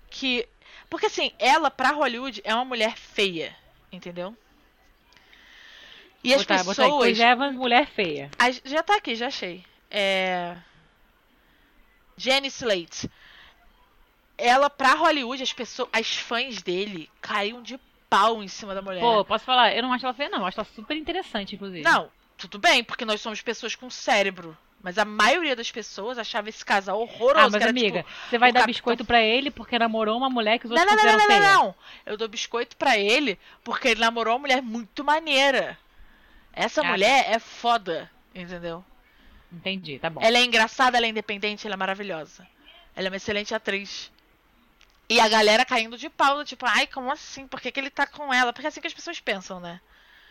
[0.09, 0.47] que
[0.89, 3.55] porque assim, ela pra Hollywood é uma mulher feia,
[3.91, 4.35] entendeu?
[6.23, 8.29] E as botar, botar pessoas Chris Evans, mulher feia.
[8.65, 9.63] já tá aqui, já achei.
[9.89, 10.57] É
[12.19, 13.09] Jenny Slate.
[14.37, 17.79] Ela pra Hollywood, as pessoas, as fãs dele caíam de
[18.09, 19.01] pau em cima da mulher.
[19.01, 21.81] Pô, posso falar, eu não acho ela feia não, eu acho ela super interessante, inclusive.
[21.81, 24.57] Não, tudo bem, porque nós somos pessoas com cérebro.
[24.81, 27.47] Mas a maioria das pessoas achava esse casal horroroso.
[27.47, 30.29] Ah, mas era, amiga, tipo, você vai dar Capitão- biscoito pra ele porque namorou uma
[30.29, 31.57] mulher que os Não, outros não, não, não, consideram não, feia.
[31.57, 31.75] não.
[32.05, 35.77] Eu dou biscoito pra ele porque ele namorou uma mulher muito maneira.
[36.53, 38.83] Essa mulher é foda, entendeu?
[39.51, 40.21] Entendi, tá bom.
[40.23, 42.47] Ela é engraçada, ela é independente, ela é maravilhosa.
[42.95, 44.09] Ela é uma excelente atriz.
[45.09, 47.47] E a galera caindo de pau, tipo, ai, como assim?
[47.47, 48.53] Por que, que ele tá com ela?
[48.53, 49.81] Porque é assim que as pessoas pensam, né?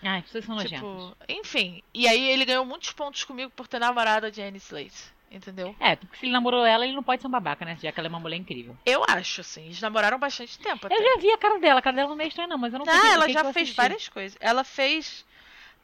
[0.02, 0.76] Ai, vocês são nojentos.
[0.78, 1.82] Tipo, enfim.
[1.92, 5.16] E aí ele ganhou muitos pontos comigo por ter namorado a Jenny Slate.
[5.30, 5.76] Entendeu?
[5.78, 7.76] É, porque se ele namorou ela, ele não pode ser um babaca, né?
[7.82, 8.74] Já que ela é uma mulher incrível.
[8.86, 9.64] Eu acho, assim.
[9.66, 10.96] Eles namoraram bastante tempo até.
[10.96, 12.72] Eu já vi a cara dela, a cara dela não é meio estranha, não, mas
[12.72, 14.38] eu não sei Ah, que- o ela que já que fez várias coisas.
[14.40, 15.26] Ela fez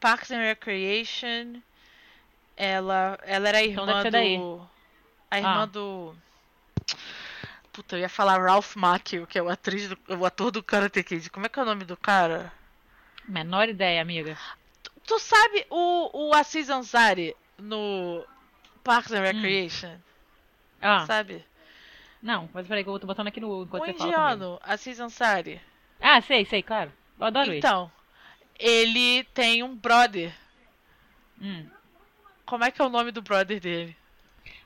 [0.00, 1.60] Parks and Recreation.
[2.56, 4.38] Ela, ela era a Então irmã deve ser daí.
[4.38, 4.68] do.
[5.30, 5.66] A irmã Ah.
[5.66, 6.14] do.
[7.72, 11.02] Puta, eu ia falar Ralph Macchio, que é o, atriz do, o ator do Karate
[11.02, 11.28] Kid.
[11.28, 12.52] Como é que é o nome do cara?
[13.28, 14.36] Menor ideia, amiga.
[15.06, 18.24] Tu sabe o, o Aziz Ansari no
[18.82, 19.22] Parks and Hum.
[19.22, 19.96] Recreation?
[20.80, 21.44] Ah, Sabe?
[22.22, 23.64] não, mas peraí que eu tô botando aqui no.
[23.64, 24.32] Enquanto o você fala comigo.
[24.32, 25.60] indiano, Aziz Ansari.
[26.00, 26.92] Ah, sei, sei, claro.
[27.18, 27.58] Eu adoro ele.
[27.58, 27.90] Então,
[28.58, 30.34] ele tem um brother.
[31.40, 31.68] Hum.
[32.46, 33.96] Como é que é o nome do brother dele?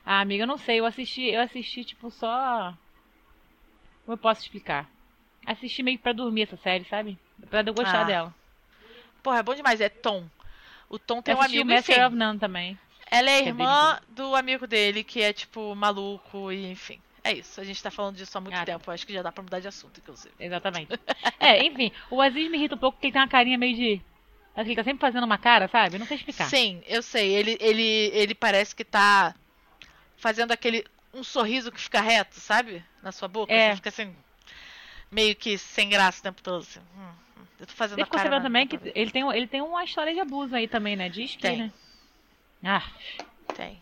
[0.05, 0.79] Ah, amiga, eu não sei.
[0.79, 2.73] Eu assisti, eu assisti, tipo, só.
[4.05, 4.89] Como eu posso explicar?
[5.45, 7.17] Assisti meio pra dormir essa série, sabe?
[7.49, 8.35] Pra eu gostar Ah, dela.
[9.29, 9.79] Porra, é bom demais.
[9.79, 10.27] É Tom.
[10.89, 12.05] O Tom tem eu um amigo, o Master enfim.
[12.07, 12.79] of None também.
[13.11, 16.99] Ela é é irmã do amigo dele, que é, tipo, maluco e enfim.
[17.23, 17.61] É isso.
[17.61, 18.89] A gente tá falando disso há muito Ah, tempo.
[18.89, 20.33] Acho que já dá pra mudar de assunto, inclusive.
[20.39, 20.99] Exatamente.
[21.39, 24.01] é, enfim, o Aziz me irrita um pouco porque ele tem uma carinha meio de.
[24.55, 25.95] Que ele tá sempre fazendo uma cara, sabe?
[25.95, 26.49] Eu não sei explicar.
[26.49, 27.31] Sim, eu sei.
[27.31, 29.35] Ele, ele, ele parece que tá
[30.17, 30.83] fazendo aquele.
[31.13, 32.83] Um sorriso que fica reto, sabe?
[33.03, 33.53] Na sua boca.
[33.53, 33.69] É.
[33.69, 34.15] Você fica assim.
[35.11, 36.61] Meio que sem graça o tempo todo.
[36.63, 36.79] Assim.
[36.97, 37.11] Hum.
[37.59, 38.23] Eu tô fazendo Você a cara.
[38.23, 41.09] sabendo na- também que ele tem, ele tem uma história de abuso aí também, né?
[41.09, 41.57] Diz que, Tem.
[41.57, 41.73] né?
[42.63, 42.83] Ah,
[43.53, 43.81] Tem.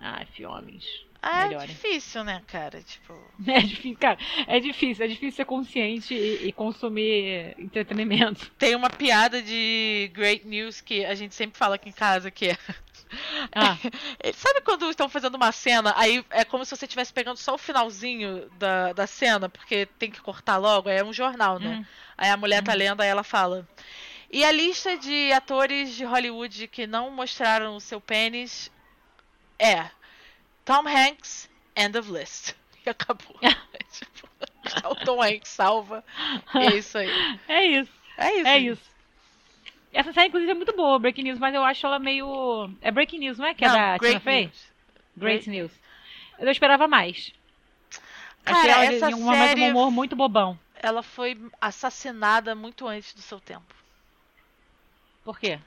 [0.00, 0.84] ai, homens.
[1.24, 2.82] Ah, é difícil, né, cara?
[2.82, 3.12] Tipo.
[3.46, 4.18] É difícil, cara.
[4.46, 5.04] É difícil.
[5.04, 8.50] É difícil ser consciente e, e consumir entretenimento.
[8.58, 12.48] Tem uma piada de Great News que a gente sempre fala aqui em casa, que
[12.48, 12.58] é.
[13.54, 13.76] Ah,
[14.34, 17.58] Sabe quando estão fazendo uma cena, aí é como se você estivesse pegando só o
[17.58, 21.76] finalzinho da, da cena, porque tem que cortar logo, é um jornal, né?
[21.76, 21.86] Uhum.
[22.16, 23.68] Aí a mulher tá lendo, aí ela fala.
[24.30, 28.70] E a lista de atores de Hollywood que não mostraram o seu pênis
[29.58, 29.90] é
[30.64, 32.54] Tom Hanks, end of list.
[32.84, 33.38] E acabou.
[33.92, 34.28] tipo,
[34.90, 36.04] o Tom Hanks salva.
[36.54, 37.10] É isso aí.
[37.48, 37.92] é isso.
[38.16, 38.48] É isso.
[38.48, 38.91] É isso.
[39.92, 42.70] Essa série, inclusive, é muito boa, Breaking News, mas eu acho ela meio.
[42.80, 43.54] É Breaking News, não é?
[43.54, 44.44] Que Não, é da Tina Great Fey?
[44.46, 44.72] News.
[45.16, 45.72] Great News.
[46.38, 47.32] Eu esperava mais.
[48.44, 50.58] Achei Cara, ela essa em um série- um humor muito bobão.
[50.74, 53.74] Ela foi assassinada muito antes do seu tempo.
[55.24, 55.60] Por quê?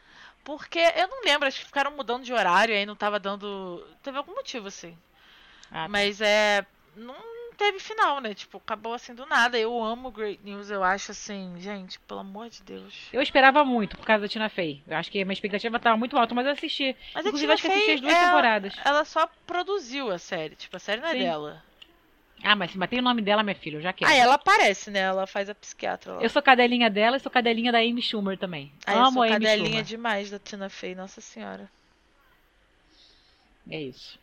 [0.43, 3.87] Porque eu não lembro, acho que ficaram mudando de horário aí, não tava dando.
[4.03, 4.97] Teve algum motivo assim.
[5.71, 5.87] Ah, tá.
[5.87, 6.65] Mas é.
[6.95, 7.15] Não
[7.55, 8.33] teve final, né?
[8.33, 9.57] Tipo, acabou assim do nada.
[9.57, 13.07] Eu amo Great News, eu acho assim, gente, pelo amor de Deus.
[13.11, 14.83] Eu esperava muito por causa da Tina Fey.
[14.87, 16.95] Eu acho que a minha expectativa tava muito alta, mas eu assisti.
[17.13, 18.73] Mas Inclusive, acho que assisti as duas ela- temporadas.
[18.85, 21.19] Ela só produziu a série, tipo, a série não é Sim.
[21.19, 21.63] dela.
[22.43, 24.11] Ah, mas se bater o nome dela, minha filha, eu já quero.
[24.11, 24.99] Ah, ela aparece, né?
[24.99, 26.21] Ela faz a psiquiatra lá.
[26.21, 28.71] Eu sou cadelinha dela e sou cadelinha da Amy Schumer também.
[28.85, 29.83] Ah, eu Amo sou a Amy cadelinha Schumer.
[29.83, 31.69] demais da Tina Fey, nossa senhora.
[33.69, 34.19] É isso.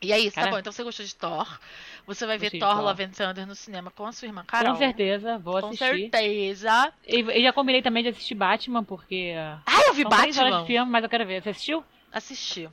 [0.00, 0.58] E é isso, tá Cara- bom.
[0.58, 1.58] Então você gostou de Thor.
[2.06, 2.82] Você vai ver Gostei Thor Thor.
[2.84, 4.72] Love and Thunder no cinema com a sua irmã Carol.
[4.72, 6.10] Com certeza, vou Com assistir.
[6.10, 6.92] certeza.
[7.06, 9.34] E, e já combinei também de assistir Batman, porque.
[9.66, 10.60] ah, eu vi São três horas Batman.
[10.60, 11.42] de filme, mas eu quero ver.
[11.42, 11.84] Você assistiu?
[12.12, 12.68] Assisti.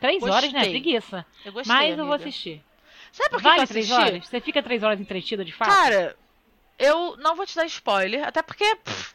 [0.00, 0.60] Três horas, né?
[0.60, 0.70] Gostei.
[0.70, 1.26] Preguiça.
[1.44, 2.62] Eu gostei, Mas eu vou assistir.
[3.10, 4.26] Sabe por que Vale que eu três horas?
[4.28, 5.68] Você fica três horas entretida de fato?
[5.70, 6.16] Cara,
[6.78, 9.14] eu não vou te dar spoiler, até porque pff,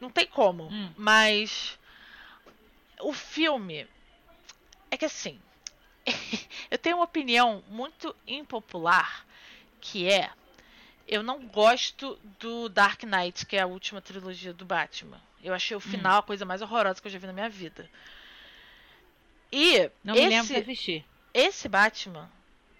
[0.00, 0.64] não tem como.
[0.64, 0.90] Hum.
[0.96, 1.78] Mas
[3.00, 3.86] o filme
[4.90, 5.38] é que assim,
[6.70, 9.26] eu tenho uma opinião muito impopular,
[9.80, 10.30] que é
[11.08, 15.20] eu não gosto do Dark Knight, que é a última trilogia do Batman.
[15.42, 17.88] Eu achei o final a coisa mais horrorosa que eu já vi na minha vida.
[19.52, 21.04] E não me lembro esse, de assistir.
[21.34, 22.30] esse Batman,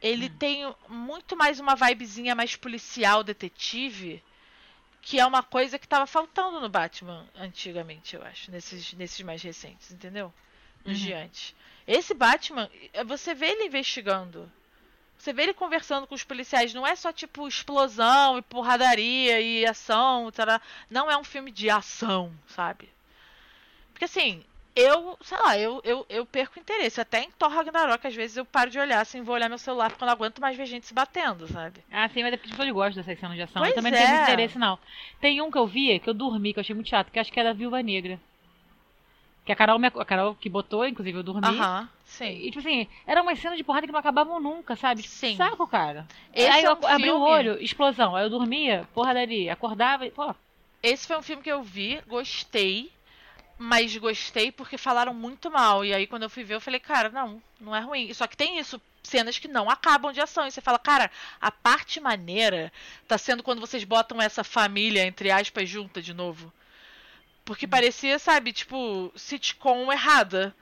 [0.02, 0.36] ele Hum.
[0.38, 4.22] tem muito mais uma vibezinha mais policial, detetive,
[5.00, 9.42] que é uma coisa que tava faltando no Batman antigamente, eu acho, nesses, nesses mais
[9.42, 10.34] recentes, entendeu?
[10.88, 10.94] Uhum.
[10.94, 11.54] de antes.
[11.86, 14.50] Esse Batman, eh, você vê ele investigando.
[15.18, 19.64] Você vê ele conversando com os policiais, não é só tipo explosão e porradaria e
[19.64, 20.60] ação, tará.
[20.90, 22.88] não é um filme de ação, sabe?
[23.92, 27.00] Porque assim, eu, sei lá, eu, eu, eu perco interesse.
[27.00, 29.88] Até em Thor Ragnarok, às vezes eu paro de olhar assim, vou olhar meu celular
[29.88, 31.82] porque eu não aguento mais ver gente se batendo, sabe?
[31.90, 33.62] Ah, sim, mas é porque eu gosto dessas cenas de ação.
[33.62, 34.12] Pois eu também não tenho é.
[34.12, 34.78] muito interesse, não.
[35.18, 37.32] Tem um que eu vi, que eu dormi, que eu achei muito chato, que acho
[37.32, 38.20] que é da Viúva Negra.
[39.46, 41.46] Que a Carol, me, a Carol que botou, inclusive, eu dormi.
[41.46, 42.40] Aham, sim.
[42.42, 45.02] E, tipo assim, era uma cena de porrada que não acabavam nunca, sabe?
[45.02, 45.36] Tipo, Sim.
[45.36, 46.04] Saco, cara.
[46.34, 48.16] Esse aí é eu um abri o filme- olho, explosão.
[48.16, 49.52] Aí eu dormia, porradaria.
[49.52, 50.34] Acordava e, pô,
[50.82, 52.90] Esse foi um filme que eu vi, gostei,
[53.56, 55.84] mas gostei porque falaram muito mal.
[55.84, 58.12] E aí quando eu fui ver, eu falei, cara, não, não é ruim.
[58.12, 60.44] Só que tem isso, cenas que não acabam de ação.
[60.46, 61.08] E você fala, cara,
[61.40, 62.72] a parte maneira
[63.06, 66.52] tá sendo quando vocês botam essa família, entre aspas, junta de novo.
[67.46, 70.54] Porque parecia, sabe, tipo, sitcom errada.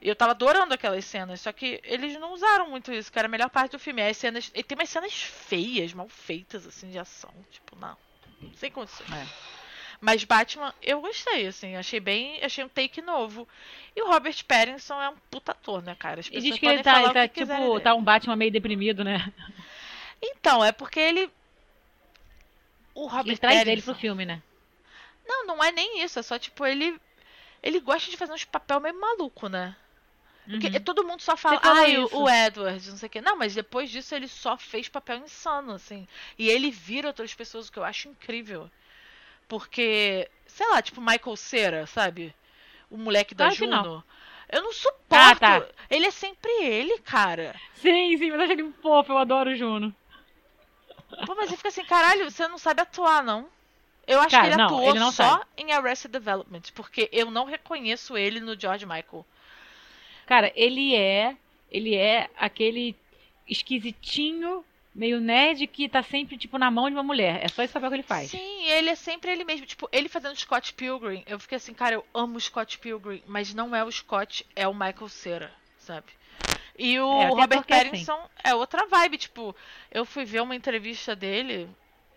[0.00, 3.28] E eu tava adorando aquelas cenas, só que eles não usaram muito isso, que era
[3.28, 4.00] a melhor parte do filme.
[4.02, 7.32] As cenas, e tem umas cenas feias, mal feitas, assim, de ação.
[7.50, 7.96] Tipo, não.
[8.56, 9.10] Sem condições.
[9.12, 9.26] É.
[10.00, 13.46] Mas Batman, eu gostei, assim, achei bem, achei um take novo.
[13.94, 16.18] E o Robert Pattinson é um puta ator, né, cara?
[16.20, 17.80] As E pessoas diz que ele tá, ele tá tipo, dele.
[17.80, 19.32] tá um Batman meio deprimido, né?
[20.20, 21.30] Então, é porque ele
[22.94, 24.42] o Robert Ele traz ele Pattinson- pro filme, né?
[25.26, 27.00] Não, não é nem isso, é só tipo ele
[27.62, 29.76] ele gosta de fazer uns papel meio maluco, né?
[30.52, 30.80] Porque Uhum.
[30.80, 33.20] todo mundo só fala, ai, o- o Edward, não sei o quê.
[33.20, 36.06] Não, mas depois disso ele só fez papel insano, assim.
[36.38, 38.70] E ele vira outras pessoas, o que eu acho incrível.
[39.48, 42.34] Porque, sei lá, tipo Michael Cera, sabe?
[42.90, 43.88] O moleque da Claro que não.
[43.88, 44.04] Juno.
[44.48, 45.12] Eu não suporto.
[45.12, 45.66] Ah, tá.
[45.90, 47.60] Ele é sempre ele, cara.
[47.74, 49.94] Sim, sim, mas eu achei ele fofo, eu adoro o Juno.
[51.24, 53.50] Pô, mas você fica assim, caralho, você não sabe atuar, não.
[54.06, 57.44] Eu acho Cara, que ele não, atuou ele só em Arrested Development, porque eu não
[57.44, 59.24] reconheço ele no George Michael.
[60.26, 61.36] Cara, ele é.
[61.70, 62.94] Ele é aquele
[63.48, 64.64] esquisitinho,
[64.94, 67.40] meio nerd que tá sempre, tipo, na mão de uma mulher.
[67.42, 68.30] É só esse papel que ele faz.
[68.30, 69.64] Sim, ele é sempre ele mesmo.
[69.66, 73.74] Tipo, ele fazendo Scott Pilgrim, eu fiquei assim, cara, eu amo Scott Pilgrim, mas não
[73.74, 76.06] é o Scott, é o Michael Cera, sabe?
[76.78, 79.54] E o É, Robert assim- Pattinson é outra vibe, tipo,
[79.90, 81.68] eu fui ver uma entrevista dele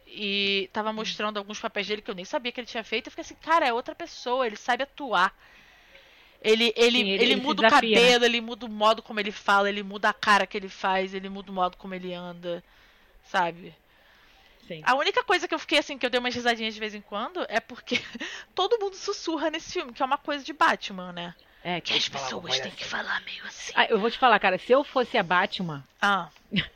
[0.07, 3.11] e tava mostrando alguns papéis dele que eu nem sabia que ele tinha feito, eu
[3.11, 5.36] fiquei assim, cara, é outra pessoa, ele sabe atuar.
[6.41, 7.69] Ele, ele, Sim, ele- ele, muda o né?
[7.69, 11.14] cabelo, ele muda o modo como ele fala, ele muda a cara que ele faz,
[11.14, 12.64] ele muda o modo como ele anda,
[13.23, 13.73] sabe?
[14.68, 14.82] Sim.
[14.86, 17.02] A única coisa que eu fiquei assim, que eu dei umas risadinhas de vez em
[17.02, 17.95] quando, é porque
[18.53, 21.34] todo mundo sussurra nesse filme, que é uma coisa de Batman, né?
[21.64, 23.72] É, Que as pessoas têm que falar meio assim.
[23.76, 26.30] Ah, eu vou te falar, cara, se eu fosse a Batman, Ah,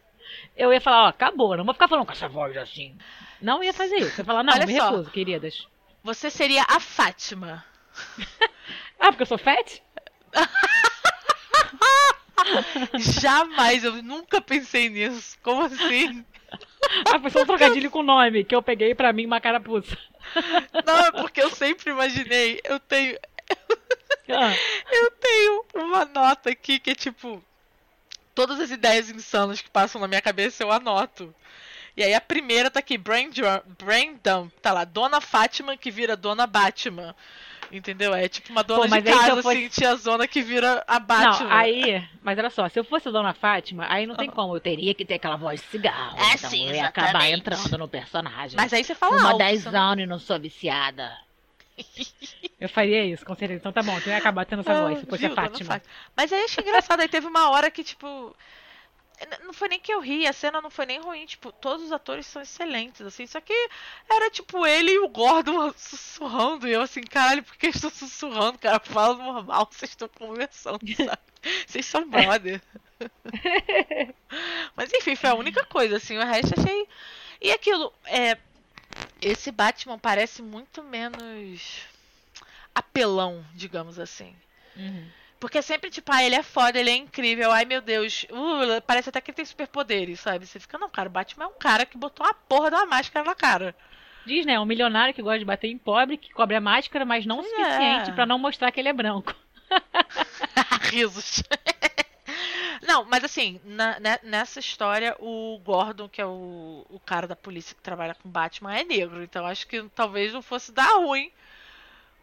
[0.55, 2.95] eu ia falar, ó, acabou, não vou ficar falando com essa voz assim.
[3.41, 4.15] Não ia fazer isso.
[4.15, 4.89] Eu ia falar, não, Olha me só.
[4.91, 5.67] recuso, queridas.
[6.03, 7.63] você seria a Fátima.
[9.01, 9.81] Ah, porque eu sou fat?
[13.21, 15.37] Jamais, eu nunca pensei nisso.
[15.41, 16.25] Como assim?
[17.09, 19.97] Ah, foi só um trocadilho com o nome que eu peguei pra mim uma carapuça.
[20.85, 22.59] Não, é porque eu sempre imaginei.
[22.63, 23.17] Eu tenho,
[24.29, 24.53] Ah,
[24.91, 27.43] eu tenho uma nota aqui que é tipo.
[28.39, 31.35] Todas as ideias insanas que passam na minha cabeça eu anoto.
[31.97, 33.29] E aí a primeira tá aqui, Brain,
[33.77, 34.53] Brain Dump.
[34.61, 37.13] Tá lá, Dona Fátima que vira Dona Batman.
[37.69, 38.15] Entendeu?
[38.15, 41.49] É tipo uma dona Pô, de casa, fosse- assim, tia zona que vira a Batman.
[41.49, 42.07] Não, aí.
[42.23, 44.55] Mas olha só, se eu fosse a Dona Fátima, aí não tem como.
[44.55, 46.17] Eu teria que ter aquela voz de cigarro.
[46.17, 48.55] É, então sim, eu ia acabar entrando no personagem.
[48.55, 51.11] Mas aí você fala Uma alto, 10 você não- anos e não sou viciada.
[52.59, 53.59] Eu faria isso, com certeza.
[53.59, 55.81] Então tá bom, eu ia acabar tendo essa voz, se fosse viu, a Fátima.
[56.15, 58.35] Mas aí achei engraçado, aí teve uma hora que, tipo.
[59.43, 61.91] Não foi nem que eu ri, a cena não foi nem ruim, tipo, todos os
[61.91, 63.53] atores são excelentes, assim, só que
[64.09, 67.89] era tipo ele e o Gordon sussurrando, e eu assim, caralho, por que eles estão
[67.89, 68.79] sussurrando, cara?
[68.79, 71.19] Fala normal, vocês estão conversando, sabe?
[71.67, 72.61] Vocês são brother.
[74.73, 76.87] Mas enfim, foi a única coisa, assim, o resto achei.
[77.41, 78.37] E aquilo, é.
[79.21, 81.81] Esse Batman parece muito menos
[82.73, 84.33] apelão, digamos assim.
[84.75, 85.07] Uhum.
[85.39, 89.09] Porque sempre tipo, ah, ele é foda, ele é incrível, ai meu Deus, uh, parece
[89.09, 90.45] até que ele tem superpoderes, sabe?
[90.45, 93.25] Você fica, não, cara, o Batman é um cara que botou uma porra uma máscara
[93.25, 93.73] na cara.
[94.25, 94.59] Diz, né?
[94.59, 97.43] Um milionário que gosta de bater em pobre, que cobre a máscara, mas não o
[97.43, 98.13] suficiente é.
[98.13, 99.33] pra não mostrar que ele é branco.
[100.91, 101.41] Risos.
[102.89, 107.35] não, mas assim, na- ne- nessa história, o Gordon, que é o, o cara da
[107.35, 109.21] polícia que trabalha com Batman, é negro.
[109.23, 111.31] Então acho que talvez não fosse dar ruim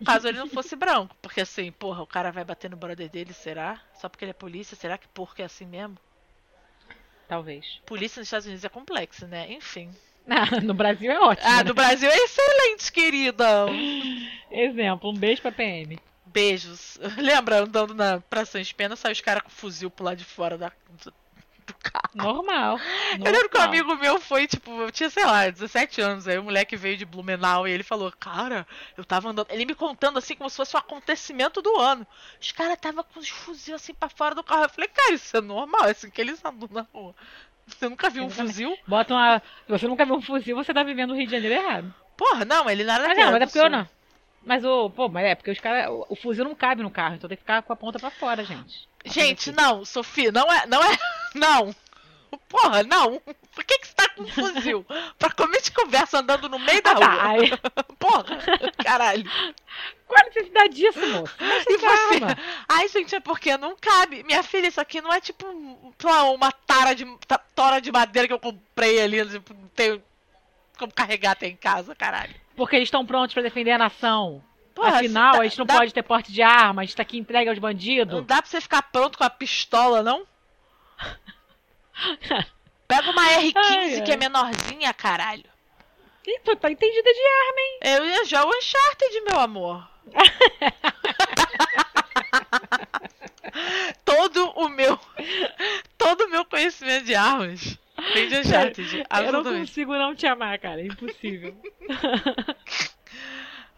[0.04, 1.14] caso ele não fosse branco.
[1.22, 3.80] Porque assim, porra, o cara vai bater no brother dele, será?
[3.94, 4.76] Só porque ele é polícia?
[4.76, 5.96] Será que porco é assim mesmo?
[7.28, 7.80] Talvez.
[7.86, 9.46] Polícia nos Estados Unidos é complexo, né?
[9.52, 9.90] Enfim.
[10.28, 11.48] Ah, no Brasil é ótimo.
[11.48, 11.62] Ah, né?
[11.62, 13.66] do Brasil é excelente, querida.
[14.50, 15.96] Exemplo, um beijo pra PM.
[16.36, 16.98] Beijos.
[17.16, 20.58] Lembra, andando na Praça de Pena, saiu os caras com fuzil pro lado de fora
[20.58, 20.70] da,
[21.02, 21.10] do,
[21.66, 22.10] do carro.
[22.12, 22.78] Normal.
[23.18, 23.68] Eu lembro que um normal.
[23.68, 27.06] amigo meu foi, tipo, eu tinha, sei lá, 17 anos, aí o moleque veio de
[27.06, 28.66] Blumenau e ele falou, cara,
[28.98, 29.46] eu tava andando.
[29.50, 32.06] Ele me contando assim como se fosse um acontecimento do ano.
[32.38, 34.64] Os caras tava com os fuzil assim pra fora do carro.
[34.64, 37.14] Eu falei, cara, isso é normal, é assim que eles andam na rua.
[37.66, 38.52] Você nunca viu um Exatamente.
[38.52, 38.78] fuzil?
[38.86, 39.38] Bota uma.
[39.38, 41.94] Se você nunca viu um fuzil, você tá vivendo o Rio de Janeiro errado.
[42.14, 43.88] Porra, não, ele nada Mas não, mas é porque eu não.
[44.46, 44.88] Mas o.
[44.88, 45.90] Pô, mas é porque os caras.
[45.90, 48.10] O, o fuzil não cabe no carro, então tem que ficar com a ponta pra
[48.10, 48.88] fora, gente.
[49.06, 50.66] Gente, não, Sofia, não é.
[50.66, 50.98] Não é.
[51.34, 51.72] Não!
[52.48, 53.20] Porra, não!
[53.54, 54.84] Por que, que você tá com um fuzil?
[55.18, 57.28] pra comer de conversa andando no meio da Ah, tá, rua?
[57.30, 57.50] aí-
[57.98, 58.24] Porra!
[58.84, 59.24] Caralho!
[60.08, 61.34] Qual a necessidade disso, moço?
[61.40, 62.20] E tem você?
[62.68, 64.22] Ai, gente, é porque não cabe.
[64.24, 65.46] Minha filha, isso aqui não é tipo
[66.02, 67.04] lá, uma tara de,
[67.54, 69.24] tora de madeira que eu comprei ali.
[69.28, 70.02] Tipo, tenho
[70.78, 72.34] como carregar até em casa, caralho.
[72.56, 74.42] Porque eles estão prontos pra defender a nação.
[74.74, 77.16] Porra, Afinal, a gente não dá- pode ter porte de arma, a gente tá aqui
[77.18, 78.24] entregue aos Não bandidos.
[78.26, 80.26] dá pra você ficar pronto com a pistola, não?
[82.86, 85.44] Pega uma R15 Ai, que é menorzinha, caralho.
[86.26, 87.78] Ih, tu tá entendida de arma, hein?
[87.82, 89.88] Eu ia já o Uncharted, meu amor.
[94.04, 94.98] todo o meu.
[95.96, 97.78] Todo o meu conhecimento de armas
[98.28, 99.04] de Uncharted.
[99.24, 100.80] Eu não consigo não te amar, cara.
[100.80, 101.56] É impossível.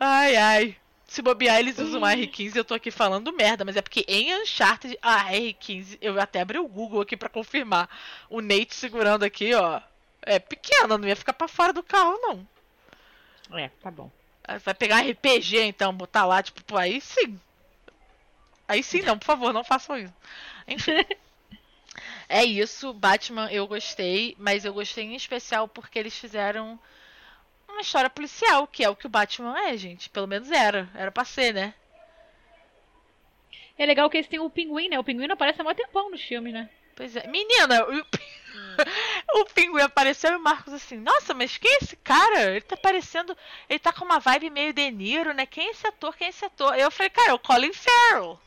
[0.00, 0.76] Ai, ai.
[1.08, 4.32] Se bobear, eles usam a R15 eu tô aqui falando merda, mas é porque em
[4.42, 7.88] Uncharted, a R15, eu até abri o Google aqui pra confirmar.
[8.28, 9.80] O Nate segurando aqui, ó.
[10.22, 12.46] É pequena, não ia ficar pra fora do carro, não.
[13.58, 14.10] é, tá bom.
[14.46, 17.40] Aí Vai pegar RPG então, botar lá, tipo, aí sim.
[18.68, 20.14] Aí sim, não, por favor, não façam isso.
[20.68, 20.92] Enfim.
[22.28, 22.92] é isso.
[22.92, 26.78] Batman eu gostei, mas eu gostei em especial porque eles fizeram
[27.68, 30.10] uma história policial, que é o que o Batman é, gente.
[30.10, 30.88] Pelo menos era.
[30.94, 31.74] Era pra ser, né?
[33.78, 34.98] É legal que eles têm o pinguim, né?
[34.98, 36.68] O pinguim não aparece há muito tempão nos filmes, né?
[36.96, 37.26] Pois é.
[37.28, 42.50] Menina, o, o pinguim apareceu e o Marcos assim, nossa, mas quem é esse cara?
[42.50, 43.36] Ele tá parecendo.
[43.68, 45.46] Ele tá com uma vibe meio De Niro, né?
[45.46, 46.16] Quem é esse ator?
[46.16, 46.76] Quem é esse ator?
[46.76, 48.40] Eu falei, cara, é o Colin Farrell.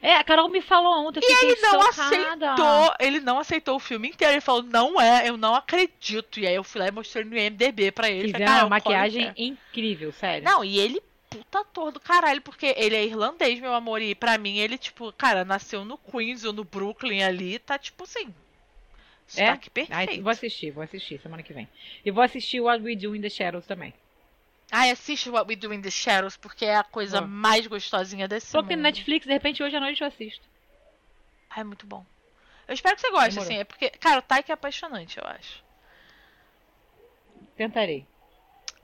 [0.00, 2.52] É, a Carol me falou ontem, E fiquei ele não chocada.
[2.52, 4.34] aceitou, ele não aceitou o filme inteiro.
[4.34, 6.38] Ele falou, não é, eu não acredito.
[6.38, 8.32] E aí eu fui lá e mostrei no IMDB pra ele.
[8.32, 9.46] Fizeram uma é maquiagem Farrell.
[9.46, 10.44] incrível, sério.
[10.44, 14.00] Não, e ele, puta ator do caralho, porque ele é irlandês, meu amor.
[14.00, 18.04] E pra mim, ele, tipo, cara, nasceu no Queens ou no Brooklyn ali, tá tipo
[18.04, 18.32] assim.
[19.36, 19.54] É?
[19.56, 20.22] Perfeito.
[20.22, 21.68] vou assistir, vou assistir semana que vem.
[22.04, 23.92] E vou assistir What We Do in the Shadows também.
[24.70, 27.28] Ai, assiste What We Do in the Shadows, porque é a coisa Vou.
[27.28, 28.76] mais gostosinha desse Tô mundo.
[28.76, 30.44] no Netflix, de repente hoje à noite eu assisto.
[31.50, 32.04] Ai, é muito bom.
[32.66, 33.48] Eu espero que você goste, Demorou.
[33.50, 33.60] assim.
[33.60, 35.64] É porque, cara, o Taika é apaixonante, eu acho.
[37.56, 38.06] Tentarei.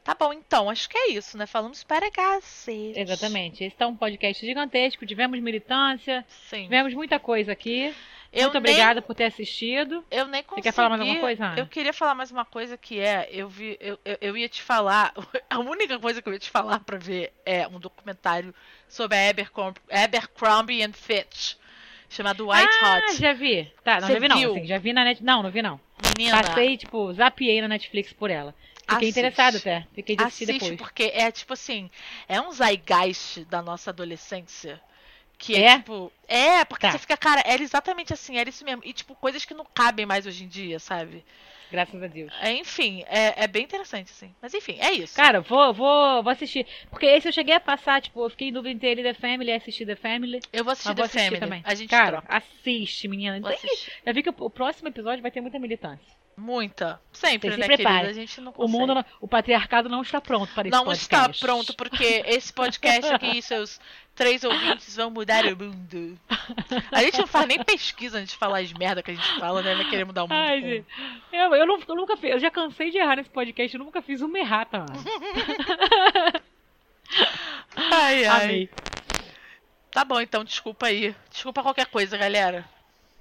[0.03, 1.47] Tá bom, então, acho que é isso, né?
[1.47, 2.99] Falamos para cacete.
[2.99, 3.65] Exatamente.
[3.65, 5.07] Esse tá um podcast gigantesco.
[5.07, 6.65] Tivemos militância, Sim.
[6.65, 7.95] tivemos muita coisa aqui.
[8.35, 10.05] Eu Muito nem- obrigada por ter assistido.
[10.11, 10.63] Eu nem consegui.
[10.63, 11.59] quer falar mais alguma coisa, Ana?
[11.59, 14.61] Eu queria falar mais uma coisa que é, eu vi, eu, eu, eu ia te
[14.61, 15.15] falar,
[15.49, 18.53] a única coisa que eu ia te falar pra ver é um documentário
[18.89, 21.55] sobre a Abercrombie, Abercrombie and Fitch,
[22.11, 23.17] chamado White ah, Hot.
[23.17, 23.73] já vi.
[23.85, 24.37] Tá, não, Você já vi não.
[24.37, 25.23] assim, já vi na net.
[25.23, 25.81] Não, não vi não.
[26.19, 28.53] Menina, Passei, tipo, zapiei na Netflix por ela.
[28.81, 29.11] Fiquei Assiste.
[29.11, 29.87] interessada até.
[29.95, 30.79] Fiquei de assistir assiste depois.
[30.79, 31.91] porque é tipo assim,
[32.29, 34.81] é um zeitgeist da nossa adolescência.
[35.47, 35.77] Que é, É?
[35.79, 36.13] tipo.
[36.27, 36.93] É, porque Tá.
[36.93, 38.83] você fica, cara, era exatamente assim, era isso mesmo.
[38.85, 41.25] E, tipo, coisas que não cabem mais hoje em dia, sabe?
[41.71, 42.33] Graças a Deus.
[42.41, 44.33] É, enfim, é, é bem interessante, assim.
[44.41, 45.17] Mas enfim, é isso.
[45.17, 46.65] Cara, vou, vou, vou assistir.
[46.89, 49.51] Porque esse eu cheguei a passar, tipo, eu fiquei em dúvida entre e The Family
[49.51, 50.41] e assistir The Family.
[50.53, 51.41] eu vou assistir Mas vou The assistir Family.
[51.41, 51.63] também.
[51.65, 52.37] A gente Cara, troca.
[52.37, 53.41] assiste, menina.
[53.49, 53.93] Assistir.
[54.07, 56.15] Já vi que o próximo episódio vai ter muita militância.
[56.37, 57.01] Muita.
[57.13, 57.95] Sempre, se né, prepara.
[58.01, 58.11] querida?
[58.11, 58.79] A gente não O consegue.
[58.79, 61.45] mundo, não- o patriarcado não está pronto para esse não está podcast.
[61.45, 63.81] pronto, porque esse podcast aqui e seus
[64.17, 66.19] três ouvintes vão mudar o mundo.
[66.91, 69.63] A gente não faz nem pesquisa antes de falar as merda que a gente fala,
[69.63, 69.75] né?
[69.77, 70.37] Vai querer mudar o mundo.
[70.37, 70.87] Ai, gente.
[71.33, 74.03] Eu, eu, não- eu nunca fiz, eu já cansei de errar nesse podcast, eu nunca
[74.03, 75.05] fiz uma errata, mano.
[77.77, 78.45] Ai, ai.
[78.45, 78.71] Amei.
[79.91, 81.15] Tá bom, então, desculpa aí.
[81.31, 82.65] Desculpa qualquer coisa, galera.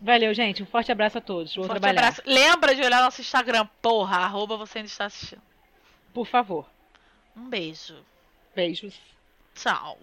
[0.04, 0.62] Valeu, gente.
[0.62, 1.56] Um forte abraço a todos.
[1.56, 2.08] Vou Forte trabalhar.
[2.10, 2.22] abraço.
[2.26, 5.42] Lembra de olhar nosso Instagram, porra, arroba você ainda está assistindo.
[6.14, 6.70] Por favor.
[7.38, 7.96] Um beijo.
[8.54, 9.00] Beijos.
[9.56, 9.98] Tchau.